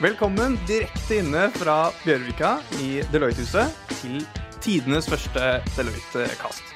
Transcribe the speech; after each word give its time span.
Velkommen 0.00 0.54
direkte 0.64 1.18
inne 1.20 1.42
fra 1.52 1.90
Bjørvika 2.00 2.54
i 2.80 3.02
Deloitte-huset 3.12 3.74
til 3.98 4.22
tidenes 4.64 5.04
første 5.12 5.48
Deloitte-kast. 5.74 6.70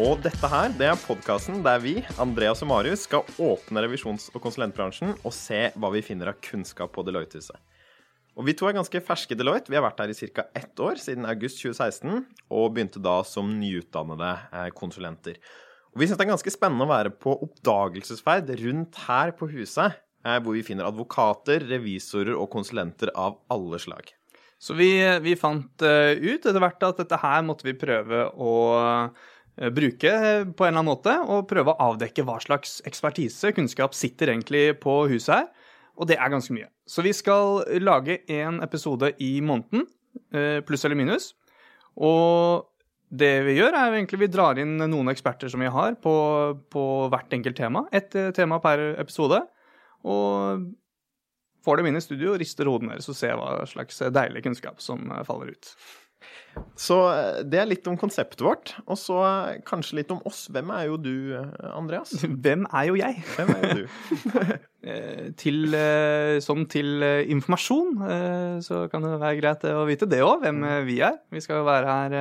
Og 0.00 0.22
dette 0.24 0.48
her, 0.48 0.70
det 0.80 0.86
er 0.88 1.02
podkasten 1.02 1.58
der 1.60 1.82
vi, 1.84 1.98
Andreas 2.16 2.62
og 2.64 2.70
Marius, 2.70 3.02
skal 3.04 3.28
åpne 3.36 3.82
revisjons- 3.84 4.30
og 4.32 4.40
konsulentbransjen 4.46 5.12
og 5.18 5.34
se 5.36 5.58
hva 5.76 5.90
vi 5.92 6.00
finner 6.06 6.30
av 6.32 6.38
kunnskap 6.40 6.94
på 6.94 7.04
Deloitte-huset. 7.04 7.58
Og 8.32 8.48
Vi 8.48 8.54
to 8.56 8.70
er 8.70 8.78
ganske 8.78 9.02
ferske 9.04 9.36
i 9.36 9.38
Deloitte. 9.38 9.68
Vi 9.68 9.76
har 9.76 9.84
vært 9.84 10.00
her 10.00 10.14
i 10.14 10.16
ca. 10.32 10.46
ett 10.56 10.80
år, 10.80 10.96
siden 11.04 11.28
august 11.28 11.60
2016, 11.60 12.24
og 12.48 12.72
begynte 12.72 13.02
da 13.04 13.18
som 13.28 13.50
nyutdannede 13.60 14.30
eh, 14.48 14.70
konsulenter. 14.72 15.36
Og 15.92 16.00
Vi 16.00 16.08
syns 16.08 16.16
det 16.16 16.24
er 16.24 16.32
ganske 16.32 16.56
spennende 16.56 16.88
å 16.88 16.94
være 16.94 17.12
på 17.12 17.36
oppdagelsesferd 17.44 18.54
rundt 18.64 19.02
her 19.04 19.36
på 19.36 19.50
huset, 19.52 20.00
hvor 20.22 20.54
vi 20.54 20.64
finner 20.66 20.86
advokater, 20.86 21.64
revisorer 21.66 22.36
og 22.36 22.50
konsulenter 22.52 23.10
av 23.18 23.40
alle 23.50 23.80
slag. 23.82 24.12
Så 24.62 24.76
vi, 24.78 24.94
vi 25.24 25.34
fant 25.34 25.82
eh, 25.82 26.14
ut 26.22 26.44
etter 26.46 26.60
hvert 26.62 26.84
at 26.86 27.00
dette 27.02 27.18
her 27.18 27.42
måtte 27.42 27.66
vi 27.66 27.74
prøve 27.74 28.28
å 28.30 28.52
eh, 28.78 29.70
bruke 29.74 30.12
på 30.12 30.66
en 30.66 30.70
eller 30.70 30.78
annen 30.78 30.90
måte, 30.92 31.16
og 31.26 31.48
prøve 31.50 31.74
å 31.74 31.88
avdekke 31.90 32.22
hva 32.28 32.38
slags 32.42 32.78
ekspertise, 32.86 33.50
kunnskap, 33.56 33.96
sitter 33.98 34.30
egentlig 34.30 34.68
på 34.82 35.00
huset 35.10 35.34
her. 35.34 35.48
Og 35.98 36.06
det 36.08 36.16
er 36.16 36.30
ganske 36.32 36.54
mye. 36.54 36.70
Så 36.86 37.02
vi 37.04 37.12
skal 37.16 37.64
lage 37.82 38.20
en 38.30 38.62
episode 38.64 39.10
i 39.22 39.34
måneden, 39.44 39.88
eh, 40.30 40.60
pluss 40.62 40.86
eller 40.86 40.98
minus. 40.98 41.32
Og 41.98 42.68
det 43.12 43.32
vi 43.44 43.58
gjør, 43.58 43.74
er 43.76 43.98
egentlig 43.98 44.22
vi 44.22 44.30
drar 44.32 44.62
inn 44.62 44.78
noen 44.78 45.10
eksperter 45.12 45.50
som 45.52 45.60
vi 45.60 45.74
har 45.74 45.98
på, 46.00 46.14
på 46.72 46.84
hvert 47.12 47.34
enkelt 47.34 47.58
tema. 47.58 47.84
Ett 47.92 48.14
eh, 48.14 48.30
tema 48.36 48.62
per 48.62 48.92
episode. 49.02 49.42
Og 50.02 50.70
får 51.64 51.80
dem 51.80 51.90
inn 51.90 51.98
i 51.98 52.04
studio, 52.04 52.36
rister 52.38 52.70
hodene 52.70 52.96
deres 52.96 53.10
og 53.10 53.18
ser 53.18 53.38
hva 53.38 53.64
slags 53.70 54.02
deilig 54.12 54.44
kunnskap 54.46 54.82
som 54.82 55.10
eh, 55.10 55.26
faller 55.26 55.52
ut. 55.54 55.74
Så 56.78 56.96
eh, 57.10 57.40
det 57.48 57.60
er 57.62 57.68
litt 57.70 57.86
om 57.90 57.98
konseptet 57.98 58.42
vårt. 58.44 58.74
Og 58.86 58.98
så 59.00 59.18
eh, 59.26 59.60
kanskje 59.66 60.00
litt 60.00 60.12
om 60.14 60.22
oss. 60.28 60.44
Hvem 60.52 60.72
er 60.74 60.88
jo 60.90 60.98
du, 61.00 61.14
Andreas? 61.72 62.14
Hvem 62.44 62.66
er 62.68 62.90
jo 62.90 62.98
jeg? 63.00 63.22
Hvem 63.36 63.54
er 63.56 63.64
jo 63.68 63.80
du? 63.82 63.88
Til, 65.38 65.76
sånn 66.42 66.64
til 66.66 67.04
informasjon, 67.30 68.00
så 68.66 68.80
kan 68.90 69.04
det 69.06 69.12
være 69.12 69.36
greit 69.38 69.66
å 69.70 69.84
vite 69.86 70.08
det 70.10 70.18
òg, 70.26 70.42
hvem 70.42 70.58
vi 70.88 70.96
er. 71.06 71.20
Vi 71.30 71.38
skal 71.44 71.60
jo 71.60 71.68
være 71.68 71.94
her 72.00 72.16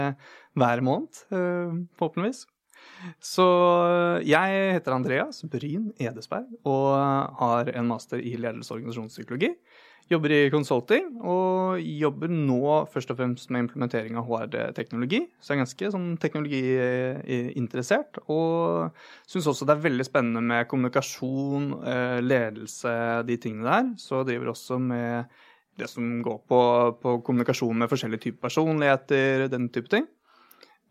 hver 0.61 0.83
måned, 0.85 1.23
forhåpentligvis. 1.97 2.43
Så 3.23 3.45
eh, 3.85 4.27
jeg 4.29 4.75
heter 4.77 4.95
Andreas 4.95 5.43
Bryn 5.49 5.91
Edesberg 6.01 6.49
og 6.67 6.91
har 7.41 7.71
en 7.75 7.89
master 7.89 8.21
i 8.21 8.35
ledelse 8.39 8.73
og 8.73 8.79
organisasjonspsykologi. 8.79 9.51
Jobber 10.11 10.33
i 10.35 10.49
consulting 10.51 11.05
og 11.23 11.79
jobber 11.79 12.27
nå 12.33 12.81
først 12.91 13.13
og 13.13 13.17
fremst 13.21 13.51
med 13.53 13.61
implementering 13.63 14.17
av 14.19 14.25
HR-teknologi. 14.27 15.21
Så 15.39 15.53
jeg 15.53 15.55
er 15.55 15.61
ganske 15.61 15.91
sånn 15.93 16.09
teknologiinteressert. 16.19 18.19
Og 18.33 18.91
syns 19.29 19.47
også 19.47 19.65
det 19.69 19.75
er 19.77 19.85
veldig 19.85 20.05
spennende 20.07 20.41
med 20.43 20.67
kommunikasjon, 20.71 21.65
eh, 21.87 22.19
ledelse, 22.25 22.91
de 23.29 23.35
tingene 23.39 23.69
der. 23.69 23.85
Så 24.03 24.13
jeg 24.19 24.27
driver 24.33 24.47
også 24.51 24.75
med 24.83 25.07
det 25.79 25.87
som 25.87 26.03
går 26.25 26.39
på, 26.49 26.59
på 26.99 27.09
kommunikasjon 27.23 27.79
med 27.79 27.89
forskjellige 27.91 28.23
typer 28.27 28.41
personligheter, 28.49 29.47
den 29.53 29.65
type 29.71 29.89
ting. 29.93 30.05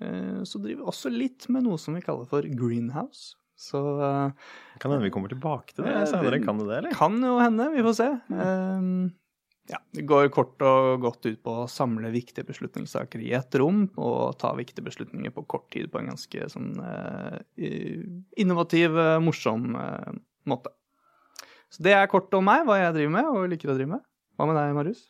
Eh, 0.00 0.42
Så 0.48 0.58
driver 0.62 0.82
vi 0.84 0.90
også 0.94 1.12
litt 1.12 1.48
med 1.52 1.66
noe 1.68 1.78
som 1.80 1.94
vi 1.96 2.02
kaller 2.04 2.28
for 2.28 2.42
greenhouse. 2.42 3.36
Så 3.60 3.78
eh, 4.00 4.52
Kan 4.80 4.92
hende 4.94 5.04
vi 5.04 5.12
kommer 5.12 5.28
tilbake 5.32 5.74
til 5.76 5.84
det 5.84 6.06
senere. 6.08 6.40
Kan 6.44 6.60
det 6.62 6.68
det, 6.70 6.78
eller? 6.78 6.94
kan 6.96 7.18
jo 7.20 7.34
hende, 7.40 7.70
vi 7.74 7.84
får 7.84 7.96
se. 7.98 8.10
Um, 8.32 9.10
ja, 9.70 9.78
det 9.94 10.02
går 10.08 10.30
kort 10.34 10.62
og 10.66 11.04
godt 11.04 11.26
ut 11.28 11.42
på 11.44 11.52
å 11.62 11.68
samle 11.70 12.08
viktige 12.10 12.46
beslutningssaker 12.48 13.20
i 13.22 13.30
ett 13.36 13.54
rom 13.60 13.84
og 14.00 14.38
ta 14.40 14.50
viktige 14.58 14.86
beslutninger 14.88 15.30
på 15.36 15.44
kort 15.46 15.68
tid 15.70 15.92
på 15.92 16.00
en 16.00 16.10
ganske 16.10 16.48
sånn 16.50 16.72
eh, 16.82 17.36
innovativ, 18.40 18.96
eh, 18.98 19.20
morsom 19.22 19.76
eh, 19.78 20.10
måte. 20.50 20.72
Så 21.70 21.84
det 21.86 21.94
er 21.94 22.10
kort 22.10 22.32
om 22.34 22.48
meg, 22.48 22.64
hva 22.66 22.80
jeg 22.80 22.96
driver 22.96 23.14
med 23.14 23.28
og 23.30 23.46
liker 23.52 23.70
å 23.70 23.76
drive 23.76 23.92
med. 23.92 24.02
Hva 24.40 24.48
med 24.48 24.58
deg, 24.58 24.74
Marius? 24.74 25.04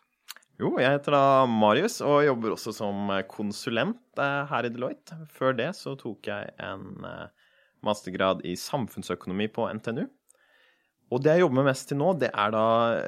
Jo, 0.60 0.74
jeg 0.76 0.92
heter 0.92 1.14
da 1.14 1.46
Marius 1.48 2.02
og 2.04 2.18
jobber 2.26 2.52
også 2.52 2.74
som 2.76 3.08
konsulent 3.30 4.20
eh, 4.20 4.42
her 4.50 4.66
i 4.68 4.70
Deloitte. 4.72 5.16
Før 5.32 5.54
det 5.56 5.70
så 5.78 5.94
tok 5.96 6.28
jeg 6.28 6.50
en 6.60 7.06
eh, 7.08 7.30
mastergrad 7.86 8.42
i 8.44 8.52
samfunnsøkonomi 8.60 9.46
på 9.56 9.64
NTNU. 9.78 10.04
Og 11.10 11.24
det 11.24 11.32
jeg 11.32 11.42
jobber 11.46 11.62
med 11.62 11.70
mest 11.70 11.88
til 11.88 11.98
nå, 11.98 12.12
det 12.20 12.28
er 12.28 12.52
da 12.52 12.66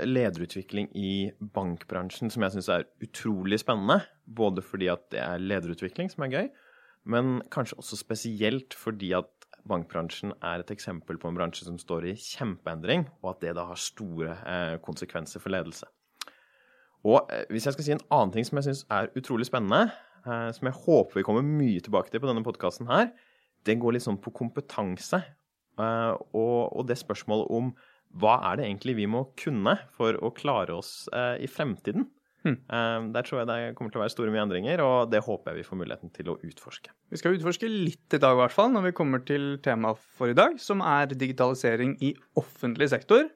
lederutvikling 0.09 0.89
i 0.97 1.13
bankbransjen, 1.55 2.33
som 2.33 2.47
jeg 2.47 2.57
syns 2.57 2.73
er 2.73 2.89
utrolig 3.05 3.61
spennende. 3.61 4.01
Både 4.25 4.65
fordi 4.65 4.89
at 4.91 5.05
det 5.13 5.21
er 5.21 5.45
lederutvikling 5.45 6.09
som 6.11 6.25
er 6.25 6.33
gøy, 6.33 6.53
men 7.05 7.37
kanskje 7.53 7.79
også 7.83 8.01
spesielt 8.01 8.75
fordi 8.79 9.13
at 9.19 9.29
bankbransjen 9.69 10.33
er 10.41 10.65
et 10.65 10.73
eksempel 10.73 11.21
på 11.21 11.29
en 11.29 11.37
bransje 11.37 11.69
som 11.69 11.77
står 11.79 12.09
i 12.11 12.17
kjempeendring, 12.19 13.11
og 13.21 13.37
at 13.37 13.45
det 13.45 13.59
da 13.61 13.69
har 13.69 13.79
store 13.79 14.39
eh, 14.41 14.79
konsekvenser 14.83 15.43
for 15.43 15.53
ledelse. 15.53 15.87
Og 17.09 17.29
eh, 17.33 17.45
hvis 17.53 17.67
jeg 17.67 17.77
skal 17.77 17.87
si 17.87 17.95
en 17.97 18.07
annen 18.15 18.33
ting 18.35 18.47
som 18.47 18.61
jeg 18.61 18.71
syns 18.71 18.85
er 18.93 19.11
utrolig 19.19 19.49
spennende, 19.49 19.91
eh, 20.23 20.49
som 20.55 20.69
jeg 20.69 20.79
håper 20.85 21.21
vi 21.21 21.27
kommer 21.27 21.47
mye 21.47 21.83
tilbake 21.83 22.13
til 22.13 22.23
på 22.23 22.31
denne 22.31 22.45
podkasten 22.47 22.91
her, 22.91 23.11
det 23.67 23.79
går 23.83 23.97
litt 23.97 24.07
sånn 24.07 24.21
på 24.23 24.35
kompetanse. 24.35 25.23
Eh, 25.81 26.15
og, 26.39 26.83
det 26.89 27.01
spørsmålet 27.01 27.51
om 27.55 27.73
hva 28.23 28.37
er 28.51 28.59
det 28.59 28.67
egentlig 28.69 28.99
vi 28.99 29.09
må 29.09 29.25
kunne 29.41 29.79
for 29.97 30.19
å 30.21 30.35
klare 30.37 30.75
oss 30.77 31.07
i 31.41 31.47
fremtiden? 31.49 32.11
Hmm. 32.43 32.59
Der 33.15 33.25
tror 33.25 33.39
jeg 33.39 33.49
det 33.49 33.57
kommer 33.79 33.95
til 33.95 34.01
å 34.01 34.03
være 34.03 34.13
store 34.13 34.35
mye 34.35 34.43
endringer, 34.45 34.83
og 34.85 35.15
det 35.15 35.23
håper 35.25 35.49
jeg 35.49 35.63
vi 35.63 35.65
får 35.65 35.79
muligheten 35.81 36.13
til 36.13 36.29
å 36.29 36.35
utforske. 36.45 36.93
Vi 37.09 37.21
skal 37.23 37.39
utforske 37.39 37.71
litt 37.71 38.13
i 38.13 38.21
dag, 38.21 38.35
i 38.37 38.41
hvert 38.43 38.53
fall, 38.53 38.69
når 38.75 38.91
vi 38.91 38.93
kommer 38.99 39.23
til 39.25 39.47
temaet 39.65 40.03
for 40.19 40.29
i 40.29 40.37
dag, 40.37 40.59
som 40.61 40.85
er 40.85 41.15
digitalisering 41.15 41.95
i 42.05 42.13
offentlig 42.37 42.91
sektor. 42.93 43.31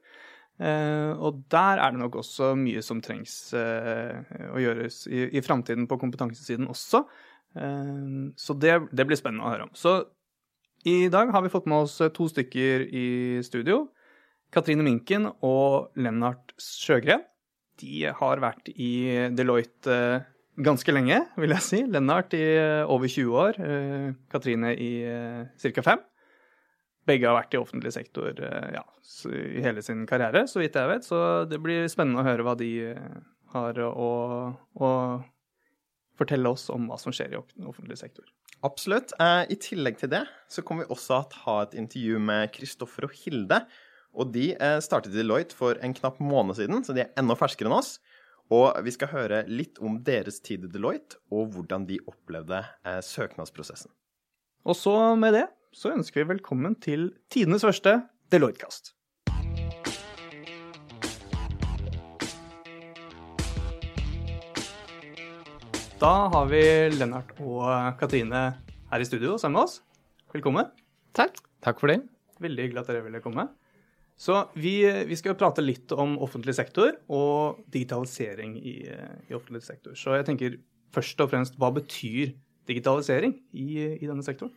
Eh, 0.57 1.13
og 1.21 1.43
der 1.53 1.83
er 1.85 1.93
det 1.93 2.01
nok 2.01 2.21
også 2.23 2.55
mye 2.57 2.81
som 2.85 3.03
trengs 3.05 3.35
eh, 3.57 4.23
å 4.49 4.61
gjøres 4.63 5.03
i, 5.11 5.27
i 5.37 5.43
framtiden 5.45 5.85
på 5.91 5.99
kompetansesiden 6.01 6.69
også. 6.73 7.03
Eh, 7.61 8.07
så 8.41 8.57
det, 8.57 8.79
det 8.97 9.07
blir 9.09 9.21
spennende 9.21 9.45
å 9.45 9.53
høre 9.53 9.69
om. 9.69 9.75
Så 9.77 9.99
i 10.87 11.11
dag 11.13 11.33
har 11.35 11.45
vi 11.45 11.53
fått 11.53 11.69
med 11.69 11.85
oss 11.85 11.99
to 12.15 12.29
stykker 12.31 12.87
i 12.89 13.07
studio. 13.45 13.87
Katrine 14.55 14.87
Minken 14.87 15.29
og 15.45 15.93
Lennart 15.99 16.55
Sjøgren. 16.63 17.27
De 17.77 18.07
har 18.09 18.41
vært 18.41 18.71
i 18.73 19.29
Deloitte 19.37 19.97
ganske 20.57 20.93
lenge, 20.95 21.19
vil 21.37 21.53
jeg 21.53 21.65
si. 21.67 21.81
Lennart 21.85 22.33
i 22.39 22.45
over 22.87 23.11
20 23.11 23.41
år. 23.43 23.59
Katrine 24.33 24.71
i 24.81 24.93
ca. 25.61 25.83
5. 25.91 26.07
Begge 27.07 27.29
har 27.29 27.37
vært 27.39 27.55
i 27.55 27.61
offentlig 27.61 27.93
sektor 27.95 28.35
eh, 28.35 28.69
ja, 28.75 28.83
i 29.31 29.63
hele 29.63 29.83
sin 29.85 30.03
karriere, 30.11 30.45
så 30.51 30.61
vidt 30.63 30.77
jeg 30.79 30.91
vet. 30.91 31.07
Så 31.07 31.19
det 31.47 31.61
blir 31.63 31.87
spennende 31.91 32.23
å 32.23 32.27
høre 32.27 32.47
hva 32.47 32.57
de 32.59 32.71
eh, 32.91 33.19
har 33.55 33.79
å, 33.87 34.11
å 34.75 34.89
fortelle 36.19 36.51
oss 36.51 36.67
om 36.75 36.89
hva 36.91 36.99
som 36.99 37.15
skjer 37.15 37.37
i 37.37 37.39
offentlig 37.39 37.99
sektor. 38.01 38.27
Absolutt. 38.67 39.15
Eh, 39.23 39.45
I 39.55 39.59
tillegg 39.63 40.01
til 40.01 40.11
det 40.17 40.25
så 40.51 40.65
kommer 40.67 40.87
vi 40.87 40.97
også 40.97 41.21
til 41.31 41.43
å 41.43 41.45
ha 41.45 41.59
et 41.67 41.77
intervju 41.79 42.23
med 42.33 42.51
Kristoffer 42.57 43.07
og 43.07 43.15
Hilde. 43.21 43.61
Og 44.17 44.33
de 44.33 44.49
startet 44.81 45.13
i 45.13 45.19
Deloitte 45.19 45.53
for 45.53 45.77
en 45.85 45.93
knapp 45.93 46.23
måned 46.25 46.57
siden, 46.57 46.81
så 46.81 46.95
de 46.97 47.03
er 47.03 47.19
enda 47.21 47.35
ferskere 47.37 47.69
enn 47.69 47.77
oss. 47.77 47.99
Og 48.49 48.71
vi 48.87 48.95
skal 48.95 49.11
høre 49.11 49.43
litt 49.51 49.77
om 49.85 49.99
deres 50.07 50.41
tid 50.41 50.65
i 50.65 50.71
Deloitte, 50.73 51.19
og 51.29 51.51
hvordan 51.53 51.85
de 51.85 51.99
opplevde 52.09 52.63
søknadsprosessen. 53.05 53.93
Og 54.65 54.79
så 54.79 54.95
med 55.21 55.37
det 55.37 55.45
så 55.75 55.93
ønsker 55.95 56.23
vi 56.23 56.31
velkommen 56.35 56.77
til 56.83 57.11
tidenes 57.33 57.65
første 57.67 57.99
Deloitte-kast. 58.33 58.93
Da 65.97 66.13
har 66.29 66.49
vi 66.51 66.63
Lennart 66.93 67.31
og 67.41 67.69
Katrine 68.01 68.43
her 68.91 69.01
i 69.01 69.07
studio 69.09 69.39
sammen 69.41 69.57
med 69.57 69.65
oss. 69.65 69.79
Velkommen. 70.35 70.69
Takk. 71.17 71.39
Takk 71.65 71.81
for 71.81 71.89
det. 71.89 72.03
Veldig 72.43 72.67
hyggelig 72.67 72.83
at 72.83 72.91
dere 72.93 73.07
ville 73.07 73.23
komme. 73.25 73.47
Så 74.17 74.43
vi, 74.57 74.79
vi 75.09 75.17
skal 75.17 75.33
jo 75.33 75.41
prate 75.41 75.65
litt 75.65 75.93
om 75.93 76.19
offentlig 76.25 76.55
sektor 76.57 76.95
og 77.13 77.63
digitalisering 77.73 78.57
i, 78.61 78.77
i 79.29 79.37
offentlig 79.37 79.65
sektor. 79.65 79.97
Så 79.97 80.17
jeg 80.17 80.29
tenker 80.29 80.61
først 80.93 81.21
og 81.21 81.33
fremst, 81.33 81.57
hva 81.61 81.73
betyr 81.77 82.37
digitalisering 82.69 83.37
i, 83.53 83.67
i 83.97 84.05
denne 84.05 84.25
sektoren? 84.25 84.53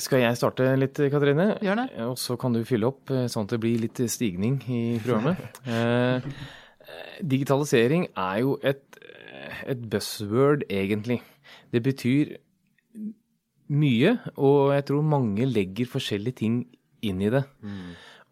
Skal 0.00 0.22
jeg 0.22 0.38
starte 0.38 0.66
litt, 0.78 0.98
Katrine? 1.12 1.54
Gjør 1.64 1.80
det. 1.82 1.86
Og 2.06 2.18
så 2.20 2.36
kan 2.40 2.54
du 2.54 2.62
fylle 2.66 2.90
opp, 2.90 3.10
eh, 3.10 3.26
sånn 3.30 3.48
at 3.48 3.54
det 3.54 3.60
blir 3.62 3.80
litt 3.82 4.02
stigning 4.10 4.60
i 4.68 4.84
programmet. 5.04 5.40
Eh, 6.84 7.16
digitalisering 7.24 8.02
er 8.12 8.40
jo 8.42 8.58
et, 8.62 8.98
eh, 9.00 9.62
et 9.72 9.84
buzzword, 9.90 10.66
egentlig. 10.68 11.16
Det 11.72 11.80
betyr 11.82 12.34
mye, 13.72 14.18
og 14.36 14.74
jeg 14.74 14.84
tror 14.90 15.06
mange 15.08 15.48
legger 15.48 15.88
forskjellige 15.88 16.38
ting 16.42 16.58
inn 17.02 17.22
i 17.24 17.32
det. 17.32 17.40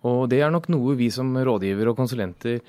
Og 0.05 0.29
det 0.29 0.43
er 0.45 0.53
nok 0.53 0.69
noe 0.69 0.95
vi 1.01 1.09
som 1.11 1.33
rådgivere 1.33 1.95
og 1.95 1.97
konsulenter 1.97 2.61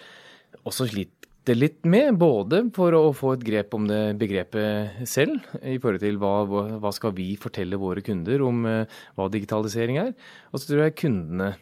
også 0.64 0.88
sliter 0.88 1.23
litt 1.51 1.84
med. 1.90 2.16
Både 2.22 2.63
for 2.75 2.95
å 2.95 3.12
få 3.16 3.36
et 3.36 3.45
grep 3.45 3.75
om 3.75 3.88
det 3.90 4.16
begrepet 4.22 5.04
selv, 5.10 5.44
i 5.60 5.75
forhold 5.81 6.04
til 6.04 6.19
hva, 6.22 6.34
hva 6.80 6.94
skal 6.95 7.16
vi 7.18 7.34
fortelle 7.40 7.80
våre 7.81 8.04
kunder 8.06 8.45
om 8.45 8.66
eh, 8.69 9.00
hva 9.18 9.30
digitalisering 9.34 10.00
er. 10.06 10.13
Og 10.51 10.62
så 10.62 10.72
tror 10.72 10.86
jeg 10.86 11.00
kundene 11.04 11.54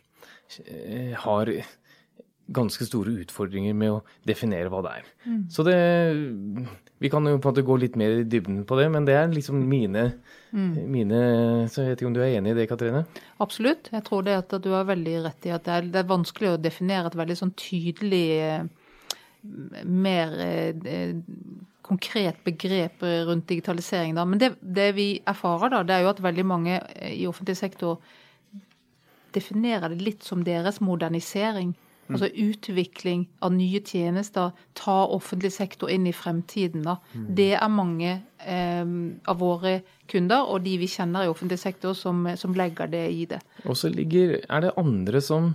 eh, 0.62 1.14
har 1.26 1.54
ganske 2.52 2.86
store 2.88 3.14
utfordringer 3.24 3.76
med 3.78 3.94
å 3.96 4.00
definere 4.28 4.72
hva 4.72 4.82
det 4.86 4.94
er. 5.00 5.12
Mm. 5.26 5.44
Så 5.52 5.64
det 5.68 5.78
Vi 7.02 7.10
kan 7.10 7.26
jo 7.26 7.40
på 7.42 7.50
en 7.50 7.54
måte 7.56 7.66
gå 7.66 7.76
litt 7.82 7.96
mer 7.98 8.20
i 8.20 8.26
dybden 8.30 8.60
på 8.70 8.78
det, 8.78 8.86
men 8.94 9.08
det 9.08 9.16
er 9.18 9.32
liksom 9.32 9.64
mine, 9.66 10.04
mm. 10.52 10.74
mine 10.86 11.22
Så 11.72 11.82
jeg 11.82 11.94
vet 11.94 12.02
ikke 12.02 12.10
om 12.12 12.18
du 12.18 12.22
er 12.22 12.36
enig 12.38 12.54
i 12.54 12.60
det, 12.60 12.68
Katrine? 12.70 13.06
Absolutt. 13.42 13.90
Jeg 13.90 14.04
tror 14.06 14.28
det 14.28 14.38
at 14.38 14.54
du 14.62 14.70
har 14.76 14.86
veldig 14.86 15.16
rett 15.26 15.48
i 15.50 15.56
at 15.56 15.66
det 15.66 15.74
er, 15.74 15.90
det 15.96 16.04
er 16.04 16.12
vanskelig 16.12 16.52
å 16.52 16.62
definere 16.62 17.10
et 17.10 17.18
veldig 17.18 17.40
sånn 17.40 17.56
tydelig 17.58 18.26
eh, 18.38 18.68
mer 19.42 20.34
eh, 20.42 21.16
konkret 21.82 22.44
begrep 22.46 23.04
rundt 23.28 23.48
digitalisering. 23.50 24.16
Da. 24.16 24.26
Men 24.26 24.40
det, 24.40 24.54
det, 24.62 24.92
vi 24.96 25.08
erfarer, 25.28 25.74
da, 25.74 25.84
det 25.84 25.96
er 25.96 26.06
jo 26.06 26.12
at 26.14 26.24
veldig 26.24 26.46
mange 26.48 26.82
i 27.10 27.26
offentlig 27.28 27.58
sektor 27.60 28.00
definerer 29.36 29.92
det 29.92 30.04
litt 30.04 30.28
som 30.28 30.44
deres 30.46 30.82
modernisering. 30.84 31.74
Mm. 32.12 32.16
Altså 32.16 32.30
utvikling 32.44 33.26
av 33.40 33.54
nye 33.56 33.80
tjenester, 33.88 34.52
ta 34.76 34.98
offentlig 35.16 35.54
sektor 35.56 35.92
inn 35.92 36.08
i 36.10 36.16
fremtiden. 36.16 36.84
Da. 36.84 36.98
Mm. 37.16 37.28
Det 37.38 37.52
er 37.56 37.72
mange 37.72 38.14
eh, 38.44 38.94
av 39.32 39.40
våre 39.40 39.78
kunder, 40.12 40.48
og 40.48 40.66
de 40.66 40.78
vi 40.82 40.90
kjenner 40.92 41.26
i 41.26 41.32
offentlig 41.32 41.60
sektor, 41.62 41.96
som, 41.96 42.26
som 42.36 42.56
legger 42.58 42.92
det 42.92 43.06
i 43.16 43.26
det. 43.32 43.40
Og 43.64 43.78
så 43.80 43.92
ligger, 43.94 44.42
er 44.44 44.68
det 44.68 44.74
andre 44.80 45.24
som 45.24 45.54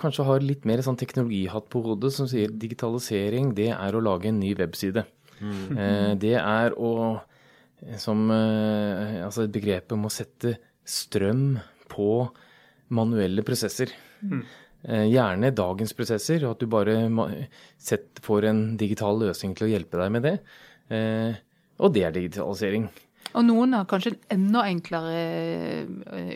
kanskje 0.00 0.26
har 0.26 0.44
litt 0.44 0.66
mer 0.68 0.82
sånn 0.84 0.98
teknologihatt 1.00 1.70
på 1.72 1.82
hodet, 1.84 2.12
som 2.16 2.28
sier 2.30 2.52
digitalisering, 2.52 3.54
det 3.56 3.70
er 3.74 3.96
å 3.96 4.02
lage 4.04 4.30
en 4.30 4.40
ny 4.40 4.52
webside. 4.58 5.06
Mm. 5.40 5.78
Eh, 5.78 6.12
det 6.22 6.36
er 6.40 6.76
å 6.80 6.92
som 8.00 8.30
eh, 8.30 9.22
Altså 9.24 9.46
begrepet 9.52 9.94
om 9.96 10.08
å 10.08 10.12
sette 10.12 10.56
strøm 10.86 11.56
på 11.90 12.10
manuelle 12.94 13.42
prosesser. 13.46 13.90
Mm. 14.22 14.44
Eh, 14.86 15.06
gjerne 15.10 15.54
dagens 15.56 15.94
prosesser, 15.98 16.44
og 16.46 16.54
at 16.54 16.62
du 16.62 16.70
bare 16.70 16.94
får 18.22 18.46
en 18.50 18.62
digital 18.78 19.18
løsning 19.24 19.56
til 19.56 19.66
å 19.66 19.72
hjelpe 19.72 19.98
deg 19.98 20.14
med 20.14 20.26
det. 20.26 20.36
Eh, 20.94 21.42
og 21.82 21.92
det 21.94 22.06
er 22.06 22.14
digitalisering. 22.14 22.86
Og 23.36 23.42
noen 23.44 23.74
har 23.74 23.88
kanskje 23.90 24.14
en 24.14 24.20
enda 24.38 24.62
enklere 24.70 25.82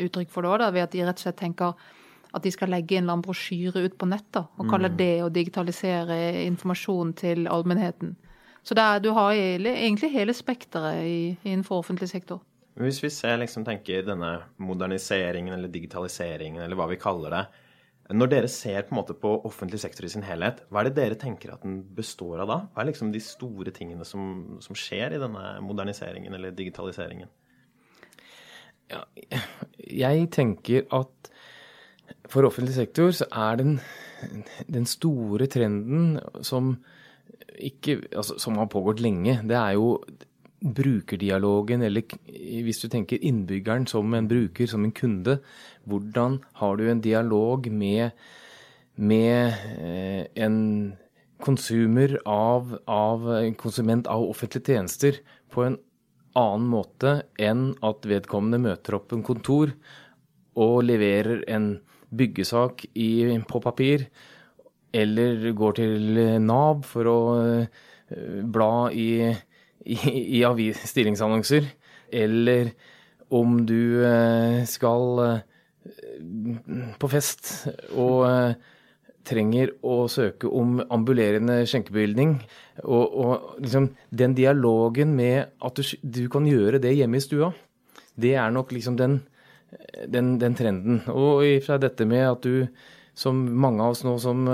uttrykk 0.02 0.32
for 0.32 0.44
det 0.44 0.50
òg, 0.50 0.66
ved 0.74 0.84
at 0.84 0.96
de 0.96 1.04
rett 1.06 1.22
og 1.22 1.24
slett 1.24 1.38
tenker 1.38 1.86
at 2.32 2.44
de 2.44 2.52
skal 2.54 2.70
legge 2.72 2.96
en 2.96 3.04
eller 3.04 3.16
annen 3.16 3.26
brosjyre 3.26 3.84
ut 3.86 3.96
på 3.98 4.08
nettet 4.10 4.60
og 4.60 4.68
kalle 4.70 4.90
mm. 4.92 4.98
det 4.98 5.14
å 5.24 5.30
digitalisere 5.34 6.18
informasjon 6.46 7.14
til 7.18 7.48
allmennheten. 7.50 8.14
Så 8.62 8.76
er, 8.76 9.00
du 9.00 9.10
har 9.16 9.32
egentlig 9.32 10.12
hele 10.12 10.34
spekteret 10.36 11.40
innenfor 11.48 11.80
offentlig 11.80 12.10
sektor. 12.10 12.42
Hvis 12.80 13.00
vi 13.02 13.10
ser, 13.12 13.40
liksom, 13.40 13.64
tenker 13.66 14.04
denne 14.06 14.36
moderniseringen 14.62 15.56
eller 15.56 15.72
digitaliseringen 15.72 16.62
eller 16.62 16.78
hva 16.78 16.86
vi 16.90 17.00
kaller 17.00 17.34
det, 17.34 17.42
når 18.10 18.30
dere 18.30 18.48
ser 18.50 18.82
på, 18.82 18.94
en 18.94 18.98
måte 18.98 19.14
på 19.14 19.30
offentlig 19.46 19.78
sektor 19.82 20.06
i 20.06 20.10
sin 20.10 20.24
helhet, 20.26 20.64
hva 20.70 20.80
er 20.80 20.88
det 20.88 20.96
dere 20.96 21.18
tenker 21.18 21.52
at 21.54 21.62
den 21.62 21.78
består 21.94 22.42
av 22.42 22.50
da? 22.50 22.56
Hva 22.72 22.82
er 22.82 22.90
liksom 22.90 23.12
de 23.14 23.20
store 23.22 23.70
tingene 23.74 24.06
som, 24.08 24.56
som 24.64 24.78
skjer 24.78 25.14
i 25.14 25.20
denne 25.22 25.44
moderniseringen 25.62 26.34
eller 26.34 26.56
digitaliseringen? 26.56 27.30
Ja, 28.90 29.04
jeg 29.78 30.26
tenker 30.34 30.88
at 30.96 31.30
for 32.30 32.46
offentlig 32.48 32.76
sektor 32.76 33.12
så 33.14 33.28
er 33.30 33.60
den, 33.60 33.76
den 34.70 34.86
store 34.88 35.48
trenden 35.50 36.18
som 36.46 36.76
ikke, 37.60 38.00
altså, 38.16 38.38
som 38.40 38.58
har 38.60 38.70
pågått 38.72 39.02
lenge, 39.04 39.40
det 39.44 39.56
er 39.58 39.76
jo 39.76 39.98
brukerdialogen, 40.60 41.82
eller 41.86 42.04
hvis 42.64 42.82
du 42.82 42.88
tenker 42.92 43.22
innbyggeren 43.24 43.86
som 43.88 44.12
en 44.14 44.28
bruker, 44.28 44.68
som 44.68 44.84
en 44.84 44.92
kunde, 44.92 45.38
hvordan 45.88 46.38
har 46.60 46.76
du 46.76 46.84
en 46.88 47.00
dialog 47.04 47.68
med, 47.72 48.10
med 49.00 49.54
eh, 49.80 50.26
en 50.36 50.58
konsumer 51.40 52.18
av, 52.28 52.76
av, 52.84 53.24
en 53.38 53.56
konsument 53.56 54.08
av 54.12 54.26
offentlige 54.28 54.76
tjenester 54.76 55.22
på 55.52 55.64
en 55.64 55.78
annen 56.38 56.68
måte 56.70 57.22
enn 57.40 57.70
at 57.84 58.04
vedkommende 58.06 58.60
møter 58.62 58.98
opp 59.00 59.14
en 59.16 59.24
kontor 59.26 59.72
og 60.60 60.82
leverer 60.84 61.40
en 61.50 61.72
byggesak 62.16 62.84
i, 62.94 63.38
på 63.48 63.60
papir, 63.62 64.08
eller 64.92 65.52
går 65.54 65.78
til 65.78 66.20
Nav 66.42 66.82
for 66.88 67.10
å 67.10 67.20
eh, 67.38 68.42
bla 68.42 68.72
i 68.90 69.10
i, 69.86 69.96
i 70.36 70.72
stillingsannonser, 70.74 71.68
eller 72.12 72.72
om 73.32 73.62
du 73.66 74.02
eh, 74.04 74.64
skal 74.68 75.22
eh, 75.24 75.38
på 77.00 77.08
fest 77.08 77.52
og 77.94 78.26
trenger 79.30 79.72
å 79.86 80.04
søke 80.10 80.48
om 80.48 80.78
ambulerende 80.90 81.60
skjenkebevilgning. 81.68 82.36
Og, 82.82 83.04
og 83.04 83.60
liksom 83.62 83.90
den 84.10 84.34
dialogen 84.36 85.14
med 85.16 85.52
at 85.60 85.76
du, 85.78 85.84
du, 86.02 86.24
kan 86.32 86.48
gjøre 86.48 86.80
det 86.82 86.96
hjemme 86.96 87.20
i 87.20 87.24
stua, 87.24 87.52
det 88.20 88.34
er 88.40 88.52
nok 88.52 88.72
liksom 88.74 88.98
den, 89.00 89.20
den, 90.10 90.34
den 90.40 90.56
trenden. 90.58 91.02
Og 91.12 91.44
fra 91.66 91.78
dette 91.82 92.06
med 92.08 92.26
at 92.26 92.46
du, 92.46 92.68
som 93.18 93.38
mange 93.38 93.84
av 93.84 93.94
oss 93.94 94.04
nå 94.06 94.16
som 94.22 94.44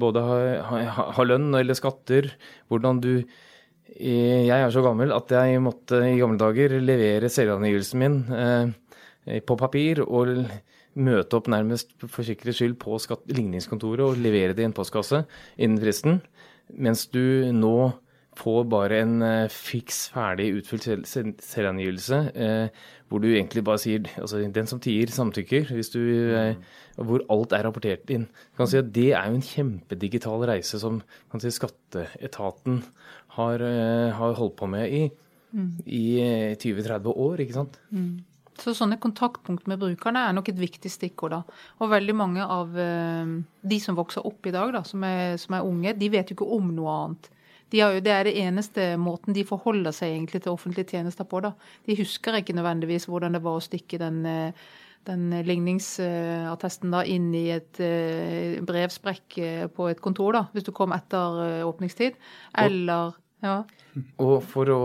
både 0.00 0.22
har, 0.24 0.46
har, 0.68 1.10
har 1.16 1.28
lønn 1.28 1.50
eller 1.54 1.78
skatter, 1.78 2.32
hvordan 2.70 3.02
du 3.04 3.12
jeg 3.96 4.52
er 4.52 4.72
så 4.74 4.82
gammel 4.84 5.12
at 5.14 5.30
jeg 5.32 5.60
måtte 5.64 6.02
i 6.04 6.18
gamle 6.20 6.36
dager 6.40 6.74
levere 6.82 7.30
selvangivelsen 7.32 8.02
min 8.02 8.16
eh, 8.34 9.40
på 9.46 9.56
papir 9.56 10.02
og 10.04 10.42
møte 10.96 11.38
opp 11.38 11.48
nærmest 11.52 11.92
for 12.04 12.24
sikkerhets 12.26 12.60
skyld 12.60 12.76
på 12.80 12.98
ligningskontoret 13.32 14.04
og 14.04 14.20
levere 14.20 14.56
det 14.56 14.64
i 14.64 14.68
en 14.68 14.76
postkasse 14.76 15.24
innen 15.56 15.80
fristen. 15.80 16.20
Mens 16.72 17.06
du 17.12 17.52
nå 17.52 17.92
får 18.36 18.66
bare 18.70 19.00
en 19.02 19.16
eh, 19.24 19.52
fiks 19.52 20.06
ferdig 20.14 20.50
utfylt 20.58 20.86
selvangivelse, 21.42 22.18
eh, 22.34 22.84
hvor 23.08 23.22
du 23.22 23.28
egentlig 23.30 23.62
bare 23.66 23.80
sier 23.80 24.06
altså 24.18 24.40
den 24.42 24.68
som 24.68 24.80
tier, 24.82 25.10
samtykker. 25.12 25.72
hvis 25.72 25.92
du, 25.94 26.00
eh, 26.34 26.54
Hvor 26.96 27.20
alt 27.30 27.52
er 27.52 27.64
rapportert 27.64 28.10
inn. 28.10 28.26
Kan 28.56 28.66
si 28.66 28.78
at 28.78 28.92
Det 28.92 29.12
er 29.12 29.28
jo 29.28 29.34
en 29.34 29.42
kjempedigital 29.42 30.46
reise 30.48 30.80
som 30.80 31.02
kan 31.30 31.40
si, 31.40 31.48
skatteetaten 31.48 32.82
har, 33.36 33.60
eh, 33.60 34.12
har 34.12 34.32
holdt 34.34 34.56
på 34.56 34.66
med 34.68 34.90
i, 34.90 35.10
mm. 35.52 35.82
i 35.86 36.56
20-30 36.56 37.06
eh, 37.06 37.16
år. 37.16 37.36
ikke 37.40 37.54
sant? 37.54 37.78
Mm. 37.92 38.24
Så 38.56 38.72
sånne 38.72 38.96
kontaktpunkt 38.98 39.66
med 39.66 39.78
brukerne 39.78 40.16
er 40.16 40.32
nok 40.32 40.48
et 40.48 40.58
viktig 40.58 40.90
stikkord. 40.90 41.30
da. 41.30 41.42
Og 41.80 41.90
veldig 41.90 42.14
mange 42.14 42.42
av 42.42 42.72
de 42.72 43.78
som 43.80 43.94
vokser 43.94 44.24
opp 44.24 44.46
i 44.46 44.50
dag, 44.50 44.72
da, 44.72 44.82
som 44.82 45.04
er, 45.04 45.36
som 45.36 45.54
er 45.54 45.60
unge, 45.60 45.92
de 45.92 46.08
vet 46.08 46.30
jo 46.30 46.34
ikke 46.34 46.54
om 46.56 46.72
noe 46.74 46.88
annet. 47.04 47.30
De 47.72 47.82
jo, 47.82 48.00
det 48.02 48.12
er 48.14 48.28
det 48.28 48.36
eneste 48.38 48.92
måten 49.00 49.34
de 49.34 49.42
forholder 49.46 49.94
seg 49.94 50.14
egentlig 50.14 50.42
til 50.44 50.54
offentlige 50.54 50.94
tjenester 50.94 51.26
på. 51.26 51.42
da. 51.42 51.52
De 51.86 51.98
husker 51.98 52.38
ikke 52.38 52.54
nødvendigvis 52.54 53.08
hvordan 53.10 53.34
det 53.34 53.42
var 53.42 53.58
å 53.58 53.64
stikke 53.64 53.98
den, 53.98 54.22
eh, 54.26 54.66
den 55.06 55.28
ligningsattesten 55.46 56.94
da 56.94 57.02
inn 57.02 57.32
i 57.34 57.48
et 57.56 57.82
eh, 57.82 58.62
brevsprekk 58.66 59.38
eh, 59.42 59.66
på 59.66 59.90
et 59.90 60.02
kontor, 60.02 60.38
da, 60.38 60.46
hvis 60.54 60.66
du 60.66 60.74
kom 60.74 60.94
etter 60.94 61.66
åpningstid. 61.66 62.18
Eller 62.54 63.18
ja. 63.44 63.60
Og 64.22 64.38
for 64.46 64.70
å 64.72 64.80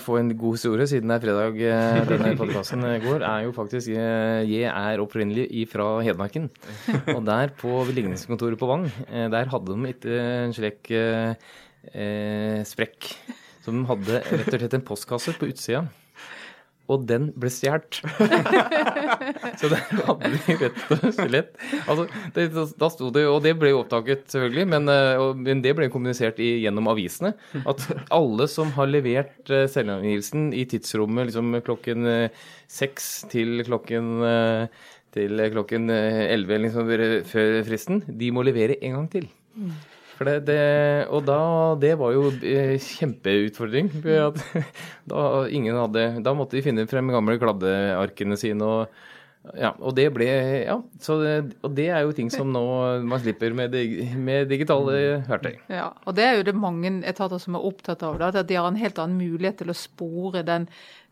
få 0.00 0.18
en 0.18 0.34
god 0.36 0.58
historie, 0.58 0.86
siden 0.90 1.10
det 1.10 1.16
er 1.16 1.22
fredag 1.22 1.56
denne 2.10 2.34
podkasten 2.38 2.82
går, 3.04 3.22
er 3.24 3.46
jo 3.46 3.54
faktisk 3.56 3.94
Jeg 3.94 4.66
er 4.68 5.02
opprinnelig 5.02 5.68
fra 5.70 6.02
Hedmarken. 6.04 6.50
Og 7.14 7.22
der 7.26 7.54
på 7.54 7.84
ligningskontoret 7.94 8.58
på 8.58 8.68
Vang, 8.68 8.90
der 9.06 9.52
hadde 9.54 9.70
de 9.70 9.94
ikke 9.94 10.18
en 10.18 10.56
slik 10.56 10.90
eh, 11.92 12.62
sprekk 12.66 13.12
som 13.64 13.84
hadde 13.88 14.20
rett 14.20 14.50
og 14.52 14.60
slett 14.60 14.76
en 14.76 14.86
postkasse 14.86 15.34
på 15.38 15.48
utsida. 15.52 15.86
Og 16.92 17.06
den 17.08 17.30
ble 17.40 17.48
stjålet. 17.48 17.96
så 19.60 19.70
det 19.72 19.78
hadde 19.80 20.30
de 20.34 20.56
rett 20.60 20.80
og 20.92 21.04
slett 21.16 21.54
altså, 21.86 22.04
det, 22.36 22.44
Da 22.76 22.90
sto 22.92 23.08
det, 23.14 23.22
og 23.30 23.38
det 23.46 23.54
ble 23.56 23.70
jo 23.72 23.78
oppdaget, 23.80 24.26
selvfølgelig, 24.32 24.66
men, 24.74 24.90
eh, 24.92 25.20
og, 25.20 25.40
men 25.46 25.62
det 25.64 25.72
ble 25.78 25.88
kommunisert 25.92 26.42
i, 26.44 26.50
gjennom 26.66 26.90
avisene. 26.92 27.32
At 27.64 27.86
alle 28.12 28.48
som 28.52 28.74
har 28.76 28.90
levert 28.90 29.48
uh, 29.48 29.64
selvangivelsen 29.70 30.50
i 30.52 30.66
tidsrommet 30.68 31.30
liksom, 31.30 31.56
klokken 31.64 32.04
uh, 32.04 32.44
til 33.32 33.64
klokken 33.64 34.12
uh, 34.20 34.84
til 35.14 35.40
klokken 35.54 35.88
elleve 35.94 36.58
liksom, 36.66 36.88
før 37.30 37.58
fristen, 37.64 38.00
de 38.18 38.32
må 38.34 38.42
levere 38.44 38.80
en 38.82 38.96
gang 38.98 39.10
til. 39.12 39.28
Mm. 39.54 39.76
For 40.24 40.30
det, 40.30 40.46
det, 40.48 40.60
og 41.12 41.26
da, 41.28 41.38
det 41.82 41.90
var 42.00 42.14
jo 42.16 42.30
eh, 42.40 42.78
kjempeutfordring. 42.80 43.90
At, 44.24 44.38
da, 45.12 45.24
hadde, 45.44 46.04
da 46.24 46.32
måtte 46.36 46.56
de 46.56 46.62
finne 46.64 46.86
frem 46.88 47.12
gamle 47.12 47.36
kladdearkene 47.42 48.38
sine 48.40 48.64
og, 48.64 49.02
Ja, 49.60 49.74
og 49.76 49.92
det 49.92 50.06
ble 50.16 50.24
Ja, 50.64 50.78
det, 51.20 51.32
og 51.60 51.74
det 51.76 51.90
er 51.92 52.06
jo 52.06 52.14
ting 52.16 52.30
som 52.32 52.48
nå 52.48 52.62
man 53.04 53.20
slipper 53.20 53.52
med, 53.52 53.74
dig- 53.76 54.14
med 54.16 54.48
digitale 54.48 55.20
verktøy. 55.28 55.58
Ja, 55.68 55.90
og 56.08 56.16
det 56.16 56.24
er 56.24 56.38
jo 56.38 56.46
det 56.48 56.54
mange 56.56 56.94
etater 57.04 57.36
som 57.42 57.58
er 57.58 57.66
opptatt 57.68 58.00
av. 58.08 58.16
Da, 58.22 58.30
at 58.32 58.48
de 58.48 58.56
har 58.56 58.70
en 58.72 58.80
helt 58.80 58.96
annen 59.02 59.20
mulighet 59.20 59.60
til 59.60 59.68
å 59.68 59.76
spore 59.76 60.40
den 60.48 60.64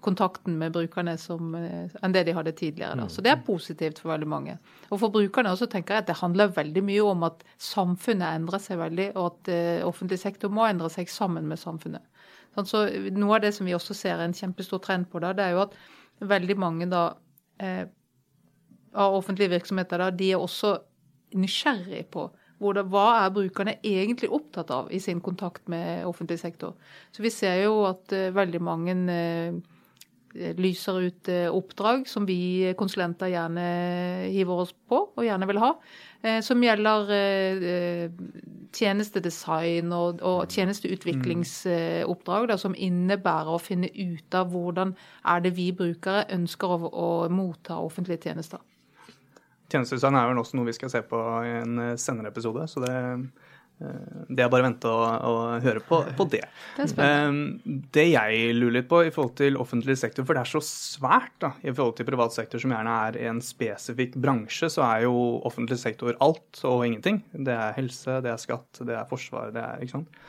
kontakten 0.03 0.59
med 0.59 0.73
brukerne 0.75 1.15
som, 1.19 1.55
eh, 1.55 1.89
enn 2.03 2.13
det 2.13 2.25
de 2.27 2.35
hadde 2.35 2.53
tidligere. 2.53 2.97
Da. 2.97 3.07
Så 3.09 3.23
det 3.23 3.31
er 3.33 3.45
positivt 3.47 4.01
for 4.03 4.13
veldig 4.13 4.29
mange. 4.29 4.59
Og 4.91 4.99
for 5.01 5.15
brukerne 5.15 5.53
også 5.55 5.69
tenker 5.71 5.95
jeg 5.95 6.03
at 6.03 6.11
det 6.11 6.19
handler 6.21 6.53
veldig 6.53 6.83
mye 6.85 7.05
om 7.07 7.23
at 7.29 7.45
samfunnet 7.59 8.35
endrer 8.41 8.61
seg 8.61 8.79
veldig, 8.79 9.09
og 9.17 9.27
at 9.33 9.49
eh, 9.49 9.87
offentlig 9.87 10.19
sektor 10.19 10.51
må 10.51 10.67
endre 10.67 10.91
seg 10.91 11.09
sammen 11.09 11.47
med 11.49 11.59
samfunnet. 11.59 12.03
Sånn, 12.57 12.69
så 12.69 12.85
noe 13.15 13.37
av 13.37 13.43
det 13.47 13.55
som 13.55 13.67
vi 13.67 13.73
også 13.77 13.95
ser 13.97 14.21
en 14.21 14.35
kjempestor 14.37 14.83
trend 14.83 15.09
på, 15.11 15.23
da, 15.23 15.33
det 15.33 15.45
er 15.47 15.57
jo 15.57 15.65
at 15.65 15.77
veldig 16.21 16.57
mange 16.59 16.89
da 16.91 17.15
eh, 17.63 17.87
av 18.93 19.15
offentlige 19.17 19.55
virksomheter, 19.55 20.03
da, 20.03 20.11
de 20.11 20.33
er 20.33 20.43
også 20.43 20.77
nysgjerrig 21.33 22.05
på 22.13 22.27
hvordan, 22.63 22.91
hva 22.93 23.07
er 23.25 23.33
brukerne 23.35 23.79
egentlig 23.83 24.29
opptatt 24.31 24.71
av 24.71 24.91
i 24.93 25.01
sin 25.03 25.21
kontakt 25.25 25.65
med 25.73 26.05
offentlig 26.07 26.39
sektor. 26.39 26.77
Så 27.11 27.25
vi 27.25 27.31
ser 27.31 27.65
jo 27.65 27.81
at 27.89 28.13
veldig 28.13 28.61
mange 28.63 28.95
lyser 30.33 31.01
ut 31.07 31.29
eh, 31.29 31.53
oppdrag 31.53 32.07
som 32.09 32.27
vi 32.29 32.73
konsulenter 32.79 33.31
gjerne 33.33 33.67
hiver 34.33 34.65
oss 34.65 34.73
på 34.73 35.03
og 35.13 35.27
gjerne 35.27 35.49
vil 35.51 35.61
ha. 35.63 35.73
eh, 36.23 36.41
Som 36.45 36.65
gjelder 36.65 37.13
eh, 37.17 38.11
tjenestedesign 38.73 39.93
og, 39.93 40.23
og 40.25 40.49
tjenesteutviklingsoppdrag 40.49 42.49
da, 42.49 42.59
som 42.61 42.77
innebærer 42.77 43.53
å 43.53 43.63
finne 43.63 43.91
ut 43.93 44.39
av 44.39 44.53
hvordan 44.53 44.95
er 45.35 45.45
det 45.45 45.55
vi 45.59 45.71
brukere 45.77 46.27
ønsker 46.33 46.77
å, 46.77 46.79
å 46.89 47.09
motta 47.33 47.81
offentlige 47.83 48.29
tjenester. 48.29 48.63
Tjenestedesign 49.73 50.17
er 50.17 50.29
vel 50.29 50.41
også 50.41 50.59
noe 50.59 50.69
vi 50.69 50.77
skal 50.77 50.93
se 50.93 51.01
på 51.09 51.19
i 51.47 51.53
en 51.63 51.75
senere 52.01 52.33
episode, 52.33 52.67
så 52.69 52.81
det, 52.85 52.97
det 53.83 54.45
er 54.45 54.51
bare 54.53 54.63
å 54.63 54.67
vente 54.69 54.91
og, 54.91 55.07
og 55.27 55.65
høre 55.65 55.83
på, 55.87 55.99
på 56.19 56.27
det. 56.31 56.45
Det 56.77 56.85
er 56.85 56.91
spennende. 56.93 57.57
Eh, 57.59 57.81
Det 57.97 58.05
jeg 58.13 58.53
lurer 58.55 58.77
litt 58.79 58.91
på 58.91 59.03
i 59.07 59.11
forhold 59.15 59.35
til 59.41 59.59
offentlig 59.61 59.97
sektor, 59.99 60.27
for 60.29 60.39
det 60.39 60.45
er 60.45 60.53
så 60.53 60.63
svært 60.67 61.35
da, 61.43 61.55
i 61.63 61.73
forhold 61.73 61.97
til 61.99 62.09
privat 62.09 62.37
sektor, 62.37 62.63
som 62.63 62.75
gjerne 62.75 62.95
er 63.09 63.19
en 63.31 63.43
spesifikk 63.43 64.15
bransje, 64.23 64.71
så 64.71 64.87
er 64.87 65.09
jo 65.09 65.17
offentlig 65.49 65.81
sektor 65.83 66.17
alt 66.23 66.63
og 66.69 66.87
ingenting. 66.87 67.25
Det 67.33 67.57
er 67.57 67.77
helse, 67.81 68.21
det 68.23 68.31
er 68.33 68.41
skatt, 68.41 68.85
det 68.87 68.97
er 68.99 69.11
forsvar, 69.11 69.51
det 69.57 69.67
er 69.67 69.83
ikke 69.83 69.99
sant. 69.99 70.23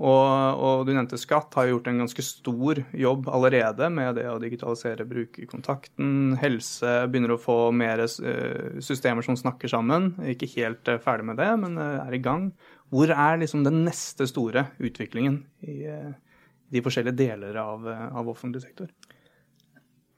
Og, 0.00 0.60
og 0.64 0.86
du 0.88 0.94
nevnte 0.96 1.18
Skatt 1.20 1.52
har 1.58 1.66
gjort 1.68 1.88
en 1.90 1.98
ganske 2.00 2.22
stor 2.24 2.78
jobb 2.96 3.26
allerede 3.28 3.90
med 3.92 4.16
det 4.16 4.24
å 4.30 4.38
digitalisere 4.40 5.04
brukerkontakten. 5.08 6.38
Helse 6.40 6.94
begynner 7.10 7.34
å 7.34 7.40
få 7.40 7.56
mer 7.76 8.00
eh, 8.06 8.78
systemer 8.80 9.26
som 9.26 9.36
snakker 9.36 9.68
sammen. 9.68 10.14
Ikke 10.32 10.48
helt 10.54 10.88
eh, 10.88 11.00
ferdig 11.04 11.28
med 11.28 11.40
det, 11.42 11.50
men 11.60 11.76
eh, 11.76 11.98
er 12.06 12.16
i 12.16 12.22
gang. 12.24 12.48
Hvor 12.90 13.12
er 13.14 13.38
liksom 13.38 13.62
den 13.64 13.84
neste 13.86 14.26
store 14.26 14.66
utviklingen 14.82 15.44
i 15.62 15.84
eh, 15.86 16.10
de 16.70 16.82
forskjellige 16.82 17.18
deler 17.18 17.58
av, 17.62 17.86
eh, 17.88 18.06
av 18.18 18.30
offentlig 18.30 18.64
sektor? 18.64 18.90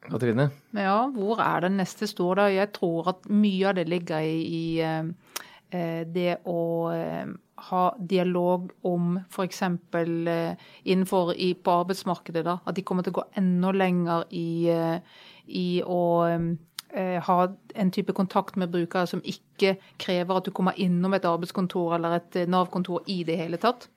Katrine? 0.02 0.48
Ja, 0.74 1.04
hvor 1.14 1.40
er 1.44 1.66
den 1.66 1.76
neste 1.78 2.08
store. 2.10 2.48
Jeg 2.50 2.72
tror 2.74 3.12
at 3.12 3.28
mye 3.30 3.68
av 3.68 3.76
det 3.78 3.86
ligger 3.92 4.24
i, 4.24 4.40
i 4.42 4.64
eh, 4.82 6.00
det 6.08 6.40
å 6.48 6.62
ha 7.68 7.82
dialog 7.96 8.72
om 8.88 9.14
f.eks. 9.30 9.62
Innenfor 9.62 11.30
i, 11.36 11.52
på 11.54 11.76
arbeidsmarkedet, 11.84 12.42
da. 12.44 12.58
At 12.66 12.76
de 12.76 12.84
kommer 12.84 13.06
til 13.06 13.14
å 13.14 13.20
gå 13.20 13.28
enda 13.38 13.70
lenger 13.76 14.26
i, 14.36 14.68
i 15.46 15.68
å 15.86 16.02
ha 16.94 17.38
en 17.75 17.90
type 17.90 18.12
kontakt 18.12 18.56
med 18.61 18.72
brukere 18.72 19.06
som 19.08 19.22
ikke 19.25 19.76
krever 19.99 20.37
at 20.37 20.46
du 20.49 20.52
kommer 20.54 20.76
innom 20.76 21.14
et 21.16 21.25
arbeidskontor 21.25 21.96
eller 21.96 22.18
et 22.18 22.37
eh, 22.42 22.49
Nav-kontor 22.50 23.04
i 23.12 23.22
det 23.28 23.38
hele 23.40 23.61
tatt. 23.62 23.88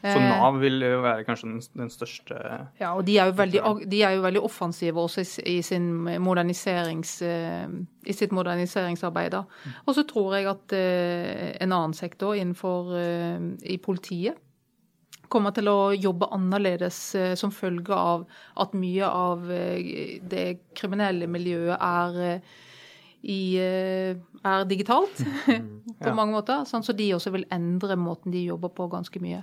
Så 0.00 0.20
Nav 0.22 0.56
vil 0.62 0.80
jo 0.80 1.00
være 1.04 1.24
kanskje 1.26 1.48
den, 1.76 1.90
største 1.92 2.36
Ja, 2.80 2.94
og 2.94 3.02
de 3.06 3.18
er 3.18 3.28
jo 3.28 3.34
veldig, 3.36 3.62
de 3.90 4.02
er 4.02 4.14
jo 4.16 4.22
veldig 4.24 4.42
offensive 4.46 5.02
også 5.02 5.20
i, 5.20 5.56
i, 5.58 5.62
sin 5.62 5.90
moderniserings, 6.24 7.18
eh, 7.26 7.66
i 8.06 8.16
sitt 8.16 8.32
moderniseringsarbeid. 8.32 9.34
Og 9.84 9.94
så 9.94 10.06
tror 10.08 10.38
jeg 10.38 10.48
at 10.48 10.76
eh, 10.78 11.56
en 11.60 11.72
annen 11.72 11.94
sektor 11.94 12.38
innenfor 12.38 12.94
eh, 12.96 13.50
i 13.68 13.76
politiet 13.82 14.40
kommer 15.32 15.54
til 15.56 15.68
å 15.70 15.90
jobbe 15.94 16.28
annerledes 16.34 16.98
eh, 17.18 17.34
som 17.38 17.52
følge 17.54 17.94
av 17.94 18.24
at 18.62 18.74
mye 18.76 19.08
av 19.08 19.50
eh, 19.52 20.18
det 20.24 20.46
kriminelle 20.78 21.28
miljøet 21.30 21.76
er 21.78 22.18
eh, 22.28 22.56
i, 23.28 23.58
er 23.58 24.66
digitalt 24.70 25.24
på 26.04 26.12
mange 26.14 26.36
måter. 26.36 26.62
Sånn, 26.68 26.84
så 26.86 26.94
de 26.96 27.10
også 27.16 27.32
vil 27.34 27.48
endre 27.54 27.96
måten 27.98 28.30
de 28.30 28.44
jobber 28.46 28.70
på 28.76 28.86
ganske 28.92 29.20
mye. 29.22 29.40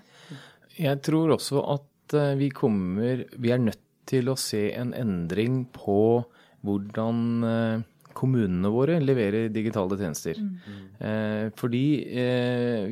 Jeg 0.80 1.02
tror 1.04 1.36
også 1.36 1.60
at 1.76 1.92
vi 2.38 2.48
kommer 2.54 3.24
Vi 3.42 3.50
er 3.52 3.60
nødt 3.60 3.82
til 4.08 4.30
å 4.30 4.38
se 4.40 4.70
en 4.78 4.94
endring 4.96 5.64
på 5.76 6.24
hvordan 6.64 7.84
kommunene 8.16 8.72
våre 8.72 9.00
leverer 9.04 9.50
digitale 9.52 9.98
tjenester. 10.00 10.38
Mm. 10.40 11.52
Fordi 11.58 11.86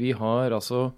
vi 0.01 0.11
har 0.19 0.57
altså 0.57 0.89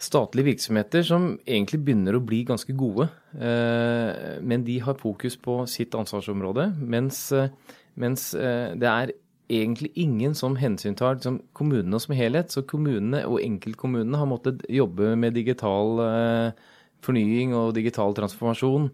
statlige 0.00 0.54
virksomheter 0.54 1.04
som 1.04 1.34
egentlig 1.44 1.82
begynner 1.84 2.16
å 2.16 2.24
bli 2.24 2.42
ganske 2.48 2.72
gode. 2.76 3.08
eh, 3.36 4.40
Men 4.40 4.64
de 4.64 4.78
har 4.80 4.94
fokus 4.94 5.36
på 5.36 5.66
sitt 5.66 5.94
ansvarsområde, 5.94 6.74
mens, 6.80 7.32
eh, 7.32 7.48
mens 7.96 8.34
eh, 8.34 8.74
det 8.74 8.88
er 8.88 9.12
egentlig 9.50 9.90
ingen 9.96 10.34
som 10.34 10.56
hensyntar 10.56 11.16
liksom, 11.16 11.42
kommunene 11.52 12.00
som 12.00 12.14
helhet. 12.14 12.50
Så 12.50 12.62
kommunene 12.62 13.26
og 13.26 13.40
enkeltkommunene 13.42 14.16
har 14.16 14.26
måttet 14.26 14.62
jobbe 14.68 15.16
med 15.16 15.34
digital 15.34 16.54
fornying 17.02 17.52
og 17.54 17.74
digital 17.74 18.14
transformasjon 18.14 18.90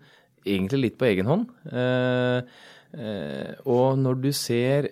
egentlig 0.47 0.81
litt 0.81 0.99
på 0.99 1.05
egen 1.11 1.27
hånd. 1.27 1.47
Og 3.67 3.99
når 4.01 4.15
du 4.23 4.33
ser 4.33 4.89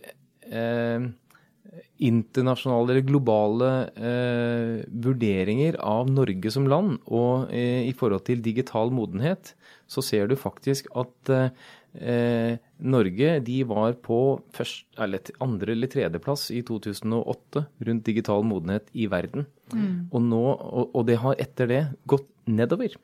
internasjonale 2.05 2.95
eller 2.95 3.07
globale 3.07 3.71
eh, 3.97 4.83
vurderinger 5.05 5.79
av 5.83 6.11
Norge 6.13 6.53
som 6.53 6.69
land 6.71 6.99
og 7.07 7.53
eh, 7.55 7.85
i 7.89 7.95
forhold 7.97 8.27
til 8.29 8.43
digital 8.45 8.93
modenhet, 8.95 9.55
så 9.91 10.05
ser 10.05 10.29
du 10.31 10.37
faktisk 10.39 10.91
at 10.97 11.33
eh, 11.33 12.61
Norge 12.85 13.39
de 13.47 13.59
var 13.69 13.97
på 14.05 14.21
først, 14.55 14.87
eller 15.01 15.35
andre 15.45 15.75
eller 15.77 15.93
tredjeplass 15.93 16.51
i 16.55 16.63
2008 16.67 17.65
rundt 17.89 18.07
digital 18.07 18.45
modenhet 18.47 18.91
i 18.93 19.09
verden. 19.11 19.47
Og, 20.11 20.21
nå, 20.23 20.45
og, 20.45 20.95
og 20.95 21.07
det 21.09 21.19
har 21.23 21.41
etter 21.41 21.71
det 21.71 21.83
gått 22.11 22.29
nedover. 22.51 22.97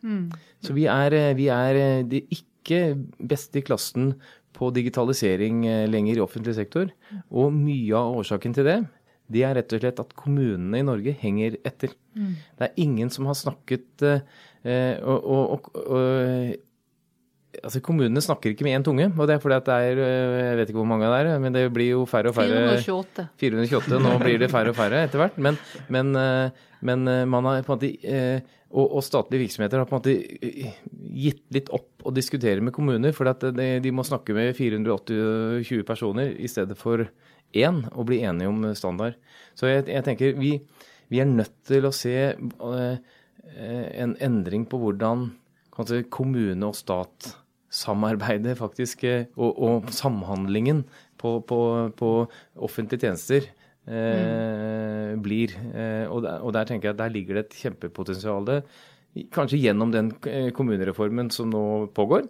Så 0.64 0.76
vi 0.76 0.86
er, 0.90 1.16
eh, 1.16 1.34
vi 1.36 1.48
er 1.48 1.80
eh, 1.80 2.20
ikke 2.30 2.82
beste 3.18 3.60
i 3.60 3.64
klassen 3.64 4.14
på 4.56 4.70
digitalisering 4.74 5.66
eh, 5.66 5.84
lenger 5.90 6.18
i 6.18 6.24
offentlig 6.24 6.56
sektor. 6.58 6.90
Og 7.30 7.52
mye 7.54 7.94
av 7.96 8.18
årsaken 8.22 8.56
til 8.56 8.66
det, 8.68 8.78
det 9.30 9.44
er 9.46 9.54
rett 9.60 9.76
og 9.76 9.82
slett 9.82 10.00
at 10.02 10.16
kommunene 10.18 10.80
i 10.80 10.86
Norge 10.86 11.14
henger 11.20 11.58
etter. 11.66 11.94
Det 12.58 12.66
er 12.66 12.80
ingen 12.82 13.12
som 13.14 13.28
har 13.30 13.38
snakket 13.38 14.02
eh, 14.06 14.26
eh, 14.66 14.98
og, 15.04 15.30
og, 15.30 15.70
og, 15.86 16.66
Altså, 17.60 17.80
Kommunene 17.82 18.22
snakker 18.22 18.52
ikke 18.52 18.62
med 18.62 18.76
én 18.78 18.84
tunge. 18.86 19.08
og 19.10 19.26
det 19.26 19.34
er 19.34 19.40
fordi 19.42 19.56
at 19.58 19.66
det 19.66 19.74
er 19.74 19.98
eh, 20.00 20.34
Jeg 20.46 20.58
vet 20.60 20.68
ikke 20.70 20.78
hvor 20.78 20.86
mange 20.86 21.08
det 21.10 21.16
er, 21.18 21.38
men 21.42 21.52
det 21.52 21.64
blir 21.74 21.88
jo 21.90 22.04
færre 22.06 22.30
og 22.30 22.36
færre 22.36 22.78
428. 22.78 23.24
428. 23.42 23.98
Nå 24.04 24.12
blir 24.22 24.38
det 24.38 24.48
færre 24.52 24.70
og 24.70 24.78
færre 24.78 25.02
etter 25.04 25.18
hvert. 25.18 25.36
Men, 25.36 25.58
men, 25.90 26.14
men 26.80 27.10
man 27.28 27.48
har 27.50 27.66
på 27.66 27.74
en 27.74 27.82
måte 27.82 27.90
og, 28.70 28.86
og 28.86 29.02
statlige 29.02 29.44
virksomheter 29.46 29.80
har 29.80 29.88
på 29.88 29.96
en 29.96 30.00
måte 30.00 30.14
gitt 31.10 31.42
litt 31.54 31.70
opp 31.74 32.04
å 32.06 32.12
diskutere 32.14 32.62
med 32.62 32.74
kommuner, 32.74 33.14
for 33.16 33.30
at 33.30 33.42
de, 33.56 33.68
de 33.82 33.92
må 33.94 34.04
snakke 34.06 34.36
med 34.36 34.54
428 34.58 35.82
personer 35.88 36.36
i 36.38 36.50
stedet 36.50 36.78
for 36.78 37.02
én 37.56 37.82
og 37.90 38.06
bli 38.06 38.20
enige 38.22 38.50
om 38.52 38.62
standard. 38.78 39.18
Så 39.58 39.70
jeg, 39.70 39.88
jeg 39.90 40.06
tenker 40.06 40.38
vi, 40.38 40.54
vi 41.10 41.22
er 41.22 41.28
nødt 41.30 41.56
til 41.66 41.88
å 41.88 41.94
se 41.94 42.14
eh, 42.30 42.96
en 44.04 44.16
endring 44.22 44.68
på 44.70 44.78
hvordan 44.78 45.32
kanskje 45.74 46.04
kommune 46.12 46.70
og 46.70 46.78
stat 46.78 47.32
samarbeider 47.74 48.58
faktisk, 48.58 49.02
eh, 49.06 49.26
og, 49.34 49.58
og 49.58 49.90
samhandlingen 49.94 50.84
på, 51.18 51.40
på, 51.46 51.60
på 51.98 52.12
offentlige 52.54 53.08
tjenester 53.08 53.50
eh, 53.88 55.12
blir. 55.22 55.54
Eh, 55.72 56.06
og, 56.08 56.24
der, 56.26 56.40
og 56.44 56.54
der 56.56 56.68
tenker 56.68 56.90
jeg 56.90 56.96
at 56.96 57.02
der 57.02 57.14
ligger 57.14 57.38
det 57.38 57.46
et 57.46 57.60
kjempepotensial. 57.64 58.50
Kanskje 59.34 59.58
gjennom 59.58 59.90
den 59.94 60.12
eh, 60.30 60.50
kommunereformen 60.54 61.32
som 61.34 61.50
nå 61.50 61.64
pågår. 61.96 62.28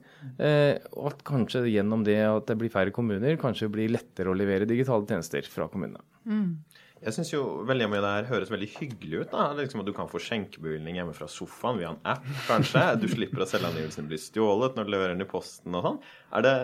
Og 0.95 1.11
at 1.12 1.25
kanskje 1.28 1.66
gjennom 1.69 2.04
det 2.07 2.21
at 2.25 2.49
det 2.50 2.59
blir 2.61 2.73
færre 2.73 2.95
kommuner, 2.95 3.40
kanskje 3.40 3.71
blir 3.73 3.92
lettere 3.92 4.33
å 4.33 4.37
levere 4.38 4.69
digitale 4.69 5.09
tjenester 5.09 5.49
fra 5.50 5.69
kommunene. 5.73 6.04
Jeg 7.00 7.16
syns 7.16 7.30
jo 7.33 7.40
veldig 7.64 7.87
mye 7.88 8.00
av 8.02 8.04
det 8.04 8.11
her 8.12 8.26
høres 8.28 8.50
veldig 8.52 8.66
hyggelig 8.75 9.23
ut. 9.23 9.30
da. 9.33 9.45
Liksom 9.57 9.80
At 9.80 9.88
du 9.88 9.95
kan 9.97 10.09
få 10.11 10.21
skjenkebevilgning 10.21 10.99
hjemme 10.99 11.14
fra 11.16 11.28
sofaen 11.33 11.80
via 11.80 11.95
en 11.95 12.02
app, 12.12 12.26
kanskje. 12.45 12.83
Du 13.00 13.07
slipper 13.09 13.47
at 13.47 13.52
selvangivelsen 13.54 14.11
blir 14.11 14.21
stjålet 14.21 14.76
når 14.76 14.85
du 14.85 14.92
leverer 14.92 15.16
den 15.16 15.25
i 15.25 15.30
posten 15.30 15.78
og 15.78 15.87
sånn. 15.87 15.99
Er 16.37 16.45
det, 16.45 16.54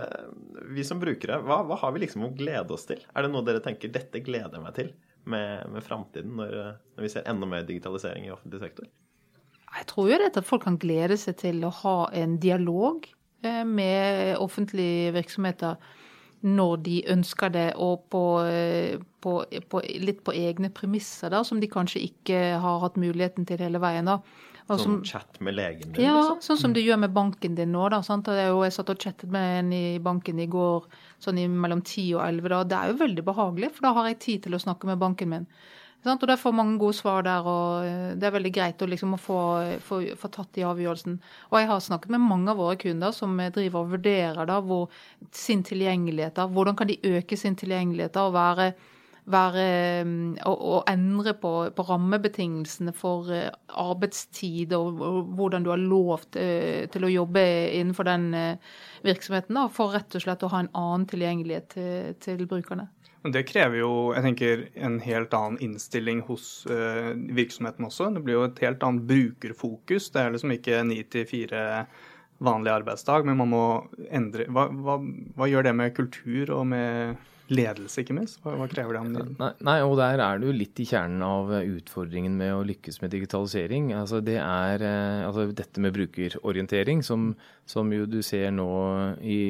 Vi 0.76 0.84
som 0.84 1.00
brukere, 1.00 1.40
hva, 1.40 1.62
hva, 1.64 1.80
har 1.80 1.96
vi 1.96 2.04
liksom 2.04 2.28
å 2.28 2.34
glede 2.36 2.76
oss 2.76 2.84
til? 2.90 3.00
Er 3.16 3.24
det 3.24 3.32
noe 3.32 3.46
dere 3.48 3.64
tenker 3.64 3.92
dette 3.94 4.20
gleder 4.26 4.58
jeg 4.58 4.66
meg 4.66 4.76
til 4.76 4.92
med, 5.24 5.72
med 5.72 5.86
framtiden, 5.86 6.36
når, 6.36 6.56
når 6.98 7.08
vi 7.08 7.12
ser 7.16 7.28
enda 7.32 7.48
mer 7.48 7.64
digitalisering 7.64 8.28
i 8.28 8.34
offentlig 8.34 8.60
sektor? 8.66 8.92
Jeg 9.76 9.88
tror 9.88 10.10
jo 10.12 10.18
det 10.20 10.34
at 10.36 10.44
folk 10.44 10.66
kan 10.68 10.76
glede 10.80 11.16
seg 11.20 11.40
til 11.40 11.64
å 11.64 11.72
ha 11.80 11.98
en 12.16 12.36
dialog 12.40 13.08
eh, 13.40 13.64
med 13.64 14.36
offentlige 14.36 15.16
virksomheter 15.16 15.80
når 16.44 16.82
de 16.84 16.96
ønsker 17.12 17.52
det, 17.54 17.68
og 17.80 18.08
på, 18.12 18.24
eh, 18.44 18.98
på, 19.24 19.38
på, 19.70 19.80
litt 20.02 20.20
på 20.26 20.34
egne 20.36 20.70
premisser, 20.74 21.32
da, 21.32 21.42
som 21.44 21.60
de 21.62 21.70
kanskje 21.70 22.04
ikke 22.10 22.42
har 22.62 22.82
hatt 22.82 22.98
muligheten 23.00 23.48
til 23.48 23.62
hele 23.64 23.80
veien. 23.82 24.10
da. 24.10 24.20
Og 24.66 24.80
sånn 24.82 24.96
chat 25.06 25.38
med 25.46 25.54
legen 25.54 25.92
din? 25.94 26.02
Ja, 26.02 26.16
liksom. 26.18 26.40
sånn 26.42 26.58
som 26.58 26.72
du 26.74 26.80
gjør 26.82 26.98
med 26.98 27.12
banken 27.14 27.54
din 27.54 27.70
nå. 27.70 27.84
da, 27.92 28.00
sant? 28.02 28.26
Jeg, 28.26 28.50
jeg 28.50 28.74
satt 28.74 28.90
og 28.90 28.98
chattet 29.02 29.30
med 29.30 29.60
en 29.60 29.72
i 29.74 29.84
banken 30.02 30.40
i 30.42 30.48
går 30.50 30.88
sånn 31.22 31.38
i 31.38 31.46
mellom 31.46 31.84
10 31.84 32.16
og 32.18 32.24
11. 32.26 32.48
da. 32.50 32.62
Det 32.66 32.78
er 32.80 32.90
jo 32.90 33.00
veldig 33.04 33.26
behagelig, 33.28 33.70
for 33.76 33.86
da 33.86 33.94
har 34.00 34.10
jeg 34.10 34.22
tid 34.24 34.46
til 34.46 34.58
å 34.58 34.62
snakke 34.62 34.90
med 34.90 34.98
banken 35.02 35.30
min. 35.30 35.46
Og 36.06 36.26
det 36.30 36.38
får 36.38 36.54
mange 36.54 36.78
gode 36.78 36.94
svar 36.94 37.24
der, 37.26 37.46
og 37.50 37.86
eh, 37.86 38.10
det 38.14 38.28
er 38.28 38.34
veldig 38.36 38.52
greit 38.54 38.82
å 38.82 38.88
liksom 38.90 39.16
få, 39.18 39.38
få, 39.82 40.00
få, 40.18 40.30
tatt 40.32 40.52
de 40.54 40.66
avgjørelsen. 40.68 41.16
Og 41.50 41.56
jeg 41.58 41.70
har 41.70 41.80
snakket 41.82 42.12
med 42.14 42.22
mange 42.22 42.52
av 42.52 42.60
våre 42.62 42.78
kunder 42.80 43.14
som 43.16 43.34
driver 43.38 43.82
og 43.82 43.96
vurderer 43.96 44.46
da, 44.46 44.60
hvor, 44.62 44.92
sin 45.34 45.64
tilgjengelighet. 45.66 46.36
da, 46.38 46.46
Hvordan 46.46 46.78
kan 46.78 46.92
de 46.92 47.00
øke 47.16 47.38
sin 47.38 47.58
tilgjengelighet 47.58 48.14
da, 48.14 48.28
og 48.28 48.36
være, 48.36 48.68
være 49.34 49.66
og, 50.46 50.54
og, 50.54 50.80
endre 50.92 51.34
på, 51.42 51.52
på, 51.74 51.86
rammebetingelsene 51.90 52.94
for 52.94 53.32
eh, 53.34 53.50
arbeidstid 53.74 54.76
og, 54.78 55.02
og, 55.02 55.22
hvordan 55.40 55.66
du 55.66 55.72
har 55.74 55.82
lov 55.82 56.28
til, 56.30 56.86
til, 56.92 57.08
å 57.08 57.14
jobbe 57.16 57.46
innenfor 57.80 58.06
den 58.06 58.28
eh, 58.34 58.76
virksomheten. 59.02 59.58
da, 59.58 59.66
For 59.74 59.96
rett 59.98 60.14
og 60.14 60.22
slett 60.22 60.46
å 60.46 60.52
ha 60.54 60.62
en 60.62 60.74
annen 60.76 61.08
tilgjengelighet 61.10 61.74
til, 61.74 62.14
til 62.22 62.46
brukerne. 62.46 62.92
Det 63.32 63.46
krever 63.48 63.80
jo 63.80 63.92
jeg 64.14 64.24
tenker, 64.24 64.66
en 64.86 64.98
helt 65.04 65.34
annen 65.36 65.60
innstilling 65.64 66.22
hos 66.28 66.66
uh, 66.70 67.12
virksomheten 67.36 67.88
også. 67.88 68.10
Det 68.14 68.24
blir 68.26 68.38
jo 68.38 68.44
et 68.48 68.60
helt 68.64 68.84
annet 68.86 69.06
brukerfokus. 69.08 70.10
Det 70.14 70.22
er 70.22 70.34
liksom 70.34 70.54
ikke 70.56 70.82
ni 70.88 71.00
til 71.10 71.26
fire 71.28 71.64
vanlig 72.38 72.72
arbeidsdag, 72.72 73.24
men 73.24 73.38
man 73.40 73.52
må 73.52 73.64
endre 74.12 74.44
hva, 74.52 74.66
hva, 74.68 74.98
hva, 75.36 75.48
gjør 75.48 75.68
det 75.68 75.72
med 75.78 75.94
kultur 75.96 76.52
og 76.58 76.66
med 76.68 77.16
ledelse, 77.52 78.02
ikke 78.02 78.16
minst? 78.16 78.40
Hva, 78.42 78.56
hva 78.60 78.66
krever 78.70 78.96
det 78.96 79.02
om? 79.02 79.12
Nei, 79.38 79.50
nei, 79.64 79.76
og 79.86 79.96
der 80.00 80.20
er 80.22 80.40
du 80.42 80.48
litt 80.52 80.78
i 80.82 80.88
kjernen 80.88 81.22
av 81.24 81.52
utfordringen 81.62 82.34
med 82.36 82.52
å 82.56 82.64
lykkes 82.66 83.00
med 83.02 83.14
digitalisering. 83.14 83.92
Altså 83.96 84.20
det 84.24 84.36
er 84.42 84.84
eh, 84.84 85.22
altså 85.26 85.46
dette 85.54 85.82
med 85.82 85.94
brukerorientering, 85.96 87.04
som, 87.06 87.30
som 87.68 87.92
jo 87.94 88.08
du 88.10 88.18
ser 88.26 88.50
nå 88.54 88.68
i 89.22 89.40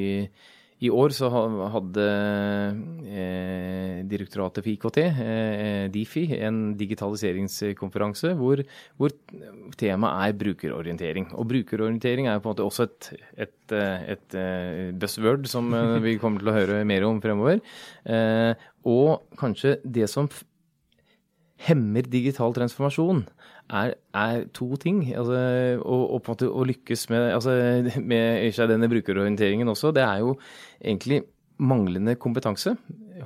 i 0.77 0.89
år 0.93 1.13
så 1.15 1.27
hadde 1.73 2.03
eh, 3.09 4.01
Direktoratet 4.07 4.61
for 4.61 4.71
IKT, 4.71 4.99
eh, 5.01 5.85
Difi, 5.89 6.27
en 6.37 6.75
digitaliseringskonferanse 6.77 8.35
hvor, 8.37 8.61
hvor, 8.99 9.15
temaet 9.79 10.27
er 10.27 10.37
brukerorientering. 10.37 11.31
Og 11.33 11.49
brukerorientering 11.49 12.29
er 12.29 12.37
på 12.37 12.51
en 12.51 12.53
måte 12.53 12.67
også 12.67 12.85
et, 12.85 13.09
et, 13.47 13.55
et, 13.73 14.13
et 14.13 14.37
eh, 14.37 14.83
buzzword 14.93 15.49
som 15.49 15.73
eh, 15.73 15.97
vi 16.05 16.17
kommer 16.21 16.45
til 16.45 16.53
å 16.53 16.57
høre 16.59 16.83
mer 16.85 17.07
om 17.09 17.23
fremover. 17.25 17.63
Eh, 18.05 18.53
og 18.87 19.33
kanskje 19.39 19.79
det 19.81 20.05
som 20.13 20.29
hemmer 21.65 22.05
digital 22.05 22.53
transformasjon, 22.53 23.25
er, 23.69 23.95
er 24.15 24.45
to 24.55 24.75
ting. 24.81 25.01
Altså, 25.11 25.39
og, 25.81 26.03
og, 26.13 26.21
på 26.23 26.31
en 26.31 26.35
måte 26.35 26.51
å 26.51 26.67
lykkes 26.67 27.07
med, 27.13 27.31
altså, 27.35 27.55
med 28.11 28.61
denne 28.71 28.89
brukerorienteringen 28.91 29.69
også, 29.71 29.91
det 29.95 30.05
er 30.05 30.23
jo 30.23 30.37
egentlig 30.79 31.23
manglende 31.57 32.15
kompetanse 32.21 32.75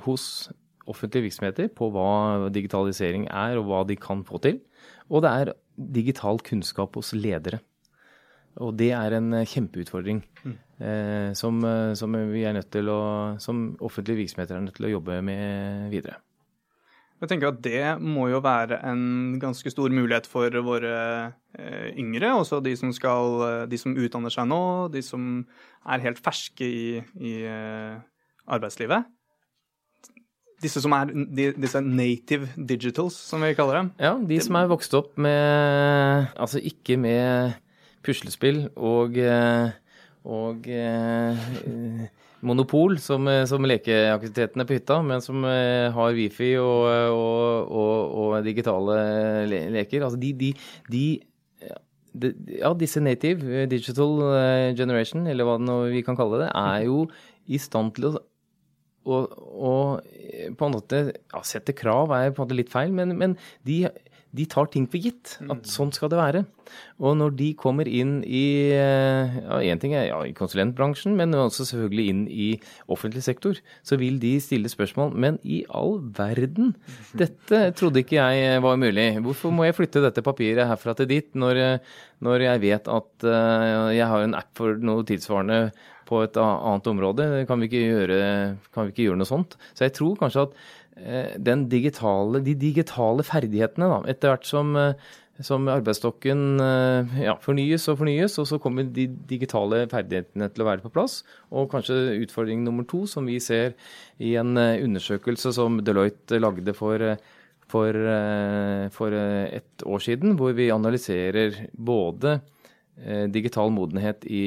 hos 0.06 0.50
offentlige 0.88 1.28
virksomheter 1.28 1.68
på 1.76 1.90
hva 1.94 2.48
digitalisering 2.52 3.28
er, 3.28 3.58
og 3.60 3.68
hva 3.68 3.82
de 3.86 3.98
kan 4.00 4.24
få 4.26 4.40
til. 4.42 4.62
Og 5.12 5.22
det 5.24 5.30
er 5.30 5.52
digital 5.76 6.40
kunnskap 6.42 6.96
hos 6.98 7.12
ledere. 7.14 7.60
Og 8.60 8.74
det 8.76 8.90
er 8.92 9.14
en 9.16 9.32
kjempeutfordring 9.48 10.18
mm. 10.44 10.56
eh, 10.84 11.30
som, 11.38 11.62
som, 11.96 12.18
vi 12.32 12.42
er 12.44 12.52
nødt 12.58 12.68
til 12.74 12.90
å, 12.92 13.00
som 13.40 13.70
offentlige 13.80 14.26
virksomheter 14.26 14.58
er 14.58 14.66
nødt 14.66 14.76
til 14.76 14.90
å 14.90 14.94
jobbe 14.98 15.22
med 15.24 15.88
videre. 15.94 16.18
Jeg 17.22 17.30
tenker 17.30 17.52
at 17.52 17.62
Det 17.62 17.82
må 18.02 18.26
jo 18.32 18.40
være 18.42 18.80
en 18.90 19.38
ganske 19.42 19.70
stor 19.70 19.92
mulighet 19.94 20.26
for 20.26 20.50
våre 20.66 20.94
eh, 21.54 21.92
yngre, 21.94 22.32
også 22.34 22.58
de 22.64 22.74
som, 22.78 22.90
skal, 22.94 23.36
eh, 23.46 23.66
de 23.70 23.78
som 23.78 23.94
utdanner 23.94 24.34
seg 24.34 24.48
nå, 24.50 24.62
de 24.90 25.04
som 25.06 25.44
er 25.86 26.02
helt 26.02 26.18
ferske 26.22 26.66
i, 26.66 26.98
i 27.22 27.34
eh, 27.46 28.00
arbeidslivet. 28.50 29.06
Disse 30.62 30.82
som 30.82 30.94
er 30.98 31.14
de, 31.14 31.52
disse 31.54 31.78
native 31.82 32.50
digitals, 32.56 33.14
som 33.14 33.42
vi 33.42 33.54
kaller 33.58 33.80
dem. 33.80 33.92
Ja, 34.02 34.16
de 34.18 34.42
som 34.42 34.58
er 34.58 34.70
vokst 34.70 34.94
opp 34.94 35.14
med 35.18 36.28
Altså 36.38 36.62
ikke 36.62 36.98
med 37.02 37.54
puslespill 38.06 38.64
og, 38.74 39.18
og 40.26 40.68
monopol 42.46 42.98
som, 43.02 43.28
eh, 43.30 43.44
som 43.48 43.66
lekeaktivitetene 43.66 44.66
på 44.66 44.76
hytta, 44.76 45.00
men 45.06 45.22
som 45.24 45.44
eh, 45.46 45.90
har 45.94 46.16
wifi 46.16 46.52
og, 46.60 46.86
og, 47.14 47.70
og, 47.82 48.16
og 48.22 48.46
digitale 48.46 48.96
le 49.50 49.62
leker. 49.78 50.04
Altså 50.06 50.20
de, 50.20 50.32
de, 50.40 50.50
de, 50.90 51.04
ja, 52.58 52.74
disse 52.78 53.02
native 53.02 53.62
eh, 53.62 53.68
digital 53.70 54.18
generation, 54.78 55.26
eller 55.30 55.48
hva 55.48 55.58
vi 55.92 56.04
kan 56.06 56.18
kalle 56.18 56.42
det, 56.44 56.50
er 56.50 56.86
jo 56.88 57.06
i 57.46 57.62
stand 57.62 57.96
til 57.96 58.12
å 58.12 58.18
å, 59.02 59.16
å 59.26 59.70
på 60.54 60.66
en 60.68 60.74
måte 60.76 60.98
ja, 61.10 61.40
Sette 61.42 61.74
krav 61.74 62.12
er 62.14 62.28
på 62.30 62.38
en 62.38 62.46
måte 62.46 62.54
litt 62.54 62.70
feil, 62.70 62.92
men, 62.94 63.16
men 63.18 63.32
de, 63.66 63.80
de 64.32 64.46
tar 64.48 64.68
ting 64.72 64.86
for 64.88 65.02
gitt. 65.02 65.36
At 65.44 65.60
mm. 65.60 65.68
sånn 65.68 65.92
skal 65.94 66.10
det 66.12 66.18
være. 66.18 66.42
Og 67.04 67.16
når 67.20 67.34
de 67.36 67.48
kommer 67.58 67.88
inn 67.88 68.20
i 68.24 68.72
eh, 68.72 69.36
ja, 69.42 69.58
en 69.68 69.82
ting 69.82 69.92
er 69.98 70.06
ja, 70.08 70.20
i 70.24 70.32
konsulentbransjen, 70.36 71.16
men 71.18 71.36
også 71.36 71.66
selvfølgelig 71.68 72.06
inn 72.08 72.22
i 72.32 72.48
offentlig 72.92 73.24
sektor, 73.26 73.60
så 73.84 73.98
vil 74.00 74.16
de 74.22 74.34
stille 74.40 74.72
spørsmål. 74.72 75.12
Men 75.12 75.38
i 75.44 75.62
all 75.68 75.98
verden, 76.16 76.74
dette 77.22 77.64
trodde 77.76 78.04
ikke 78.04 78.24
jeg 78.24 78.64
var 78.64 78.80
mulig. 78.80 79.08
Hvorfor 79.26 79.52
må 79.54 79.68
jeg 79.68 79.76
flytte 79.76 80.04
dette 80.04 80.24
papiret 80.24 80.70
herfra 80.70 80.96
til 80.96 81.10
dit, 81.12 81.32
når, 81.36 81.62
når 82.24 82.48
jeg 82.48 82.64
vet 82.64 82.92
at 82.92 83.32
jeg 83.92 84.12
har 84.14 84.24
en 84.24 84.38
app 84.38 84.52
for 84.56 84.80
noe 84.80 85.04
tilsvarende 85.08 85.66
på 86.08 86.24
et 86.24 86.38
annet 86.40 86.88
område? 86.88 87.26
Kan 87.48 87.60
vi 87.60 87.68
ikke 87.68 87.84
gjøre, 87.84 88.22
kan 88.72 88.88
vi 88.88 88.94
ikke 88.94 89.10
gjøre 89.10 89.20
noe 89.20 89.28
sånt? 89.28 89.58
Så 89.76 89.86
jeg 89.86 89.96
tror 89.98 90.16
kanskje 90.20 90.48
at 90.48 90.56
Eh, 90.56 90.81
digitale, 90.94 92.42
de 92.44 92.54
digitale 92.54 93.24
ferdighetene, 93.24 93.88
da, 93.88 93.98
etter 94.10 94.32
hvert 94.32 94.46
som, 94.46 94.76
eh, 94.76 94.94
som 95.40 95.66
arbeidsstokken 95.68 96.60
eh, 96.60 97.24
ja, 97.24 97.36
fornyes 97.40 97.88
og 97.88 97.98
fornyes, 97.98 98.38
og 98.38 98.46
så 98.46 98.58
kommer 98.58 98.84
de 98.84 99.08
digitale 99.08 99.86
ferdighetene 99.88 100.48
til 100.52 100.62
å 100.62 100.68
være 100.68 100.84
på 100.84 100.92
plass. 100.92 101.22
Og 101.50 101.70
kanskje 101.70 102.18
utfordring 102.22 102.62
nummer 102.64 102.84
to, 102.84 103.06
som 103.06 103.26
vi 103.26 103.40
ser 103.40 103.74
i 104.18 104.36
en 104.36 104.56
undersøkelse 104.56 105.52
som 105.52 105.80
Deloitte 105.82 106.40
lagde 106.40 106.74
for, 106.74 107.16
for, 107.66 107.92
for 108.92 109.12
et 109.16 109.86
år 109.86 110.00
siden, 110.04 110.36
hvor 110.36 110.52
vi 110.52 110.70
analyserer 110.70 111.66
både 111.72 112.38
Eh, 112.38 112.51
digital 113.32 113.70
modenhet 113.72 114.26
i, 114.28 114.42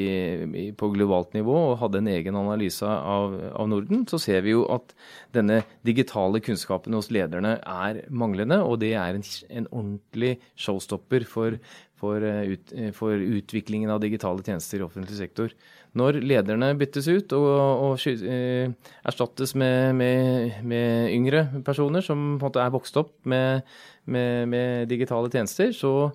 i, 0.45 0.65
på 0.77 0.91
globalt 0.93 1.33
nivå 1.33 1.55
og 1.71 1.79
hadde 1.81 1.97
en 1.99 2.09
egen 2.11 2.37
analyse 2.37 2.85
av, 2.85 3.33
av, 3.49 3.65
Norden, 3.71 4.03
så 4.07 4.19
ser 4.21 4.45
vi 4.45 4.53
jo 4.53 4.61
at 4.71 4.93
denne 5.35 5.63
digitale 5.87 6.39
kunnskapen 6.45 6.93
hos 6.95 7.09
lederne 7.11 7.55
er 7.59 8.03
manglende, 8.13 8.61
og 8.61 8.77
det 8.83 8.93
er 9.01 9.17
en, 9.17 9.25
en 9.49 9.67
ordentlig 9.73 10.35
showstopper 10.61 11.25
for, 11.27 11.57
for, 11.99 12.23
eh, 12.23 12.53
ut, 12.53 12.73
eh, 12.75 12.91
for, 12.95 13.15
utviklingen 13.15 13.89
av 13.89 14.01
digitale 14.03 14.43
tjenester 14.45 14.79
i 14.79 14.85
offentlig 14.85 15.17
sektor. 15.17 15.55
Når 15.95 16.19
lederne 16.21 16.73
byttes 16.77 17.07
ut 17.07 17.33
og, 17.37 17.49
og 17.87 18.07
eh, 18.11 18.71
erstattes 19.07 19.55
med, 19.55 19.95
med, 19.95 20.61
med, 20.63 21.09
yngre 21.15 21.47
personer 21.65 22.03
som 22.03 22.35
på 22.35 22.43
en 22.43 22.49
måte 22.49 22.63
er 22.63 22.73
vokst 22.73 22.97
opp 22.99 23.13
med, 23.23 23.63
med 24.05 24.89
digitale 24.91 25.31
tjenester, 25.31 25.71
så 25.75 26.11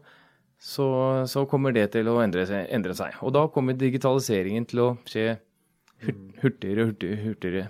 så, 0.60 0.86
så, 1.30 1.46
kommer 1.48 1.72
det 1.72 1.86
til 1.94 2.08
å 2.12 2.18
endre 2.20 2.44
seg, 2.48 2.66
endre 2.74 2.92
seg, 2.96 3.16
Og 3.24 3.32
da 3.32 3.46
kommer 3.52 3.78
digitaliseringen 3.80 4.66
til 4.68 4.82
å 4.84 4.88
skje 5.08 5.38
hurtigere 6.42 6.84
og 6.84 6.92
hurtigere. 6.92 7.22
hurtigere. 7.24 7.68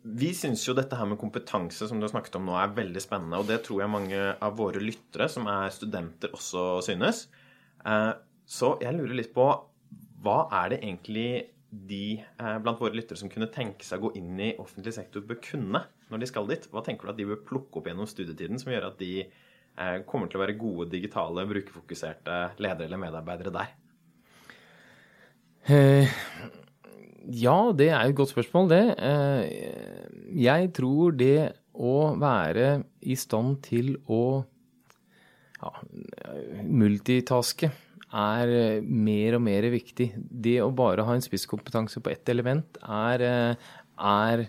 Vi 0.00 0.30
syns 0.32 0.62
jo 0.64 0.72
dette 0.76 0.96
her 0.96 1.08
med 1.10 1.20
kompetanse 1.20 1.84
som 1.88 2.00
du 2.00 2.06
har 2.06 2.12
snakket 2.14 2.38
om 2.38 2.48
nå, 2.48 2.56
er 2.56 2.72
veldig 2.72 3.02
spennende. 3.04 3.40
Og 3.40 3.50
det 3.50 3.60
tror 3.66 3.82
jeg 3.82 3.92
mange 3.92 4.20
av 4.32 4.56
våre 4.56 4.80
lyttere, 4.80 5.28
som 5.28 5.48
er 5.52 5.68
studenter, 5.74 6.32
også 6.36 6.80
synes. 6.88 7.26
Eh, 7.84 8.12
så 8.48 8.74
jeg 8.80 8.96
lurer 8.96 9.18
litt 9.20 9.34
på 9.36 9.46
hva 10.24 10.38
er 10.62 10.72
det 10.72 10.80
egentlig 10.80 11.28
de 11.70 12.16
eh, 12.18 12.56
blant 12.64 12.80
våre 12.80 12.96
lyttere 12.96 13.20
som 13.20 13.30
kunne 13.30 13.50
tenke 13.52 13.84
seg 13.86 14.00
å 14.00 14.08
gå 14.08 14.16
inn 14.18 14.40
i 14.40 14.54
offentlig 14.58 14.96
sektor, 14.96 15.24
bør 15.24 15.38
kunne 15.44 15.84
når 16.10 16.24
de 16.24 16.28
skal 16.32 16.48
dit, 16.48 16.64
hva 16.72 16.82
tenker 16.84 17.06
du 17.06 17.12
at 17.12 17.20
de 17.20 17.28
bør 17.28 17.44
plukke 17.46 17.78
opp 17.78 17.86
gjennom 17.86 18.08
studietiden 18.10 18.58
som 18.58 18.72
gjør 18.72 18.88
at 18.88 18.98
de 18.98 19.28
kommer 20.08 20.28
til 20.28 20.40
å 20.40 20.42
være 20.42 20.58
gode 20.60 20.90
digitale, 20.92 21.46
brukerfokuserte 21.48 22.40
ledere 22.60 22.88
eller 22.88 23.00
medarbeidere 23.00 23.52
der? 23.54 23.70
Eh, 25.70 26.20
ja, 27.40 27.58
det 27.76 27.90
er 27.92 28.08
et 28.08 28.16
godt 28.16 28.32
spørsmål, 28.32 28.70
det. 28.72 28.84
Eh, 28.98 30.06
jeg 30.40 30.72
tror 30.76 31.16
det 31.16 31.52
å 31.80 32.14
være 32.20 32.82
i 33.08 33.16
stand 33.16 33.60
til 33.64 33.94
å 34.10 34.42
ja, 35.60 35.72
multitaske 36.64 37.70
er 38.10 38.54
eh, 38.54 38.80
mer 38.82 39.36
og 39.38 39.44
mer 39.46 39.68
viktig. 39.72 40.10
Det 40.16 40.58
å 40.64 40.72
bare 40.74 41.04
ha 41.06 41.16
en 41.16 41.24
spisskompetanse 41.24 42.02
på 42.02 42.12
ett 42.12 42.32
element 42.32 42.80
er, 42.82 43.26
eh, 43.26 43.70
er 44.10 44.46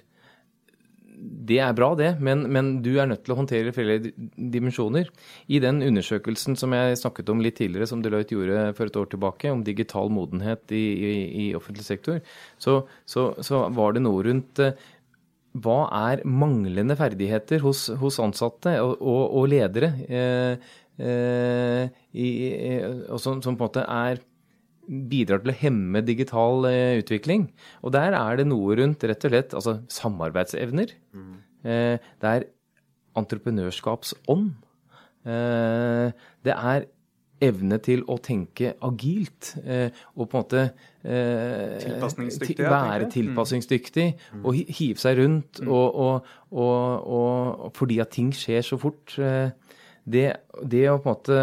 det 1.21 1.59
er 1.61 1.75
bra, 1.77 1.91
det, 1.97 2.15
men, 2.23 2.43
men, 2.53 2.71
du 2.85 2.91
er 2.97 3.09
nødt 3.09 3.23
til 3.25 3.35
å 3.35 3.39
håndtere 3.39 3.73
flere 3.75 4.11
dimensjoner. 4.35 5.11
I 5.51 5.59
den 5.63 5.81
undersøkelsen 5.85 6.57
som 6.59 6.73
jeg 6.75 6.97
snakket 7.01 7.29
om 7.33 7.43
litt 7.43 7.59
tidligere, 7.59 7.89
som 7.89 8.01
Deloitte 8.01 8.35
gjorde 8.35 8.71
for 8.77 8.89
et 8.89 8.97
år 8.97 9.11
tilbake, 9.11 9.51
om 9.53 9.65
digital 9.67 10.09
modenhet 10.13 10.73
i, 10.73 10.81
i, 10.81 11.13
i 11.43 11.45
offentlig 11.57 11.85
sektor, 11.87 12.21
så, 12.61 12.81
så, 13.05 13.31
så, 13.45 13.67
var 13.75 13.95
det 13.95 14.05
noe 14.05 14.25
rundt 14.25 14.63
eh, 14.63 14.75
hva 15.61 15.81
er 16.07 16.21
manglende 16.23 16.95
ferdigheter 16.95 17.61
hos, 17.61 17.89
hos 18.01 18.21
ansatte 18.23 18.77
og, 18.81 18.95
og, 18.99 19.23
og 19.41 19.49
ledere? 19.51 19.93
Eh, 20.07 20.71
Eh, 21.01 21.87
i, 22.13 22.27
og 23.09 23.17
som, 23.21 23.39
som, 23.41 23.55
på 23.57 23.65
en 23.65 23.69
måte 23.69 23.83
er 23.87 24.19
bidrar 24.91 25.41
til 25.43 25.53
å 25.53 25.59
hemme 25.61 26.03
digital 26.05 26.67
eh, 26.69 26.99
utvikling. 26.99 27.47
Og 27.81 27.93
der 27.95 28.15
er 28.17 28.41
det 28.41 28.47
noe 28.49 28.75
rundt 28.79 29.05
rett 29.07 29.27
og 29.27 29.33
slett 29.33 29.55
altså 29.57 29.77
samarbeidsevner. 29.91 30.95
Mm. 31.15 31.35
Eh, 31.63 32.09
det 32.21 32.33
er 32.33 32.49
entreprenørskapsånd. 33.19 34.49
Eh, 35.27 36.25
det 36.45 36.55
er 36.55 36.87
evne 37.41 37.77
til 37.81 38.03
å 38.09 38.19
tenke 38.21 38.75
agilt 38.85 39.55
eh, 39.63 39.89
og 40.13 40.27
på 40.29 40.37
en 40.37 40.43
måte 40.43 40.63
eh, 41.01 41.77
Tilpasningsdyktig. 41.81 42.57
Til, 42.59 42.69
være 42.69 43.09
tilpasningsdyktig 43.09 44.07
mm. 44.13 44.43
og 44.45 44.59
hive 44.77 45.01
seg 45.01 45.21
rundt. 45.23 45.63
Mm. 45.63 45.71
Og, 45.73 46.27
og, 46.51 47.07
og, 47.15 47.71
fordi 47.77 48.01
at 48.03 48.13
ting 48.13 48.29
skjer 48.35 48.65
så 48.65 48.77
fort. 48.81 49.15
Det, 50.01 50.27
det 50.61 50.85
å 50.89 50.99
på 51.01 51.09
en 51.09 51.15
måte 51.15 51.39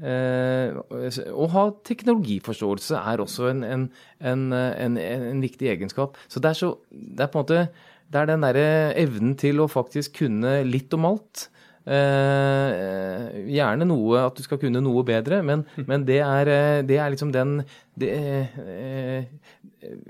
å 0.00 1.46
ha 1.52 1.64
teknologiforståelse 1.84 2.96
er 2.96 3.20
også 3.22 3.50
en, 3.50 3.62
en, 3.68 3.86
en, 4.24 4.96
en, 4.96 5.42
viktig 5.44 5.68
egenskap. 5.68 6.16
Så 6.32 6.40
det 6.40 6.52
er, 6.52 6.58
så, 6.58 6.70
det 6.90 7.26
er 7.26 7.32
på 7.32 7.38
en 7.38 7.44
måte 7.44 7.66
det 8.12 8.20
er 8.20 8.28
den 8.28 8.44
derre 8.44 8.64
evnen 9.00 9.36
til 9.40 9.62
å 9.62 9.70
faktisk 9.72 10.18
kunne 10.20 10.58
litt 10.68 10.92
om 10.96 11.06
alt. 11.08 11.46
Eh, 11.82 13.46
gjerne 13.50 13.86
noe 13.88 14.26
at 14.28 14.36
du 14.36 14.44
skal 14.44 14.60
kunne 14.62 14.82
noe 14.84 15.02
bedre, 15.06 15.40
men, 15.42 15.64
men 15.88 16.04
det, 16.08 16.20
er, 16.20 16.50
det, 16.86 16.98
er, 16.98 17.08
liksom 17.14 17.32
den 17.34 17.56
det, 17.98 18.10
eh, 18.12 19.24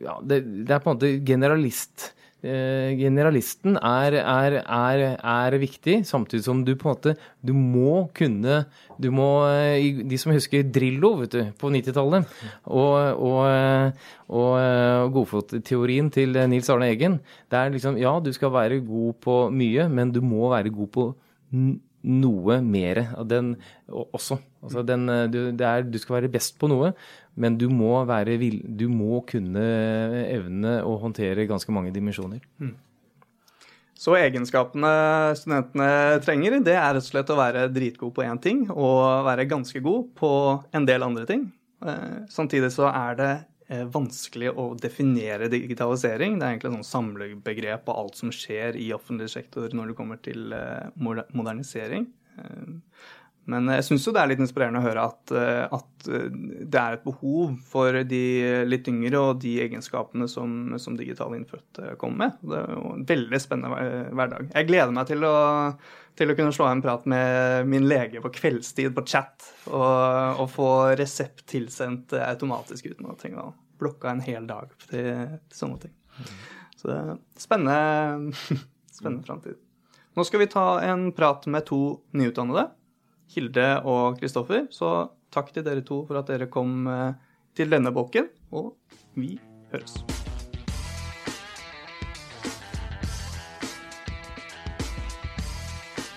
ja, 0.03 0.19
det, 0.19 0.43
det, 0.67 0.73
er 0.75 0.83
på 0.83 0.91
en 0.91 0.99
måte 0.99 1.15
generalist 1.27 2.11
Eh, 2.11 2.22
generalisten 2.43 3.77
er, 3.79 4.17
er, 4.19 4.57
er, 4.63 5.03
er, 5.15 5.57
viktig, 5.63 6.01
samtidig 6.09 6.43
som 6.43 6.65
du 6.67 6.73
på 6.75 6.89
en 6.89 6.97
måte 6.97 7.15
Du 7.39 7.53
må 7.55 8.09
kunne 8.17 8.65
du 8.99 9.11
må, 9.15 9.29
eh, 9.47 10.03
De 10.03 10.19
som 10.19 10.35
husker 10.35 10.67
Drillo 10.67 11.15
vet 11.21 11.37
du, 11.37 11.41
på 11.59 11.71
90-tallet, 11.71 12.27
og, 12.67 13.23
og, 13.23 14.03
og 14.29 15.15
godfotteorien 15.15 16.11
til 16.11 16.35
Nils 16.51 16.71
Arne 16.73 16.91
Eggen, 16.91 17.21
det 17.51 17.61
er 17.61 17.73
liksom 17.75 18.01
Ja, 18.01 18.19
du 18.19 18.33
skal 18.35 18.53
være 18.55 18.83
god 18.87 19.15
på 19.23 19.39
mye, 19.55 19.89
men 19.89 20.11
du 20.11 20.21
må 20.25 20.51
være 20.51 20.75
god 20.75 20.93
på 20.99 21.09
noe 22.03 22.59
mer 22.65 23.03
av 23.15 23.27
den 23.31 23.55
også. 23.89 24.39
Altså 24.63 24.85
den, 24.87 25.07
du, 25.33 25.41
er, 25.55 25.85
du, 25.87 25.99
skal 26.03 26.21
være 26.21 26.33
best 26.33 26.59
på 26.61 26.71
noe, 26.71 26.93
men 27.35 27.59
du 27.59 27.69
må, 27.73 27.95
være, 28.09 28.39
du 28.39 28.87
må 28.91 29.23
kunne 29.29 29.67
evne 30.27 30.81
å 30.87 30.97
håndtere 31.03 31.49
ganske 31.51 31.75
mange 31.75 31.95
dimensjoner. 31.95 32.43
Mm. 32.63 32.75
Så 34.03 34.17
egenskapene 34.19 34.91
studentene 35.39 36.19
trenger, 36.25 36.59
det 36.67 36.75
er 36.75 36.97
rett 36.97 37.05
og 37.05 37.07
slett 37.13 37.31
å 37.31 37.39
være 37.39 37.69
dritgod 37.71 38.15
på 38.17 38.25
én 38.27 38.41
ting 38.43 38.65
og 38.73 39.29
være 39.29 39.47
ganske 39.51 39.83
god 39.85 40.09
på 40.19 40.31
en 40.75 40.89
del 40.89 41.07
andre 41.07 41.27
ting. 41.29 41.45
Eh, 41.87 42.25
samtidig 42.31 42.73
så 42.75 42.89
er 42.91 43.19
det 43.19 43.31
eh, 43.31 43.45
vanskelig 43.93 44.53
å 44.59 44.73
definere 44.79 45.51
digitalisering. 45.53 46.39
Det 46.39 46.47
er 46.47 46.57
egentlig 46.57 46.79
et 46.79 46.89
samlebegrep 46.89 47.87
på 47.87 47.97
alt 47.97 48.21
som 48.21 48.33
skjer 48.35 48.79
i 48.81 48.91
offentlig 48.95 49.31
sektor 49.33 49.73
når 49.77 49.93
det 49.93 49.99
kommer 49.99 50.21
til 50.23 50.55
eh, 50.57 50.89
modernisering. 50.99 52.07
Men 53.51 53.67
jeg 53.75 53.85
syns 53.89 54.05
jo 54.07 54.13
det 54.15 54.21
er 54.23 54.31
litt 54.31 54.43
inspirerende 54.43 54.79
å 54.79 54.85
høre 54.85 55.05
at, 55.11 55.33
eh, 55.35 55.65
at, 55.75 56.07
eh, 56.07 56.29
det 56.63 56.79
er 56.79 56.97
et 56.97 57.07
behov 57.07 57.57
for 57.67 57.99
de 58.07 58.23
litt 58.69 58.87
yngre 58.91 59.19
og 59.19 59.41
de 59.43 59.57
egenskapene 59.65 60.29
som, 60.31 60.77
som 60.79 60.99
digitale 60.99 61.41
innfødte 61.41 61.97
kommer 61.99 62.29
med. 62.29 62.39
Det 62.47 62.61
er 62.61 62.77
jo 62.77 62.93
en 62.93 63.09
veldig 63.09 63.43
spennende 63.43 63.91
hverdag. 64.15 64.53
Jeg 64.53 64.71
gleder 64.71 64.95
meg 64.95 65.11
til 65.11 65.27
å, 65.27 65.35
til 66.19 66.33
å 66.33 66.37
kunne 66.37 66.53
slå 66.55 66.69
en 66.69 66.83
prat 66.85 67.07
med 67.09 67.69
min 67.71 67.87
lege 67.89 68.21
på 68.23 68.33
kveldstid 68.37 68.93
på 68.97 69.05
chat 69.09 69.47
og, 69.71 70.43
og 70.43 70.49
få 70.53 70.71
resept 70.99 71.47
tilsendt 71.51 72.13
automatisk 72.21 72.91
uten 72.93 73.09
å 73.09 73.17
trenge 73.19 73.41
å 73.41 73.53
blokke 73.83 74.13
en 74.13 74.23
hel 74.23 74.47
dag 74.47 74.71
til, 74.89 75.09
til 75.49 75.57
sånne 75.57 75.81
ting. 75.87 75.95
Så 76.77 76.91
det 76.91 76.99
er 77.01 77.19
spennende, 77.41 78.33
spennende 78.99 79.27
framtid. 79.27 79.59
Nå 80.13 80.25
skal 80.29 80.43
vi 80.43 80.51
ta 80.53 80.67
en 80.85 81.09
prat 81.17 81.47
med 81.49 81.65
to 81.71 81.83
nyutdannede. 82.13 82.69
Hilde 83.33 83.69
og 83.89 84.19
Kristoffer. 84.21 84.67
Så 84.75 84.91
takk 85.33 85.55
til 85.55 85.65
dere 85.65 85.85
to 85.87 86.03
for 86.09 86.21
at 86.21 86.29
dere 86.29 86.51
kom 86.53 86.85
eh, 86.91 87.15
til 87.57 87.73
denne 87.73 87.95
bolken, 87.95 88.29
og 88.53 88.75
vi 89.17 89.39
høres. 89.73 90.22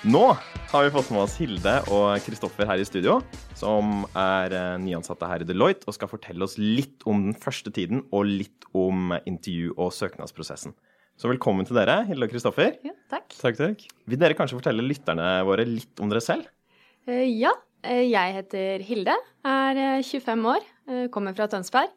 Nå 0.06 0.36
har 0.70 0.84
vi 0.86 0.92
fått 0.94 1.08
med 1.10 1.24
oss 1.24 1.34
Hilde 1.42 1.72
og 1.90 2.20
Kristoffer 2.22 2.68
her 2.70 2.78
i 2.78 2.86
studio, 2.86 3.16
som 3.58 4.04
er 4.14 4.54
eh, 4.54 4.76
nyansatte 4.78 5.26
her 5.26 5.42
i 5.42 5.48
Deloitte 5.50 5.90
og 5.90 5.96
skal 5.98 6.12
fortelle 6.12 6.46
oss 6.46 6.60
litt 6.62 7.02
om 7.10 7.24
den 7.24 7.34
første 7.42 7.74
tiden 7.74 8.04
og 8.14 8.30
litt 8.30 8.68
om 8.78 9.16
intervju- 9.24 9.74
og 9.74 9.90
søknadsprosessen. 9.98 10.76
Så 11.18 11.32
velkommen 11.32 11.66
til 11.66 11.80
dere, 11.80 12.04
Hilde 12.06 12.28
og 12.28 12.36
Kristoffer. 12.36 12.76
Ja, 12.86 12.94
takk. 13.10 13.34
Takk, 13.34 13.58
takk. 13.58 13.82
Vil 14.06 14.22
dere 14.22 14.38
kanskje 14.38 14.60
fortelle 14.60 14.86
lytterne 14.86 15.40
våre 15.50 15.66
litt 15.66 15.98
om 15.98 16.14
dere 16.14 16.22
selv? 16.22 16.46
Eh, 17.10 17.26
ja, 17.40 17.56
eh, 17.82 18.06
jeg 18.06 18.38
heter 18.38 18.86
Hilde, 18.86 19.18
er 19.42 19.82
25 20.06 20.30
eh, 20.30 20.52
år, 20.54 21.10
kommer 21.10 21.34
fra 21.34 21.50
Tønsberg. 21.50 21.90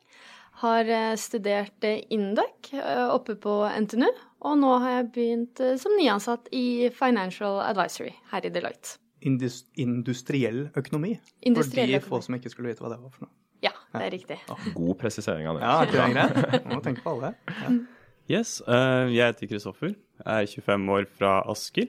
Har 0.59 0.89
studert 1.21 1.85
Induc 2.11 2.73
oppe 3.13 3.37
på 3.39 3.53
NTNU, 3.85 4.09
og 4.43 4.57
nå 4.59 4.71
har 4.83 4.97
jeg 4.97 5.11
begynt 5.15 5.61
som 5.79 5.95
nyansatt 5.95 6.49
i 6.55 6.89
Financial 6.95 7.61
Advisory 7.63 8.11
her 8.33 8.47
i 8.47 8.51
Deloitte. 8.51 8.97
Indus 9.27 9.65
industriell 9.79 10.69
økonomi? 10.79 11.13
Industriell 11.47 11.95
for 11.99 11.99
de 11.99 12.11
få 12.11 12.21
som 12.27 12.39
ikke 12.39 12.51
skulle 12.51 12.73
vite 12.73 12.83
hva 12.83 12.91
det 12.93 12.99
var 13.03 13.13
for 13.15 13.27
noe. 13.27 13.35
Ja, 13.63 13.73
det 13.95 14.03
er 14.07 14.13
riktig. 14.15 14.39
Ja. 14.47 14.57
God 14.75 14.99
presisering 15.01 15.47
av 15.51 15.59
det. 15.59 15.63
Ja, 15.67 15.77
ikke 15.87 15.99
det 15.99 16.11
greit? 16.15 16.67
Må 16.71 16.81
tenke 16.85 17.03
på 17.03 17.15
alle. 17.17 17.33
Ja. 17.63 17.73
Yes, 18.39 18.59
jeg 18.67 19.23
heter 19.23 19.51
Kristoffer. 19.51 19.95
Jeg 19.95 20.51
er 20.51 20.51
25 20.53 20.91
år 20.95 21.09
fra 21.19 21.33
Asker. 21.51 21.89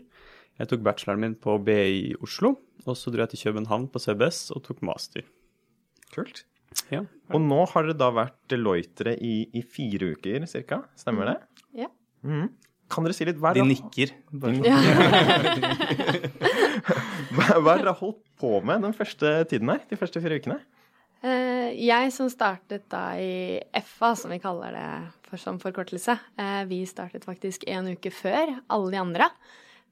Jeg 0.59 0.71
tok 0.71 0.85
bacheloren 0.85 1.21
min 1.25 1.35
på 1.37 1.57
BI 1.63 1.79
i 1.97 2.15
Oslo, 2.25 2.55
og 2.85 2.97
så 2.97 3.13
dro 3.13 3.25
jeg 3.25 3.33
til 3.33 3.43
København 3.49 3.89
på 3.93 4.01
CBS 4.01 4.49
og 4.55 4.63
tok 4.65 4.81
master. 4.85 5.25
Kult. 6.13 6.45
Ja. 6.93 7.03
Og 7.33 7.43
nå 7.43 7.59
har 7.71 7.85
dere 7.85 7.97
da 7.97 8.09
vært 8.13 8.55
loitere 8.57 9.15
i, 9.21 9.43
i 9.53 9.61
fire 9.65 10.13
uker 10.15 10.47
ca., 10.65 10.81
stemmer 10.97 11.33
det? 11.33 11.37
Ja. 11.83 11.89
Mm. 12.25 12.49
Kan 12.89 13.05
dere 13.05 13.13
si 13.13 13.27
litt 13.27 13.37
hva 13.41 13.53
De 13.53 13.61
nikker. 13.65 14.15
Ja. 14.65 14.77
hva 17.35 17.45
har 17.53 17.83
dere 17.83 17.93
holdt 17.99 18.23
på 18.41 18.57
med 18.65 18.85
den 18.87 18.95
første 18.97 19.35
tiden 19.49 19.69
her, 19.73 19.83
de 19.89 19.99
første 19.99 20.21
fire 20.23 20.39
ukene? 20.41 20.57
Eh, 21.19 21.75
jeg 21.75 22.13
som 22.15 22.29
startet 22.31 22.87
da 22.91 23.03
i 23.19 23.59
FA, 23.83 24.13
som 24.17 24.31
vi 24.31 24.39
kaller 24.41 24.73
det 24.73 24.89
for, 25.27 25.37
som 25.41 25.59
forkortelse, 25.61 26.15
eh, 26.39 26.61
vi 26.69 26.81
startet 26.89 27.27
faktisk 27.27 27.67
en 27.69 27.91
uke 27.93 28.11
før 28.13 28.55
alle 28.71 28.93
de 28.95 29.01
andre. 29.01 29.29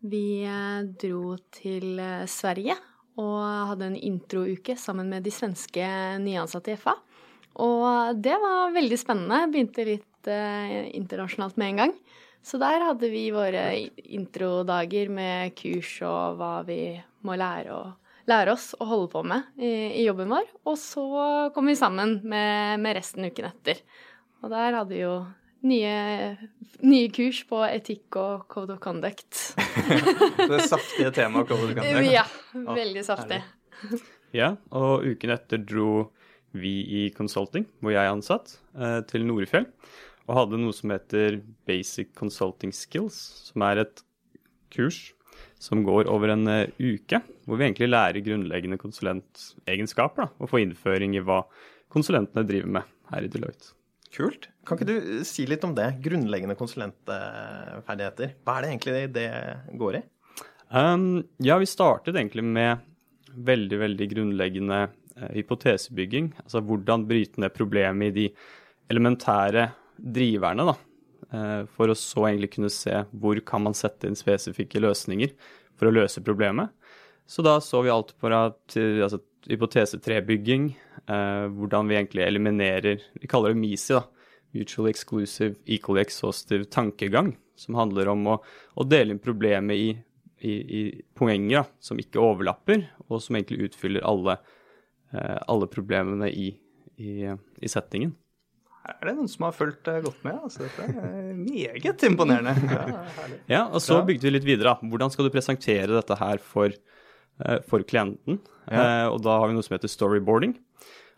Vi 0.07 0.27
eh, 0.47 0.85
dro 1.01 1.35
til 1.59 1.99
Sverige 2.31 2.77
og 3.17 3.41
hadde 3.71 3.91
en 3.91 3.99
introuke 3.99 4.77
sammen 4.77 5.09
med 5.09 5.25
de 5.25 5.33
svenske 5.33 5.85
nyansatte 6.21 6.75
i 6.75 6.79
FA. 6.79 6.93
Og 7.57 8.17
det 8.21 8.35
var 8.37 8.75
veldig 8.75 8.99
spennende. 9.01 9.47
Begynte 9.49 9.85
litt 9.87 10.29
eh, 10.29 10.91
internasjonalt 10.97 11.57
med 11.57 11.71
en 11.71 11.81
gang. 11.81 11.93
Så 12.45 12.59
der 12.61 12.85
hadde 12.85 13.09
vi 13.11 13.25
våre 13.33 13.63
introdager 14.05 15.09
med 15.11 15.55
kurs 15.57 15.97
og 16.05 16.37
hva 16.39 16.51
vi 16.67 16.95
må 17.27 17.35
lære, 17.35 17.73
og, 17.73 18.13
lære 18.29 18.53
oss 18.53 18.69
å 18.77 18.87
holde 18.87 19.09
på 19.11 19.23
med 19.27 19.57
i, 19.57 19.71
i, 19.97 20.05
jobben 20.05 20.31
vår. 20.31 20.45
Og 20.69 20.77
så 20.79 21.07
kom 21.55 21.67
vi 21.67 21.75
sammen 21.79 22.19
med, 22.23 22.79
med 22.83 22.95
resten 22.99 23.27
uken 23.27 23.49
etter. 23.49 23.81
Og 24.43 24.53
der 24.53 24.77
hadde 24.77 24.93
vi 24.93 25.01
jo 25.01 25.17
nye, 25.65 26.37
nye 26.85 27.07
kurs 27.13 27.41
på 27.49 27.61
etikk 27.65 28.17
og 28.19 28.45
code 28.51 28.75
of 28.75 28.81
conduct. 28.83 29.55
Det 30.51 30.61
saftige 30.69 31.13
temaet 31.15 31.49
Code 31.49 31.71
of 31.71 31.73
Conduct. 31.77 32.11
Ja, 32.11 32.25
veldig 32.53 33.03
saftig. 33.07 33.41
Ja, 34.35 34.53
og 34.75 35.05
uken 35.07 35.33
etter 35.33 35.61
dro 35.63 36.09
vi 36.57 36.79
i 37.03 37.03
Consulting, 37.15 37.67
hvor 37.81 37.93
jeg 37.93 38.03
er 38.03 38.13
ansatt, 38.13 38.57
eh, 38.77 38.99
til 39.09 39.25
Norefjell. 39.27 39.67
Og 40.27 40.35
hadde 40.35 40.59
noe 40.59 40.75
som 40.75 40.91
heter 40.91 41.39
Basic 41.67 42.11
Consulting 42.17 42.73
Skills, 42.75 43.17
som 43.49 43.63
er 43.67 43.85
et 43.85 44.03
kurs 44.73 45.13
som 45.61 45.83
går 45.85 46.09
over 46.11 46.33
en 46.33 46.47
eh, 46.51 46.73
uke. 46.79 47.21
Hvor 47.45 47.59
vi 47.59 47.69
egentlig 47.69 47.89
lærer 47.91 48.23
grunnleggende 48.25 48.79
konsulentegenskaper, 48.81 50.27
da, 50.27 50.29
og 50.37 50.51
får 50.51 50.65
innføring 50.65 51.15
i 51.17 51.23
hva 51.23 51.43
konsulentene 51.93 52.45
driver 52.47 52.77
med 52.79 52.93
her 53.13 53.25
i 53.25 53.31
Deloitte. 53.31 53.76
Kult. 54.17 54.49
Kan 54.65 54.79
ikke 54.79 54.89
du 54.89 55.23
si 55.27 55.45
litt 55.49 55.65
om 55.67 55.75
det? 55.77 55.91
Grunnleggende 56.03 56.57
konsulentferdigheter. 56.57 58.33
Hva 58.41 58.57
er 58.57 58.65
det 58.65 58.71
egentlig 58.71 59.01
det 59.15 59.27
går 59.77 59.99
i? 59.99 60.03
Um, 60.73 61.21
ja, 61.43 61.59
vi 61.61 61.69
startet 61.69 62.17
egentlig 62.17 62.43
med 62.43 62.81
veldig, 63.37 63.77
veldig 63.83 64.07
grunnleggende 64.15 64.79
eh, 64.87 65.29
hypotesebygging. 65.37 66.31
Altså 66.43 66.63
hvordan 66.65 67.05
bryte 67.07 67.43
ned 67.43 67.53
problemet 67.55 68.09
i 68.09 68.15
de 68.15 68.27
elementære 68.91 69.69
driverne, 69.97 70.65
da. 70.67 70.75
Eh, 71.27 71.61
for 71.75 71.91
å 71.91 71.97
så 71.97 72.27
egentlig 72.29 72.53
kunne 72.55 72.73
se 72.73 73.03
hvor 73.11 73.39
kan 73.45 73.65
man 73.65 73.77
sette 73.77 74.09
inn 74.09 74.17
spesifikke 74.17 74.81
løsninger 74.83 75.33
for 75.77 75.89
å 75.89 75.93
løse 75.93 76.23
problemet. 76.25 76.73
Så 77.27 77.43
da 77.43 77.57
så 77.61 77.81
vi 77.83 77.91
alt 77.91 78.13
fra 78.21 78.47
til, 78.71 79.01
altså, 79.03 79.19
hypotese 79.49 79.99
3-bygging, 80.03 80.69
eh, 81.07 81.47
hvordan 81.53 81.89
vi 81.89 81.97
egentlig 81.99 82.23
eliminerer 82.23 83.01
Vi 83.19 83.27
kaller 83.27 83.53
det 83.53 83.61
MISI, 83.61 83.97
da. 83.97 84.05
Mutually 84.55 84.89
Exclusive 84.89 85.55
Equally 85.65 86.01
Exhaustive 86.01 86.65
tankegang. 86.71 87.35
Som 87.55 87.75
handler 87.75 88.07
om 88.13 88.27
å, 88.31 88.37
å 88.77 88.85
dele 88.87 89.15
inn 89.15 89.19
problemet 89.21 89.75
i, 89.75 89.89
i, 90.39 90.53
i 90.53 90.81
poenger 91.17 91.63
da, 91.63 91.65
som 91.81 91.99
ikke 91.99 92.21
overlapper, 92.21 92.85
og 93.09 93.21
som 93.23 93.35
egentlig 93.35 93.71
utfyller 93.71 94.05
alle, 94.07 94.37
eh, 95.11 95.37
alle 95.49 95.67
problemene 95.71 96.29
i, 96.29 96.51
i, 97.01 97.27
i 97.27 97.71
settingen. 97.71 98.13
Her 98.87 99.01
er 99.01 99.09
det 99.09 99.15
noen 99.17 99.31
som 99.31 99.47
har 99.49 99.55
fulgt 99.57 99.89
eh, 99.91 99.99
godt 100.05 100.21
med. 100.23 100.37
altså 100.47 100.63
Dette 100.63 100.85
er 100.85 101.33
meget 101.41 102.07
imponerende. 102.07 102.55
Ja. 102.77 103.33
Ja, 103.49 103.63
og 103.67 103.81
så 103.83 103.99
bygde 104.05 104.29
vi 104.29 104.35
litt 104.37 104.47
videre. 104.47 104.75
da. 104.75 104.91
Hvordan 104.91 105.11
skal 105.11 105.27
du 105.27 105.33
presentere 105.33 105.91
dette 105.91 106.17
her 106.21 106.39
for, 106.43 106.71
for 107.69 107.83
klienten? 107.87 108.39
Ja. 108.67 109.03
Eh, 109.03 109.07
og 109.11 109.21
da 109.25 109.37
har 109.39 109.49
vi 109.49 109.57
noe 109.57 109.65
som 109.65 109.75
heter 109.77 109.91
storyboarding. 109.91 110.55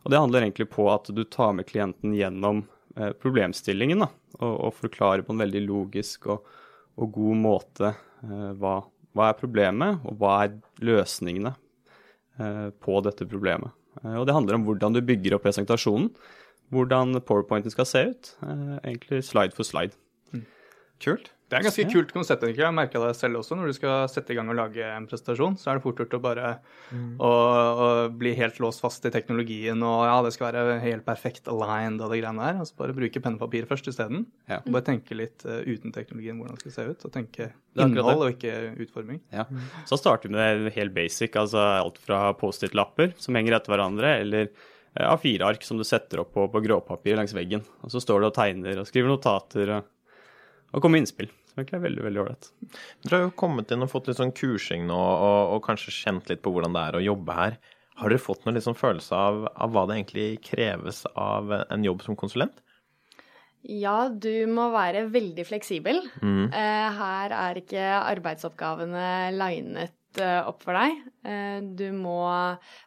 Og 0.04 0.12
det 0.14 0.20
handler 0.20 0.46
egentlig 0.46 0.70
på 0.72 0.88
at 0.92 1.10
du 1.12 1.24
tar 1.28 1.56
med 1.58 1.68
klienten 1.70 2.14
gjennom 2.16 2.64
eh, 2.96 3.12
problemstillingen, 3.20 4.06
da, 4.06 4.10
og, 4.40 4.54
og 4.70 4.78
forklarer 4.80 5.26
på 5.26 5.36
en 5.36 5.44
veldig 5.44 5.64
logisk 5.68 6.30
og, 6.32 6.46
og 7.00 7.12
god 7.16 7.42
måte 7.42 7.92
eh, 7.92 8.52
hva, 8.60 8.80
hva 9.18 9.32
er 9.32 9.40
problemet, 9.40 10.04
og 10.08 10.22
hva 10.22 10.36
er 10.46 10.56
løsningene 10.86 11.56
eh, 12.40 12.68
på 12.80 13.00
dette 13.06 13.28
problemet. 13.28 13.76
Eh, 14.04 14.16
og 14.16 14.28
det 14.30 14.38
handler 14.38 14.60
om 14.60 14.68
hvordan 14.70 14.96
du 14.96 15.04
bygger 15.04 15.38
opp 15.38 15.48
presentasjonen, 15.48 16.12
hvordan 16.70 17.18
powerpointen 17.26 17.74
skal 17.74 17.88
se 17.90 18.06
ut, 18.12 18.32
eh, 18.46 18.78
egentlig 18.84 19.24
slide 19.28 19.58
for 19.58 19.68
slide. 19.68 19.98
Kult. 21.00 21.32
Det 21.50 21.58
er 21.58 21.64
et 21.64 21.66
ganske 21.66 21.86
kult 21.90 22.12
konsept. 22.14 22.44
egentlig. 22.46 22.62
Jeg 22.62 22.76
merka 22.78 23.00
det 23.02 23.16
selv 23.18 23.40
også. 23.40 23.56
Når 23.58 23.72
du 23.72 23.74
skal 23.74 24.04
sette 24.12 24.36
i 24.36 24.38
gang 24.38 24.52
og 24.54 24.58
lage 24.60 24.86
en 24.86 25.08
presentasjon, 25.10 25.56
så 25.58 25.72
er 25.72 25.80
det 25.80 25.84
fort 25.86 25.98
gjort 25.98 26.14
å 26.14 26.20
bare 26.22 26.52
å, 26.94 27.30
å 27.30 27.88
bli 28.14 28.36
helt 28.38 28.60
låst 28.62 28.84
fast 28.84 29.08
i 29.10 29.12
teknologien, 29.14 29.82
og 29.82 30.04
ja, 30.06 30.20
det 30.26 30.34
skal 30.36 30.52
være 30.52 30.76
helt 30.84 31.08
perfekt 31.08 31.50
aligned 31.50 32.04
og 32.06 32.14
det 32.14 32.22
greiene 32.22 32.46
der. 32.46 32.60
Altså 32.62 32.78
bare 32.78 32.94
bruke 32.98 33.24
penn 33.26 33.40
og 33.40 33.42
papir 33.42 33.66
først 33.70 33.90
isteden. 33.90 34.28
Ja. 34.52 34.60
Og 34.62 34.76
Bare 34.76 34.86
tenke 34.92 35.18
litt 35.18 35.42
uh, 35.50 35.64
uten 35.66 35.96
teknologien 35.96 36.38
hvordan 36.38 36.60
det 36.60 36.68
skal 36.68 36.76
se 36.76 36.86
ut, 36.92 37.08
og 37.10 37.16
tenke 37.18 37.50
innhold 37.80 38.28
og 38.28 38.36
ikke 38.36 38.54
utforming. 38.86 39.24
Ja. 39.34 39.48
Så 39.90 39.98
starter 39.98 40.30
vi 40.30 40.38
med 40.38 40.68
det 40.68 40.76
helt 40.78 40.94
basic, 40.94 41.34
altså 41.40 41.66
alt 41.80 41.98
fra 42.04 42.28
Post-It-lapper 42.38 43.18
som 43.18 43.38
henger 43.40 43.58
etter 43.58 43.74
hverandre, 43.74 44.14
eller 44.22 44.46
eh, 44.52 45.10
A4-ark 45.10 45.66
som 45.66 45.82
du 45.82 45.88
setter 45.88 46.22
opp 46.22 46.36
på, 46.38 46.46
på 46.54 46.64
gråpapir 46.70 47.18
langs 47.18 47.34
veggen. 47.34 47.66
Og 47.82 47.94
så 47.94 48.06
står 48.06 48.22
du 48.22 48.30
og 48.30 48.38
tegner 48.38 48.84
og 48.84 48.90
skriver 48.90 49.10
notater 49.10 49.78
og, 49.80 49.92
og 50.70 50.82
kommer 50.84 51.00
med 51.00 51.08
innspill. 51.08 51.34
Egentlig 51.60 51.80
er 51.80 51.84
veldig, 51.88 52.06
veldig 52.08 52.24
ålreit. 52.24 52.50
Dere 53.04 53.18
har 53.18 53.28
jo 53.28 53.36
kommet 53.40 53.74
inn 53.76 53.86
og 53.86 53.92
fått 53.92 54.10
litt 54.10 54.20
sånn 54.20 54.36
kursing 54.36 54.88
nå, 54.90 54.98
og, 54.98 55.56
og 55.56 55.62
kanskje 55.68 55.96
kjent 55.96 56.32
litt 56.32 56.42
på 56.46 56.54
hvordan 56.56 56.76
det 56.76 56.86
er 56.88 56.98
å 57.00 57.04
jobbe 57.04 57.36
her. 57.38 57.60
Har 58.00 58.12
dere 58.12 58.24
fått 58.24 58.46
noen 58.46 58.56
liksom 58.56 58.78
følelse 58.80 59.16
av, 59.16 59.44
av 59.60 59.76
hva 59.76 59.86
det 59.90 60.00
egentlig 60.00 60.28
kreves 60.46 61.04
av 61.20 61.52
en 61.60 61.86
jobb 61.86 62.06
som 62.06 62.18
konsulent? 62.20 62.62
Ja, 63.68 64.08
du 64.08 64.48
må 64.48 64.70
være 64.72 65.10
veldig 65.12 65.44
fleksibel. 65.48 66.00
Mm. 66.24 66.46
Eh, 66.48 67.00
her 67.00 67.34
er 67.36 67.60
ikke 67.60 67.88
arbeidsoppgavene 67.98 69.08
linet 69.36 70.22
eh, 70.22 70.48
opp 70.48 70.64
for 70.64 70.80
deg. 70.80 71.02
Eh, 71.28 71.58
du 71.76 71.90
må 71.96 72.22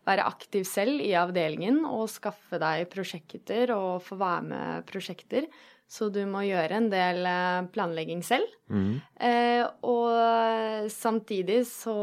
være 0.08 0.24
aktiv 0.30 0.64
selv 0.68 1.04
i 1.04 1.12
avdelingen 1.18 1.82
og 1.84 2.08
skaffe 2.12 2.60
deg 2.62 2.88
prosjekter 2.92 3.74
og 3.76 4.00
få 4.06 4.16
være 4.22 4.48
med 4.48 4.88
prosjekter. 4.88 5.50
Så 5.92 6.08
du 6.08 6.22
må 6.24 6.46
gjøre 6.46 6.78
en 6.78 6.88
del 6.92 7.26
eh, 7.28 7.68
planlegging 7.74 8.22
selv. 8.24 8.48
Mm. 8.72 8.94
Eh, 9.28 9.64
og 9.84 10.88
samtidig 10.92 11.62
så 11.68 11.96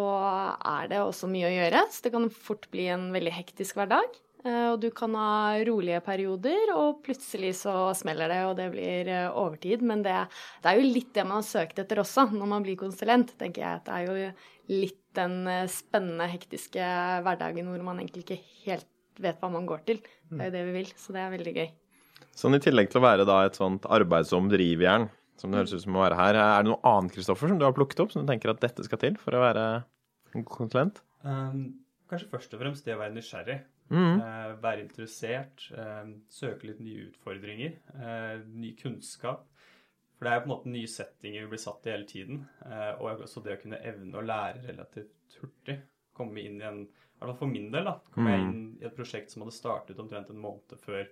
er 0.61 0.91
det 0.91 1.01
også 1.01 1.29
mye 1.31 1.49
å 1.49 1.55
gjøre, 1.55 1.85
så 1.89 2.05
det 2.05 2.13
kan 2.13 2.29
fort 2.29 2.69
bli 2.69 2.85
en 2.93 3.09
veldig 3.15 3.33
hektisk 3.39 3.79
hverdag. 3.79 4.19
Eh, 4.47 4.67
og 4.71 4.77
du 4.79 4.87
kan 4.95 5.15
ha 5.19 5.59
rolige 5.67 5.99
perioder, 6.05 6.71
og 6.75 7.01
plutselig 7.03 7.55
så 7.59 7.73
smeller 7.97 8.31
det, 8.31 8.39
og 8.47 8.55
det 8.59 8.69
blir 8.75 9.11
eh, 9.11 9.27
overtid. 9.27 9.83
Men 9.85 10.05
det, 10.05 10.15
det 10.63 10.71
er 10.71 10.79
jo 10.79 10.93
litt 10.93 11.11
det 11.15 11.25
man 11.27 11.41
har 11.41 11.49
søkt 11.49 11.81
etter 11.81 12.03
også 12.03 12.29
når 12.31 12.53
man 12.53 12.65
blir 12.65 12.79
konsulent, 12.79 13.35
tenker 13.41 13.65
jeg. 13.65 13.81
at 13.81 13.89
Det 13.89 13.97
er 13.97 14.07
jo 14.07 14.79
litt 14.85 15.03
den 15.17 15.41
eh, 15.49 15.67
spennende, 15.71 16.29
hektiske 16.31 16.93
hverdagen 17.25 17.67
hvor 17.71 17.83
man 17.91 17.99
egentlig 17.99 18.25
ikke 18.27 18.41
helt 18.63 18.89
vet 19.19 19.41
hva 19.41 19.51
man 19.51 19.67
går 19.67 19.83
til. 19.87 19.99
Det 20.29 20.39
er 20.39 20.47
jo 20.47 20.55
det 20.55 20.65
vi 20.69 20.75
vil, 20.77 20.91
så 20.95 21.15
det 21.15 21.23
er 21.25 21.33
veldig 21.33 21.55
gøy. 21.57 21.69
Sånn 22.37 22.55
i 22.55 22.61
tillegg 22.63 22.91
til 22.91 23.01
å 23.01 23.05
være 23.05 23.27
da 23.27 23.41
et 23.45 23.59
sånt 23.59 23.87
arbeidsom 23.89 24.47
drivjern, 24.51 25.09
som 25.39 25.51
det 25.51 25.61
høres 25.61 25.75
ut 25.75 25.83
som 25.85 25.97
å 25.97 26.03
være 26.03 26.19
her, 26.19 26.39
er 26.39 26.63
det 26.63 26.71
noe 26.71 26.81
annet 26.87 27.15
Kristoffer, 27.15 27.51
som 27.51 27.59
du 27.59 27.67
har 27.67 27.75
plukket 27.75 28.03
opp, 28.03 28.13
som 28.13 28.23
du 28.23 28.31
tenker 28.31 28.53
at 28.53 28.63
dette 28.63 28.85
skal 28.87 29.01
til 29.01 29.19
for 29.19 29.35
å 29.35 29.43
være 29.43 29.65
en 30.35 30.47
konsulent? 30.47 31.01
Um, 31.23 31.79
kanskje 32.11 32.31
først 32.31 32.55
og 32.55 32.63
fremst 32.63 32.87
det 32.87 32.95
å 32.95 33.01
være 33.01 33.15
nysgjerrig. 33.15 33.59
Mm. 33.89 34.19
Uh, 34.21 34.51
være 34.61 34.83
interessert. 34.85 35.67
Uh, 35.73 36.15
søke 36.31 36.69
litt 36.69 36.83
nye 36.83 37.07
utfordringer. 37.07 37.79
Uh, 37.95 38.43
ny 38.55 38.75
kunnskap. 38.79 39.47
For 40.19 40.27
det 40.27 40.31
er 40.33 40.39
jo 40.39 40.43
på 40.43 40.49
en 40.49 40.51
måte 40.51 40.71
nye 40.73 40.91
settinger 40.91 41.45
vi 41.45 41.49
blir 41.53 41.61
satt 41.63 41.85
i 41.87 41.93
hele 41.93 42.07
tiden. 42.07 42.41
eh, 42.67 42.89
og 42.99 43.21
også 43.23 43.39
det 43.45 43.53
å 43.55 43.61
kunne 43.61 43.77
evne 43.87 44.19
å 44.19 44.23
lære 44.25 44.65
relativt 44.65 45.37
hurtig. 45.39 45.77
Komme 46.11 46.43
inn 46.43 46.57
i 46.59 46.65
en 46.67 46.81
I 46.83 47.21
hvert 47.21 47.29
fall 47.29 47.37
for 47.39 47.51
min 47.51 47.69
del, 47.71 47.87
da. 47.87 47.93
Komme 48.11 48.33
jeg 48.33 48.43
inn 48.43 48.59
i 48.81 48.85
et 48.89 48.95
prosjekt 48.95 49.31
som 49.31 49.45
hadde 49.45 49.55
startet 49.55 49.99
omtrent 49.99 50.29
en 50.31 50.41
måned 50.43 50.75
før, 50.83 51.07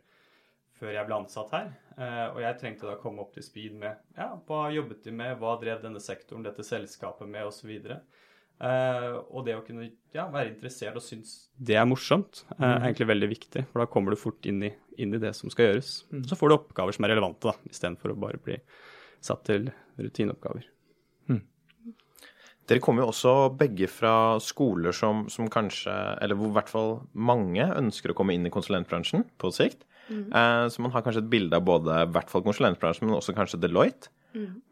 før 0.80 0.94
jeg 0.94 1.08
ble 1.08 1.18
ansatt 1.18 1.54
her. 1.56 1.72
Eh, 1.98 2.26
og 2.32 2.40
jeg 2.44 2.60
trengte 2.62 2.88
da 2.90 2.98
komme 3.02 3.24
opp 3.24 3.34
til 3.36 3.46
speed 3.46 3.78
med 3.82 3.98
ja, 4.18 4.30
hva 4.48 4.68
jobbet 4.74 5.04
de 5.08 5.14
med, 5.16 5.36
hva 5.42 5.56
drev 5.62 5.82
denne 5.84 6.02
sektoren, 6.04 6.46
dette 6.46 6.66
selskapet 6.66 7.30
med, 7.30 7.50
osv. 7.50 7.74
Uh, 8.58 9.20
og 9.30 9.44
det 9.46 9.54
å 9.54 9.62
kunne 9.62 9.84
ja, 10.16 10.24
være 10.34 10.50
interessert 10.50 10.96
og 10.98 11.04
synes 11.06 11.36
det 11.62 11.76
er 11.78 11.84
morsomt, 11.86 12.40
eh, 12.56 12.64
er 12.66 12.88
egentlig 12.88 13.12
veldig 13.12 13.30
viktig. 13.30 13.66
For 13.70 13.84
da 13.84 13.90
kommer 13.92 14.14
du 14.14 14.22
fort 14.22 14.48
inn 14.50 14.64
i, 14.66 14.72
inn 14.98 15.14
i 15.14 15.22
det 15.22 15.36
som 15.38 15.54
skal 15.54 15.70
gjøres. 15.72 15.92
Så 16.30 16.38
får 16.40 16.50
du 16.50 16.58
oppgaver 16.58 16.98
som 16.98 17.06
er 17.06 17.14
relevante, 17.14 17.52
da, 17.52 17.70
istedenfor 17.70 18.16
å 18.16 18.20
bare 18.26 18.42
bli 18.42 18.58
satt 19.26 19.46
til 19.50 19.70
rutineoppgaver. 20.02 20.66
Dere 22.68 22.84
kommer 22.84 23.06
jo 23.06 23.12
også 23.14 23.34
begge 23.56 23.88
fra 23.88 24.14
skoler 24.44 24.96
som, 24.96 25.24
som 25.32 25.48
kanskje, 25.52 25.94
eller 26.20 26.36
hvor 26.36 26.52
i 26.52 26.56
hvert 26.58 26.72
fall 26.72 26.90
mange 27.16 27.64
ønsker 27.64 28.12
å 28.12 28.18
komme 28.18 28.36
inn 28.36 28.48
i 28.48 28.52
konsulentbransjen 28.52 29.24
på 29.40 29.52
sikt. 29.56 29.86
Eh, 30.10 30.68
så 30.72 30.80
man 30.84 30.92
har 30.94 31.02
kanskje 31.06 31.24
et 31.26 31.30
bilde 31.32 31.58
av 31.58 31.66
både 31.68 32.02
i 32.04 32.12
hvert 32.16 32.30
fall 32.32 32.44
konsulentbransjen, 32.46 33.08
men 33.10 33.18
også 33.18 33.36
kanskje 33.36 33.60
Deloitte. 33.62 34.10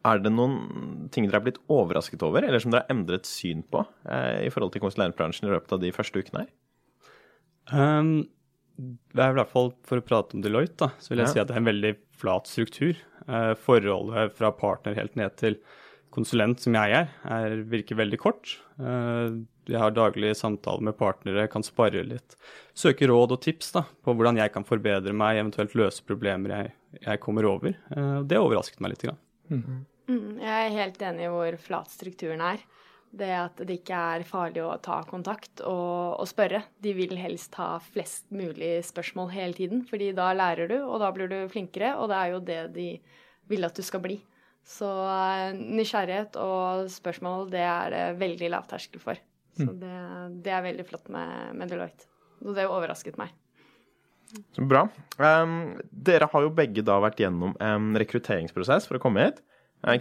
Er 0.06 0.20
det 0.22 0.30
noen 0.30 1.08
ting 1.10 1.24
dere 1.26 1.40
er 1.40 1.44
blitt 1.48 1.58
overrasket 1.72 2.22
over, 2.22 2.44
eller 2.46 2.60
som 2.62 2.70
dere 2.70 2.84
har 2.86 2.94
endret 2.94 3.26
syn 3.26 3.64
på 3.66 3.80
eh, 4.08 4.44
i 4.46 4.50
forhold 4.54 4.72
til 4.76 4.84
konsulentbransjen 4.84 5.48
i 5.48 5.50
løpet 5.50 5.72
av 5.74 5.80
de 5.82 5.90
første 5.96 6.22
ukene 6.22 6.44
her? 6.44 6.52
Um, 7.72 8.28
det 8.78 9.24
er 9.24 9.32
i 9.32 9.38
hvert 9.40 9.50
fall 9.50 9.72
For 9.88 9.98
å 9.98 10.04
prate 10.06 10.36
om 10.36 10.42
Deloitte, 10.44 10.76
da, 10.84 10.88
så 11.02 11.10
vil 11.10 11.18
jeg 11.24 11.26
Ja. 11.26 11.32
si 11.32 11.40
at 11.42 11.48
det 11.48 11.56
er 11.56 11.62
en 11.64 11.70
veldig 11.72 11.96
flat 12.14 12.46
struktur. 12.46 12.94
Eh, 13.26 13.54
forholdet 13.58 14.36
fra 14.36 14.52
partner 14.54 14.94
helt 14.94 15.16
ned 15.18 15.34
til 15.40 15.58
konsulent, 16.16 16.62
som 16.64 16.76
jeg 16.76 16.94
er, 16.96 17.10
er 17.28 17.60
virker 17.68 17.98
veldig 17.98 18.18
kort. 18.20 18.56
Eh, 18.80 19.36
jeg 19.66 19.82
har 19.82 19.94
daglige 19.94 20.36
samtaler 20.38 20.88
med 20.88 20.96
partnere, 20.98 21.48
kan 21.52 21.64
spare 21.66 22.04
litt. 22.06 22.38
Søke 22.76 23.08
råd 23.10 23.36
og 23.36 23.42
tips 23.44 23.74
da, 23.76 23.84
på 24.04 24.14
hvordan 24.16 24.40
jeg 24.40 24.54
kan 24.54 24.66
forbedre 24.66 25.14
meg, 25.16 25.40
eventuelt 25.40 25.76
løse 25.78 26.06
problemer 26.06 26.54
jeg, 26.54 26.72
jeg 27.02 27.22
kommer 27.24 27.48
over. 27.50 27.74
Eh, 27.74 28.16
det 28.28 28.40
overrasket 28.40 28.82
meg 28.84 28.94
litt. 28.94 29.06
Mm. 29.50 29.84
Mm, 30.06 30.32
jeg 30.40 30.54
er 30.54 30.80
helt 30.80 31.02
enig 31.02 31.26
i 31.26 31.34
hvor 31.34 31.60
flat 31.62 31.92
strukturen 31.92 32.44
er. 32.54 32.64
Det 33.16 33.30
at 33.32 33.60
det 33.64 33.78
ikke 33.78 33.98
er 34.18 34.24
farlig 34.28 34.60
å 34.60 34.74
ta 34.82 34.98
kontakt 35.08 35.62
og, 35.64 36.18
og 36.20 36.26
spørre. 36.28 36.64
De 36.82 36.92
vil 36.96 37.14
helst 37.20 37.54
ha 37.56 37.76
flest 37.80 38.26
mulig 38.34 38.80
spørsmål 38.84 39.30
hele 39.32 39.56
tiden, 39.56 39.84
fordi 39.88 40.10
da 40.16 40.32
lærer 40.36 40.68
du, 40.70 40.78
og 40.84 41.00
da 41.00 41.12
blir 41.14 41.30
du 41.30 41.38
flinkere, 41.52 41.94
og 41.96 42.10
det 42.12 42.18
er 42.18 42.32
jo 42.34 42.42
det 42.44 42.60
de 42.76 42.88
vil 43.48 43.66
at 43.66 43.78
du 43.78 43.84
skal 43.86 44.02
bli. 44.04 44.18
Så 44.66 44.88
eh, 44.90 45.54
nysgjerrighet 45.54 46.36
og 46.42 46.88
spørsmål, 46.90 47.48
det 47.52 47.62
er 47.62 47.90
det 47.94 48.04
veldig 48.20 48.48
lav 48.50 48.66
terskel 48.70 49.00
for. 49.02 49.18
Så 49.56 49.70
det, 49.80 49.92
det 50.44 50.52
er 50.52 50.64
veldig 50.66 50.84
flott 50.88 51.06
med, 51.14 51.54
med 51.56 51.70
Deloitte. 51.72 52.08
Og 52.44 52.52
det 52.58 52.66
overrasket 52.68 53.16
meg. 53.20 53.30
Så 54.52 54.64
Bra. 54.68 54.82
Um, 55.22 55.76
dere 55.90 56.26
har 56.32 56.42
jo 56.44 56.50
begge 56.52 56.82
da 56.84 56.98
vært 57.00 57.22
gjennom 57.22 57.54
en 57.62 57.92
rekrutteringsprosess 57.96 58.88
for 58.90 58.98
å 58.98 59.02
komme 59.06 59.22
hit. 59.28 59.38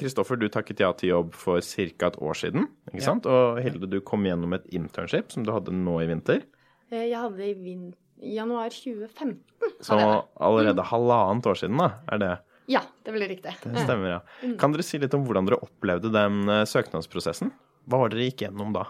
Kristoffer, 0.02 0.40
du 0.42 0.48
takket 0.50 0.80
ja 0.82 0.90
til 0.98 1.12
jobb 1.12 1.36
for 1.38 1.62
ca. 1.62 2.08
et 2.10 2.18
år 2.18 2.34
siden. 2.40 2.66
ikke 2.90 3.04
Ja. 3.04 3.06
sant? 3.06 3.28
Og 3.30 3.60
Hilde, 3.62 3.86
du 3.92 4.00
kom 4.02 4.24
gjennom 4.26 4.56
et 4.58 4.66
internship 4.74 5.32
som 5.32 5.44
du 5.46 5.52
hadde 5.54 5.72
nå 5.76 6.00
i 6.02 6.08
vinter. 6.10 6.42
Eh, 6.90 7.06
Jeg 7.12 7.20
hadde 7.22 7.46
i 7.46 7.54
vin 7.54 7.94
januar 8.18 8.70
2015. 8.74 9.38
Så 9.84 10.00
allerede 10.42 10.82
halvannet 10.90 11.46
år 11.46 11.60
siden, 11.60 11.78
da, 11.78 11.92
er 12.12 12.18
det. 12.18 12.32
Ja, 12.72 12.82
det 13.06 13.14
blir 13.14 13.30
riktig. 13.30 13.54
Det 13.62 13.84
stemmer, 13.84 14.10
ja. 14.10 14.20
Kan 14.60 14.74
dere 14.74 14.86
si 14.86 14.98
litt 15.02 15.14
om 15.14 15.26
hvordan 15.28 15.48
dere 15.50 15.62
opplevde 15.62 16.10
den 16.14 16.50
eh, 16.50 16.66
søknadsprosessen? 16.70 17.52
Hva 17.86 18.02
var 18.02 18.14
dere 18.14 18.26
gikk 18.26 18.48
gjennom 18.48 18.74
da? 18.74 18.88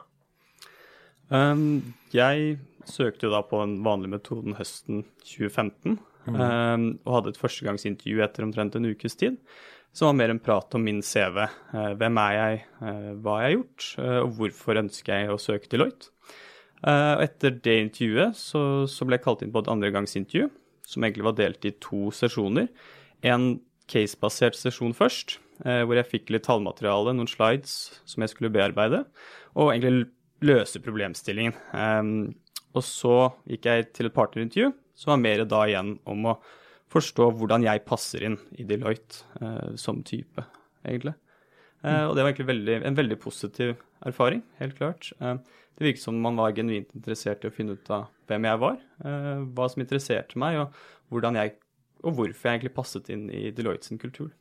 Um, 1.27 1.93
jeg 2.13 2.57
søkte 2.87 3.27
jo 3.27 3.33
da 3.33 3.41
på 3.45 3.59
den 3.63 3.79
vanlige 3.85 4.13
metoden 4.13 4.55
høsten 4.59 5.03
2015, 5.25 5.97
um, 6.29 6.89
og 7.03 7.15
hadde 7.17 7.33
et 7.33 7.39
førstegangsintervju 7.41 8.21
etter 8.23 8.45
omtrent 8.45 8.77
en 8.77 8.87
ukes 8.87 9.17
tid, 9.19 9.39
som 9.95 10.11
var 10.11 10.17
mer 10.19 10.33
en 10.33 10.41
prat 10.43 10.75
om 10.77 10.83
min 10.85 11.01
CV. 11.05 11.45
Uh, 11.73 11.93
hvem 11.99 12.19
er 12.21 12.35
jeg, 12.37 12.65
uh, 12.81 13.13
hva 13.23 13.39
har 13.39 13.47
jeg 13.47 13.57
gjort, 13.57 13.87
uh, 13.99 14.19
og 14.21 14.35
hvorfor 14.39 14.81
ønsker 14.83 15.17
jeg 15.17 15.33
å 15.33 15.41
søke 15.41 15.71
Deloitte? 15.71 16.11
Lloyd? 16.11 16.11
og 16.85 17.21
etter 17.23 17.55
det 17.65 17.73
intervjuet 17.81 18.35
så, 18.37 18.59
så 18.85 19.05
ble 19.07 19.15
jeg 19.17 19.23
kalt 19.23 19.39
inn 19.41 19.49
på 19.49 19.61
et 19.63 19.69
andregangsintervju, 19.71 20.49
som 20.85 21.05
egentlig 21.07 21.25
var 21.25 21.37
delt 21.39 21.65
i 21.65 21.71
to 21.81 22.11
sesjoner. 22.13 22.67
En 23.23 23.59
casebasert 23.91 24.57
sesjon 24.57 24.95
først, 24.97 25.37
eh, 25.63 25.83
hvor 25.85 25.95
jeg 25.95 26.09
fikk 26.09 26.33
litt 26.33 26.47
tallmateriale, 26.47 27.13
noen 27.15 27.29
slides 27.29 28.01
som 28.05 28.25
jeg 28.25 28.33
skulle 28.33 28.53
bearbeide, 28.53 29.05
og 29.55 29.71
egentlig 29.71 30.09
løse 30.45 30.81
problemstillingen. 30.83 31.55
Um, 31.71 32.35
og 32.75 32.83
så 32.83 33.31
gikk 33.47 33.69
jeg 33.69 33.91
til 33.95 34.09
et 34.09 34.15
partnerintervju, 34.15 34.73
som 34.95 35.13
var 35.13 35.21
mer 35.21 35.45
da 35.47 35.61
igjen 35.69 35.95
om 36.09 36.31
å 36.31 36.39
forstå 36.91 37.29
hvordan 37.39 37.65
jeg 37.65 37.85
passer 37.87 38.25
inn 38.27 38.35
i 38.59 38.65
Deloitte 38.67 39.23
eh, 39.41 39.75
som 39.79 40.03
type, 40.05 40.43
egentlig. 40.85 41.15
Mm. 41.85 42.07
og 42.09 42.15
det 42.17 42.23
var 42.23 42.31
egentlig 42.31 42.49
veldig, 42.49 42.75
en 42.87 42.95
veldig 42.97 43.15
positiv 43.21 43.75
erfaring, 44.09 44.41
helt 44.57 44.77
klart. 44.77 45.11
Eh, 45.19 45.35
det 45.75 45.89
virket 45.89 46.05
som 46.05 46.17
man 46.23 46.39
var 46.39 46.55
genuint 46.55 46.89
interessert 46.95 47.43
i 47.43 47.49
å 47.51 47.53
finne 47.53 47.75
ut 47.75 47.91
av 47.91 48.07
hvem 48.29 48.47
jeg 48.47 48.61
var, 48.61 48.77
eh, 49.05 49.43
hva 49.57 49.67
som 49.71 49.83
interesserte 49.83 50.39
meg, 50.41 50.61
og, 50.63 50.83
hvordan 51.13 51.37
jeg, 51.37 51.53
og 52.03 52.17
hvorfor 52.17 52.49
jeg 52.49 52.59
egentlig 52.59 52.75
passet 52.75 53.09
inn 53.13 53.27
i 53.33 53.47
Deloitte 53.55 53.87
sin 53.89 54.01
kultur. 54.01 54.31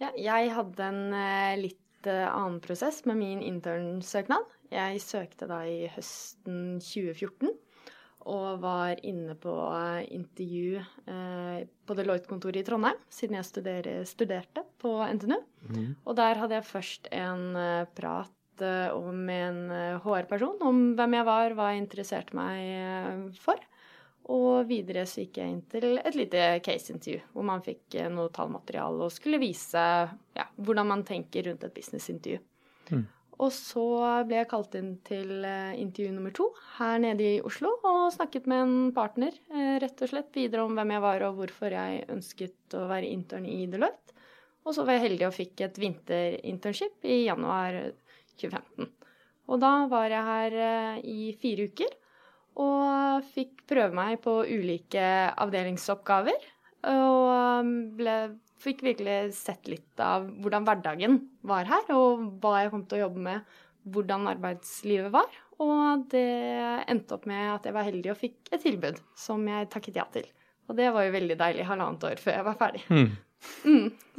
Ja, 0.00 0.10
jeg 0.16 0.52
hadde 0.56 0.86
en 0.86 1.02
eh, 1.12 1.56
litt 1.60 2.08
eh, 2.08 2.24
annen 2.24 2.60
prosess 2.64 3.02
med 3.08 3.20
min 3.20 3.42
internsøknad. 3.44 4.48
Jeg 4.72 5.02
søkte 5.04 5.48
da 5.50 5.60
i 5.68 5.90
høsten 5.92 6.78
2014 6.80 7.50
og 8.30 8.60
var 8.62 9.00
inne 9.06 9.34
på 9.40 9.52
eh, 9.76 10.08
intervju 10.16 10.80
eh, 10.80 11.68
på 11.84 11.96
Deloitte-kontoret 11.96 12.62
i 12.62 12.66
Trondheim, 12.66 13.00
siden 13.12 13.38
jeg 13.38 13.48
studerer, 13.48 14.02
studerte 14.08 14.64
på 14.80 14.94
NTNU. 15.04 15.38
Og 16.04 16.16
der 16.16 16.40
hadde 16.40 16.58
jeg 16.58 16.68
først 16.68 17.10
en 17.16 17.46
prat 17.96 18.64
eh, 18.64 19.12
med 19.12 19.46
en 19.50 20.00
HR-person 20.04 20.64
om 20.64 20.82
hvem 20.96 21.18
jeg 21.20 21.28
var, 21.28 21.56
hva 21.56 21.72
jeg 21.74 21.84
interesserte 21.84 22.36
meg 22.36 22.64
eh, 22.64 23.40
for. 23.40 23.60
Og 24.30 24.68
videre 24.68 25.06
så 25.10 25.24
gikk 25.24 25.40
jeg 25.40 25.52
inn 25.52 25.62
til 25.70 25.96
et 25.98 26.16
lite 26.16 26.42
case-intervju, 26.62 27.22
hvor 27.34 27.46
man 27.46 27.62
fikk 27.66 27.96
eh, 27.98 28.10
noe 28.12 28.30
tallmateriale 28.34 29.08
og 29.08 29.14
skulle 29.14 29.40
vise 29.42 29.80
ja, 30.36 30.44
hvordan 30.54 30.86
man 30.92 31.02
tenker 31.06 31.48
rundt 31.48 31.66
et 31.66 31.74
businessintervju. 31.74 32.38
Og 33.40 33.48
så 33.56 33.84
ble 34.28 34.36
jeg 34.36 34.50
kalt 34.50 34.76
inn 34.78 34.92
til 35.06 35.46
eh, 35.48 35.72
intervju 35.80 36.12
nummer 36.14 36.34
to 36.36 36.46
her 36.76 37.00
nede 37.02 37.26
i 37.26 37.42
Oslo 37.46 37.72
og 37.88 38.12
snakket 38.14 38.46
med 38.50 38.62
en 38.66 38.92
partner 38.94 39.34
eh, 39.50 39.78
rett 39.82 40.04
og 40.04 40.12
slett 40.12 40.36
videre 40.36 40.66
om 40.66 40.78
hvem 40.78 40.94
jeg 40.94 41.04
var 41.06 41.26
og 41.26 41.40
hvorfor 41.40 41.74
jeg 41.74 42.04
ønsket 42.12 42.78
å 42.78 42.86
være 42.90 43.10
intern 43.10 43.48
i 43.50 43.64
Deloitte. 43.72 44.14
Og 44.68 44.76
så 44.76 44.84
var 44.84 44.98
jeg 44.98 45.06
heldig 45.08 45.26
og 45.26 45.34
fikk 45.34 45.64
et 45.64 45.78
vinterinternship 45.80 47.08
i 47.08 47.22
januar 47.24 47.80
2015. 48.36 48.90
Og 49.50 49.58
da 49.58 49.72
var 49.90 50.12
jeg 50.12 50.26
her 50.28 50.56
i 51.00 51.30
fire 51.40 51.64
uker 51.72 51.96
og 52.58 53.26
fikk 53.34 53.64
prøve 53.70 53.94
meg 53.96 54.20
på 54.24 54.40
ulike 54.48 55.04
avdelingsoppgaver. 55.40 56.48
Og 56.90 57.70
ble, 57.98 58.16
fikk 58.60 58.82
virkelig 58.86 59.18
sett 59.36 59.68
litt 59.68 60.00
av 60.02 60.26
hvordan 60.40 60.66
hverdagen 60.66 61.18
var 61.46 61.68
her, 61.68 61.92
og 61.94 62.40
hva 62.42 62.62
jeg 62.62 62.72
kom 62.72 62.86
til 62.88 63.00
å 63.00 63.04
jobbe 63.06 63.24
med, 63.28 63.54
hvordan 63.90 64.28
arbeidslivet 64.32 65.12
var. 65.14 65.30
Og 65.60 66.06
det 66.12 66.26
endte 66.88 67.16
opp 67.16 67.26
med 67.28 67.50
at 67.52 67.66
jeg 67.68 67.76
var 67.76 67.88
heldig 67.88 68.12
og 68.14 68.20
fikk 68.20 68.52
et 68.52 68.62
tilbud 68.64 69.00
som 69.18 69.44
jeg 69.48 69.68
takket 69.72 70.00
ja 70.00 70.06
til. 70.12 70.28
Og 70.70 70.76
det 70.78 70.88
var 70.94 71.04
jo 71.04 71.16
veldig 71.16 71.36
deilig 71.40 71.66
halvannet 71.68 72.06
år 72.06 72.20
før 72.22 72.38
jeg 72.38 72.46
var 72.46 72.60
ferdig. 72.60 72.84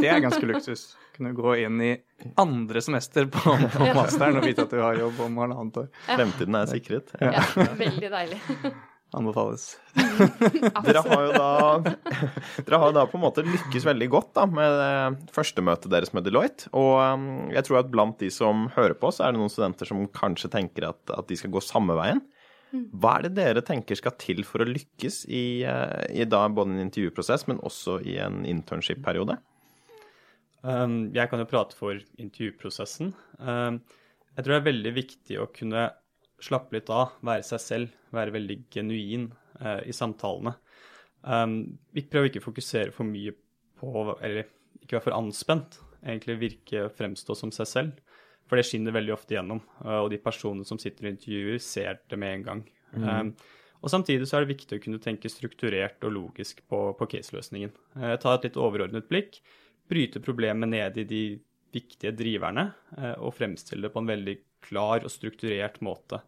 Det 0.01 0.09
er 0.09 0.21
ganske 0.23 0.49
luksus. 0.49 0.91
Kunne 1.21 1.35
gå 1.37 1.51
inn 1.61 1.81
i 1.85 1.89
andre 2.41 2.81
semester 2.81 3.27
på, 3.29 3.51
på 3.77 3.89
masteren 3.93 4.39
og 4.39 4.45
vite 4.47 4.63
at 4.65 4.71
du 4.73 4.79
har 4.81 4.95
jobb 4.97 5.19
om 5.27 5.35
halvannet 5.37 5.75
år. 5.83 5.91
Fremtiden 6.07 6.57
er 6.57 6.71
sikret. 6.71 7.11
Ja, 7.21 7.43
veldig 7.77 8.09
deilig. 8.09 8.39
Anbefales. 9.19 9.67
Dere 10.87 11.03
har 11.05 11.25
jo 11.27 11.35
da, 11.35 11.93
dere 12.63 12.79
har 12.81 12.93
da 12.95 13.03
på 13.11 13.19
en 13.19 13.25
måte 13.25 13.43
lykkes 13.45 13.85
veldig 13.85 14.07
godt 14.15 14.31
da, 14.39 14.47
med 14.47 14.73
førstemøtet 14.73 15.35
første 15.35 15.65
møtet 15.67 15.93
deres 15.93 16.13
med 16.15 16.25
Deloitte. 16.25 16.71
Og 16.73 16.93
um, 17.03 17.27
jeg 17.53 17.67
tror 17.67 17.81
at 17.83 17.93
blant 17.93 18.17
de 18.23 18.31
som 18.33 18.65
hører 18.73 18.97
på, 18.97 19.11
så 19.13 19.27
er 19.27 19.35
det 19.35 19.43
noen 19.43 19.53
studenter 19.53 19.91
som 19.91 20.01
kanskje 20.15 20.49
tenker 20.55 20.89
at, 20.89 21.03
at 21.13 21.29
de 21.29 21.37
skal 21.37 21.53
gå 21.53 21.61
samme 21.61 21.99
veien. 22.01 22.23
Hva 22.71 23.17
er 23.19 23.27
det 23.27 23.35
dere 23.37 23.65
tenker 23.67 23.99
skal 23.99 24.17
til 24.17 24.41
for 24.47 24.63
å 24.63 24.69
lykkes 24.71 25.25
i, 25.27 25.67
eh, 25.67 26.05
i 26.15 26.25
da 26.25 26.47
både 26.49 26.79
en 26.79 26.85
intervjuprosess, 26.87 27.45
men 27.51 27.61
også 27.67 27.99
i 28.07 28.17
en 28.23 28.41
internship-periode? 28.47 29.37
Um, 30.61 31.09
jeg 31.15 31.29
kan 31.31 31.41
jo 31.41 31.49
prate 31.49 31.77
for 31.77 31.97
intervjuprosessen. 32.21 33.13
Um, 33.39 33.81
jeg 34.35 34.45
tror 34.45 34.53
det 34.53 34.59
er 34.61 34.69
veldig 34.69 34.93
viktig 34.95 35.39
å 35.41 35.49
kunne 35.53 35.89
slappe 36.41 36.77
litt 36.77 36.89
av, 36.93 37.17
være 37.25 37.45
seg 37.45 37.61
selv, 37.63 37.95
være 38.15 38.33
veldig 38.33 38.57
genuin 38.73 39.27
eh, 39.59 39.83
i 39.91 39.93
samtalene. 39.93 40.55
Um, 41.21 41.77
ikke 41.93 42.15
prøve 42.15 42.27
å 42.27 42.31
ikke 42.31 42.43
fokusere 42.47 42.93
for 42.95 43.05
mye 43.05 43.35
på 43.77 43.91
Eller 44.25 44.47
ikke 44.81 44.97
være 44.97 45.05
for 45.05 45.17
anspent. 45.17 45.77
Egentlig 46.01 46.39
virke 46.41 46.87
fremstå 46.97 47.35
som 47.37 47.53
seg 47.53 47.69
selv. 47.69 48.17
For 48.49 48.57
det 48.57 48.65
skinner 48.67 48.95
veldig 48.95 49.13
ofte 49.13 49.37
gjennom, 49.37 49.61
eh, 49.85 49.99
og 50.01 50.09
de 50.11 50.19
personene 50.21 50.67
som 50.67 50.79
sitter 50.81 51.07
og 51.07 51.13
intervjuer, 51.13 51.61
ser 51.63 52.01
det 52.09 52.19
med 52.19 52.39
en 52.39 52.47
gang. 52.47 52.63
Um, 52.91 53.29
og 53.81 53.89
Samtidig 53.89 54.27
så 54.27 54.37
er 54.37 54.43
det 54.43 54.57
viktig 54.57 54.77
å 54.77 54.81
kunne 54.83 55.01
tenke 55.01 55.31
strukturert 55.31 56.03
og 56.05 56.13
logisk 56.13 56.59
på, 56.69 56.81
på 56.97 57.07
caseløsningen. 57.15 57.71
Eh, 57.97 58.15
ta 58.21 58.35
et 58.35 58.49
litt 58.49 58.59
overordnet 58.59 59.07
blikk, 59.09 59.39
bryte 59.91 60.21
problemet 60.23 60.71
ned 60.71 60.99
i 61.01 61.07
de 61.07 61.23
viktige 61.71 62.13
driverne, 62.15 62.71
eh, 62.97 63.15
og 63.19 63.35
fremstille 63.37 63.87
det 63.87 63.93
på 63.93 64.03
en 64.03 64.11
veldig 64.11 64.37
klar 64.65 65.05
og 65.05 65.11
strukturert 65.11 65.81
måte. 65.83 66.21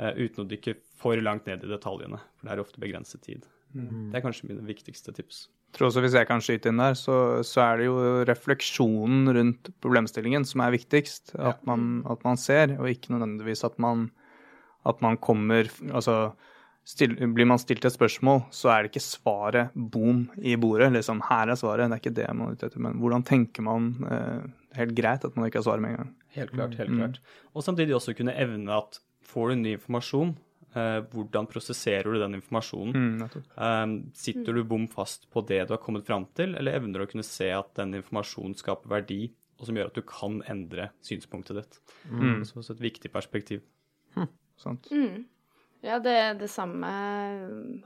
eh, 0.00 0.16
uten 0.16 0.44
å 0.44 0.48
dykke 0.48 0.72
for 0.98 1.20
langt 1.20 1.46
ned 1.46 1.64
i 1.64 1.68
detaljene, 1.68 2.18
for 2.38 2.48
det 2.48 2.52
er 2.54 2.62
ofte 2.62 2.80
begrenset 2.80 3.22
tid. 3.22 3.44
Det 3.72 4.18
er 4.18 4.24
kanskje 4.24 4.48
mine 4.48 4.64
viktigste 4.66 5.12
tips. 5.16 5.48
Jeg 5.72 5.78
tror 5.78 5.88
også 5.88 6.02
Hvis 6.04 6.16
jeg 6.16 6.28
kan 6.28 6.42
skyte 6.44 6.68
inn 6.68 6.80
der, 6.80 6.96
så, 6.98 7.40
så 7.46 7.62
er 7.64 7.78
det 7.80 7.86
jo 7.86 7.96
refleksjonen 8.28 9.30
rundt 9.32 9.70
problemstillingen 9.80 10.44
som 10.44 10.60
er 10.60 10.74
viktigst. 10.74 11.32
At, 11.40 11.62
man, 11.68 12.02
at 12.12 12.24
man 12.24 12.36
ser, 12.36 12.74
og 12.76 12.90
ikke 12.90 13.14
nødvendigvis 13.14 13.64
at 13.64 13.78
man, 13.80 14.10
at 14.84 15.00
man 15.00 15.16
kommer 15.16 15.70
Altså 15.92 16.34
still, 16.84 17.14
blir 17.34 17.48
man 17.48 17.60
stilt 17.62 17.84
et 17.86 17.94
spørsmål, 17.94 18.44
så 18.54 18.72
er 18.72 18.82
det 18.82 18.92
ikke 18.92 19.04
svaret 19.04 19.74
boom 19.74 20.24
i 20.38 20.56
bordet. 20.60 20.90
Liksom, 20.96 21.22
her 21.28 21.52
er 21.52 21.58
svaret. 21.58 21.88
Det 21.90 21.98
er 21.98 22.02
ikke 22.02 22.16
det 22.18 22.28
man 22.34 22.48
er 22.48 22.56
ute 22.56 22.68
etter. 22.68 22.82
Men 22.82 22.98
hvordan 23.02 23.26
tenker 23.28 23.66
man 23.66 23.94
eh, 24.08 24.50
Helt 24.72 24.94
greit 24.96 25.20
at 25.26 25.34
man 25.36 25.44
ikke 25.44 25.58
har 25.60 25.66
svaret 25.66 25.84
med 25.84 25.90
en 25.92 25.98
gang. 25.98 26.12
Helt 26.32 26.52
klart, 26.54 26.78
helt 26.78 26.94
klart. 26.96 27.18
Og 27.52 27.60
samtidig 27.60 27.92
også 27.92 28.14
kunne 28.16 28.32
evne 28.40 28.72
at 28.72 28.96
får 29.28 29.50
du 29.50 29.58
ny 29.60 29.74
informasjon, 29.76 30.30
eh, 30.72 31.00
hvordan 31.12 31.48
prosesserer 31.50 32.08
du 32.08 32.16
den 32.22 32.38
informasjonen? 32.38 32.96
Mm. 32.96 33.42
Um, 33.52 33.92
sitter 34.16 34.56
du 34.56 34.62
bom 34.64 34.86
fast 34.88 35.28
på 35.28 35.42
det 35.44 35.66
du 35.68 35.74
har 35.74 35.82
kommet 35.84 36.08
fram 36.08 36.24
til, 36.32 36.56
eller 36.56 36.78
evner 36.80 37.02
du 37.02 37.04
å 37.04 37.10
kunne 37.10 37.26
se 37.26 37.50
at 37.52 37.68
den 37.76 37.92
informasjonen 38.00 38.56
skaper 38.56 38.94
verdi, 38.94 39.20
og 39.60 39.68
som 39.68 39.76
gjør 39.76 39.92
at 39.92 40.00
du 40.00 40.06
kan 40.08 40.40
endre 40.48 40.88
synspunktet 41.04 41.60
ditt? 41.60 41.78
Så, 42.48 42.64
så 42.64 42.72
et 42.72 42.84
viktig 42.88 43.12
perspektiv. 43.12 43.60
Sant? 44.64 44.88
Ja, 45.82 45.98
det, 45.98 46.16
det 46.38 46.48
samme 46.50 46.88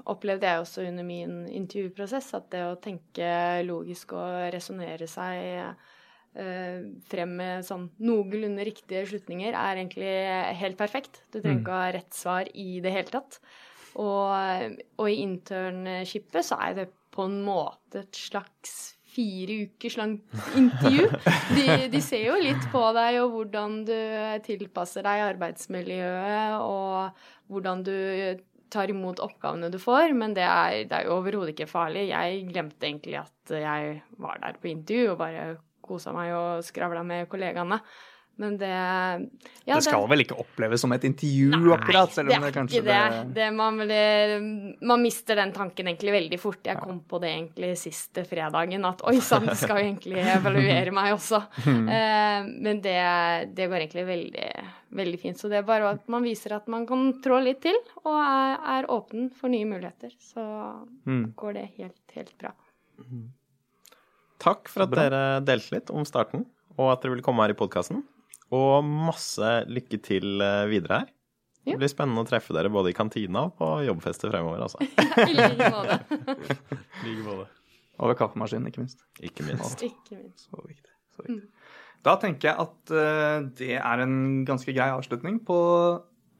opplevde 0.05 0.49
jeg 0.49 0.62
også 0.62 0.84
under 0.84 1.07
min 1.07 1.47
intervjuprosess. 1.49 2.34
At 2.36 2.51
det 2.53 2.64
å 2.66 2.78
tenke 2.80 3.28
logisk 3.64 4.12
og 4.18 4.51
resonnere 4.53 5.09
seg 5.09 5.38
eh, 6.36 6.82
frem 7.09 7.32
med 7.38 7.64
sånn 7.64 7.88
noenlunde 8.05 8.66
riktige 8.68 9.07
slutninger 9.09 9.57
er 9.57 9.80
egentlig 9.80 10.12
helt 10.61 10.76
perfekt. 10.80 11.22
Du 11.32 11.40
trenger 11.40 11.62
ikke 11.62 11.72
å 11.72 11.80
ha 11.80 11.94
rett 11.97 12.20
svar 12.20 12.53
i 12.53 12.82
det 12.84 12.92
hele 12.99 13.16
tatt. 13.16 13.40
Og, 13.97 14.76
og 15.01 15.09
i 15.09 15.22
internshipet 15.24 16.44
så 16.44 16.61
er 16.61 16.76
det 16.82 16.90
på 17.16 17.24
en 17.24 17.40
måte 17.47 18.05
et 18.05 18.20
slags 18.28 18.95
fire 19.16 19.60
ukers 19.66 19.96
langt 19.96 20.36
intervju. 20.58 21.08
De, 21.56 21.66
de 21.92 22.02
ser 22.04 22.26
jo 22.28 22.36
litt 22.40 22.68
på 22.72 22.82
deg 22.96 23.20
og 23.22 23.32
hvordan 23.32 23.78
du 23.88 23.96
tilpasser 24.46 25.06
deg 25.06 25.24
arbeidsmiljøet, 25.30 26.60
og 26.60 27.50
hvordan 27.52 27.84
du 27.86 27.96
tar 28.72 28.90
imot 28.90 29.22
oppgavene 29.22 29.70
du 29.72 29.78
får, 29.80 30.12
men 30.18 30.34
det 30.36 30.44
er, 30.44 30.82
det 30.90 30.98
er 30.98 31.06
jo 31.06 31.20
overhodet 31.20 31.54
ikke 31.54 31.70
farlig. 31.70 32.08
Jeg 32.10 32.42
glemte 32.50 32.88
egentlig 32.88 33.20
at 33.22 33.54
jeg 33.56 34.00
var 34.20 34.42
der 34.42 34.58
på 34.60 34.70
intervju 34.72 35.14
og 35.14 35.20
bare 35.22 35.46
kosa 35.86 36.12
meg 36.14 36.34
og 36.34 36.66
skravla 36.66 37.04
med 37.06 37.28
kollegaene. 37.30 37.78
Men 38.39 38.59
det 38.61 38.68
ja, 38.68 39.74
det 39.78 39.82
skal 39.87 40.03
vel 40.11 40.20
ikke 40.20 40.37
oppleves 40.43 40.82
som 40.84 40.93
et 40.93 41.05
intervju, 41.09 41.47
Nei, 41.55 41.72
akkurat? 41.72 42.11
Selv 42.12 42.28
det 42.28 42.37
om 42.37 42.43
er 42.45 42.51
det 42.51 42.57
kanskje 42.59 42.80
ikke 42.82 42.87
det. 42.91 43.20
det 43.39 43.47
man, 43.57 43.78
vel- 43.80 44.74
man 44.91 45.01
mister 45.01 45.39
den 45.41 45.55
tanken 45.57 45.89
egentlig 45.89 46.12
veldig 46.12 46.39
fort. 46.43 46.59
Jeg 46.68 46.76
kom 46.82 46.99
på 47.09 47.20
det 47.22 47.30
egentlig 47.32 47.70
siste 47.80 48.26
fredagen, 48.28 48.84
at 48.84 49.01
oi 49.09 49.14
sann, 49.24 49.47
det 49.49 49.57
skal 49.57 49.80
jo 49.80 49.87
egentlig 49.89 50.20
evaluere 50.20 50.93
meg 50.93 51.14
også. 51.16 51.41
uh, 51.64 52.45
men 52.66 52.82
det, 52.84 52.99
det 53.57 53.70
går 53.72 53.87
egentlig 53.87 54.05
veldig, 54.11 54.51
veldig 55.01 55.20
fint. 55.24 55.41
Så 55.41 55.49
det 55.49 55.62
er 55.62 55.66
bare 55.72 55.95
at 55.97 56.05
man 56.12 56.22
viser 56.28 56.53
at 56.59 56.68
man 56.68 56.84
kan 56.87 57.09
trå 57.24 57.41
litt 57.41 57.62
til, 57.64 57.78
og 58.05 58.18
er, 58.20 58.61
er 58.76 58.91
åpen 58.93 59.30
for 59.32 59.49
nye 59.49 59.64
muligheter. 59.72 60.12
Så 60.20 60.45
Mm. 61.07 61.32
går 61.39 61.53
det 61.55 61.64
helt, 61.78 62.03
helt 62.16 62.32
bra. 62.41 62.51
Takk 64.43 64.68
for 64.68 64.84
at 64.84 64.93
dere 64.93 65.20
delte 65.47 65.72
litt 65.78 65.91
om 65.95 66.05
starten, 66.05 66.45
og 66.76 66.91
at 66.93 67.01
dere 67.03 67.14
ville 67.14 67.24
komme 67.24 67.45
her 67.47 67.55
i 67.55 67.57
podkasten. 67.59 68.03
Og 68.55 68.86
masse 68.86 69.53
lykke 69.66 69.99
til 70.05 70.42
eh, 70.44 70.64
videre 70.70 71.01
her. 71.01 71.12
Ja. 71.66 71.74
Det 71.74 71.80
blir 71.82 71.90
spennende 71.90 72.22
å 72.22 72.28
treffe 72.28 72.55
dere 72.55 72.70
både 72.70 72.92
i 72.92 72.94
kantina 72.94 73.49
og 73.49 73.57
på 73.59 73.68
jobbfester 73.88 74.30
fremover, 74.30 74.62
altså. 74.68 74.78
I 75.26 75.34
like 75.34 75.70
måte. 75.74 75.97
Like 77.03 77.24
både. 77.26 77.47
Over 77.97 78.18
kaffemaskinen, 78.18 78.68
ikke 78.70 78.84
minst. 78.84 79.03
Ikke 79.18 79.47
minst. 79.47 79.82
Ikke 79.82 80.20
minst. 80.20 80.47
Så 80.47 80.62
viktig. 80.62 80.92
Så 81.16 81.26
viktig. 81.26 81.49
Da 82.07 82.14
tenker 82.22 82.53
jeg 82.53 82.66
at 82.68 82.94
eh, 82.94 83.49
det 83.59 83.74
er 83.80 84.05
en 84.05 84.44
ganske 84.47 84.70
grei 84.76 84.92
avslutning 84.94 85.40
på 85.47 85.59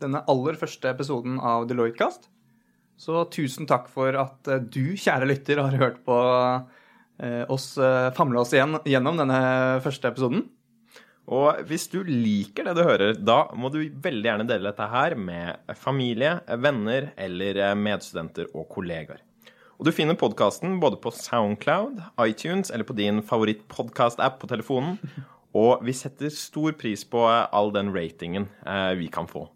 denne 0.05 0.23
aller 0.31 0.59
første 0.61 0.93
episoden 0.93 1.41
av 1.43 1.67
Deloitte-kast. 1.67 2.29
Så 3.01 3.25
tusen 3.35 3.67
takk 3.69 3.91
for 3.91 4.15
at 4.21 4.53
eh, 4.53 4.63
du, 4.63 4.95
kjære 4.95 5.27
lytter, 5.33 5.65
har 5.65 5.81
hørt 5.83 6.03
på 6.07 6.21
oss 7.49 7.71
famle 8.13 8.43
oss 8.43 8.51
igjen 8.53 8.77
gjennom 8.85 9.17
denne 9.17 9.39
første 9.81 10.11
episoden. 10.13 10.43
Og 11.27 11.63
hvis 11.67 11.89
du 11.91 12.01
liker 12.07 12.69
det 12.69 12.77
du 12.79 12.85
hører, 12.87 13.17
da 13.19 13.49
må 13.59 13.71
du 13.75 13.81
veldig 13.91 14.29
gjerne 14.29 14.47
dele 14.47 14.71
dette 14.71 14.87
her 14.93 15.17
med 15.19 15.73
familie, 15.81 16.37
venner 16.63 17.11
eller 17.19 17.59
eh, 17.65 17.79
medstudenter 17.79 18.53
og 18.55 18.69
kollegaer. 18.71 19.25
Og 19.77 19.89
du 19.89 19.93
finner 19.93 20.17
podkasten 20.17 20.79
både 20.81 21.01
på 21.03 21.11
Soundcloud, 21.13 21.99
iTunes 22.25 22.71
eller 22.71 22.87
på 22.89 22.97
din 22.97 23.19
favoritt-podkast-app 23.27 24.39
på 24.41 24.49
telefonen. 24.55 25.01
Og 25.57 25.83
vi 25.85 25.93
setter 25.97 26.31
stor 26.33 26.77
pris 26.79 27.03
på 27.11 27.27
eh, 27.27 27.43
all 27.51 27.75
den 27.75 27.91
ratingen 27.97 28.47
eh, 28.63 28.95
vi 29.01 29.11
kan 29.13 29.27
få. 29.31 29.49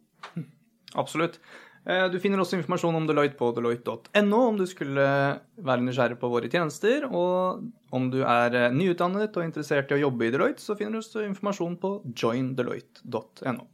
Absolutt. 0.99 1.39
Eh, 1.91 2.07
Du 2.13 2.21
finner 2.23 2.43
også 2.43 2.59
informasjon 2.61 2.97
om 3.01 3.09
Deloitte 3.09 3.39
på 3.41 3.51
deloitte.no 3.57 4.41
om 4.53 4.61
du 4.61 4.67
skulle 4.71 5.07
være 5.59 5.85
nysgjerrig 5.87 6.21
på 6.21 6.31
våre 6.31 6.51
tjenester. 6.53 7.09
Og 7.11 7.67
om 7.97 8.09
du 8.13 8.21
er 8.23 8.55
eh, 8.67 8.71
nyutdannet 8.77 9.35
og 9.35 9.49
interessert 9.49 9.91
i 9.91 9.99
å 9.99 10.05
jobbe 10.07 10.29
i 10.29 10.33
Deloitte, 10.35 10.63
så 10.63 10.79
finner 10.79 10.99
du 10.99 11.03
også 11.03 11.27
informasjon 11.27 11.77
på 11.83 11.97
joindeloitte.no. 12.15 13.67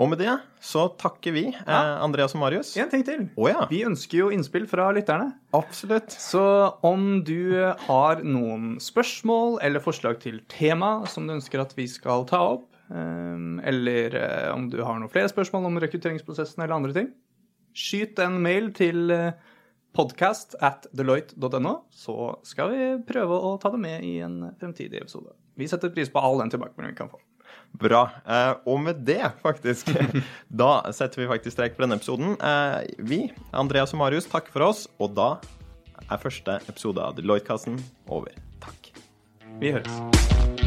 Og 0.00 0.08
med 0.08 0.16
det 0.22 0.32
så 0.64 0.86
takker 0.96 1.34
vi 1.36 1.42
eh, 1.52 1.90
Andreas 2.00 2.32
og 2.32 2.40
Marius. 2.40 2.70
En 2.80 2.88
ting 2.88 3.02
til. 3.04 3.26
Oh, 3.36 3.50
ja. 3.50 3.66
Vi 3.68 3.82
ønsker 3.84 4.22
jo 4.22 4.30
innspill 4.32 4.64
fra 4.70 4.86
lytterne. 4.96 5.34
Absolutt. 5.56 6.14
Så 6.16 6.40
om 6.88 7.18
du 7.26 7.52
har 7.84 8.22
noen 8.24 8.78
spørsmål 8.80 9.58
eller 9.66 9.84
forslag 9.84 10.16
til 10.22 10.40
tema 10.48 11.02
som 11.04 11.28
du 11.28 11.34
ønsker 11.36 11.60
at 11.60 11.76
vi 11.76 11.84
skal 11.92 12.24
ta 12.30 12.40
opp, 12.54 12.64
eh, 12.64 12.69
eller 12.90 14.14
eh, 14.14 14.50
om 14.54 14.68
du 14.70 14.80
har 14.82 14.98
noen 14.98 15.12
flere 15.12 15.30
spørsmål 15.30 15.68
om 15.68 15.80
rekrutteringsprosessen 15.82 16.62
eller 16.62 16.76
andre 16.76 16.96
ting, 16.96 17.10
skyt 17.76 18.18
en 18.22 18.40
mail 18.42 18.70
til 18.76 19.12
eh, 19.14 19.32
podcast 19.96 20.56
at 20.62 20.88
deloitte.no, 20.96 21.74
så 21.90 22.34
skal 22.46 22.72
vi 22.74 22.88
prøve 23.06 23.38
å 23.38 23.56
ta 23.62 23.72
det 23.74 23.82
med 23.82 24.06
i 24.06 24.18
en 24.26 24.42
fremtidig 24.60 25.02
episode. 25.02 25.34
Vi 25.58 25.68
setter 25.70 25.92
pris 25.94 26.10
på 26.10 26.22
all 26.22 26.40
den 26.42 26.52
tilbakemeldingen 26.52 26.96
vi 26.96 27.02
kan 27.02 27.12
få. 27.12 27.20
Bra. 27.80 28.04
Eh, 28.26 28.52
og 28.70 28.82
med 28.86 29.04
det, 29.06 29.22
faktisk, 29.42 29.92
da 30.62 30.72
setter 30.94 31.22
vi 31.22 31.30
faktisk 31.30 31.58
strek 31.58 31.78
på 31.78 31.86
denne 31.86 31.98
episoden. 32.00 32.34
Vi, 33.06 33.24
Andreas 33.54 33.94
og 33.94 34.02
Marius, 34.02 34.30
takker 34.30 34.54
for 34.54 34.70
oss, 34.70 34.86
og 34.98 35.14
da 35.18 35.32
er 36.08 36.22
første 36.22 36.58
episode 36.66 37.02
av 37.02 37.18
Deloitte-kassen 37.18 37.78
over. 38.10 38.34
Takk. 38.64 38.92
Vi 39.60 39.76
høres. 39.76 40.59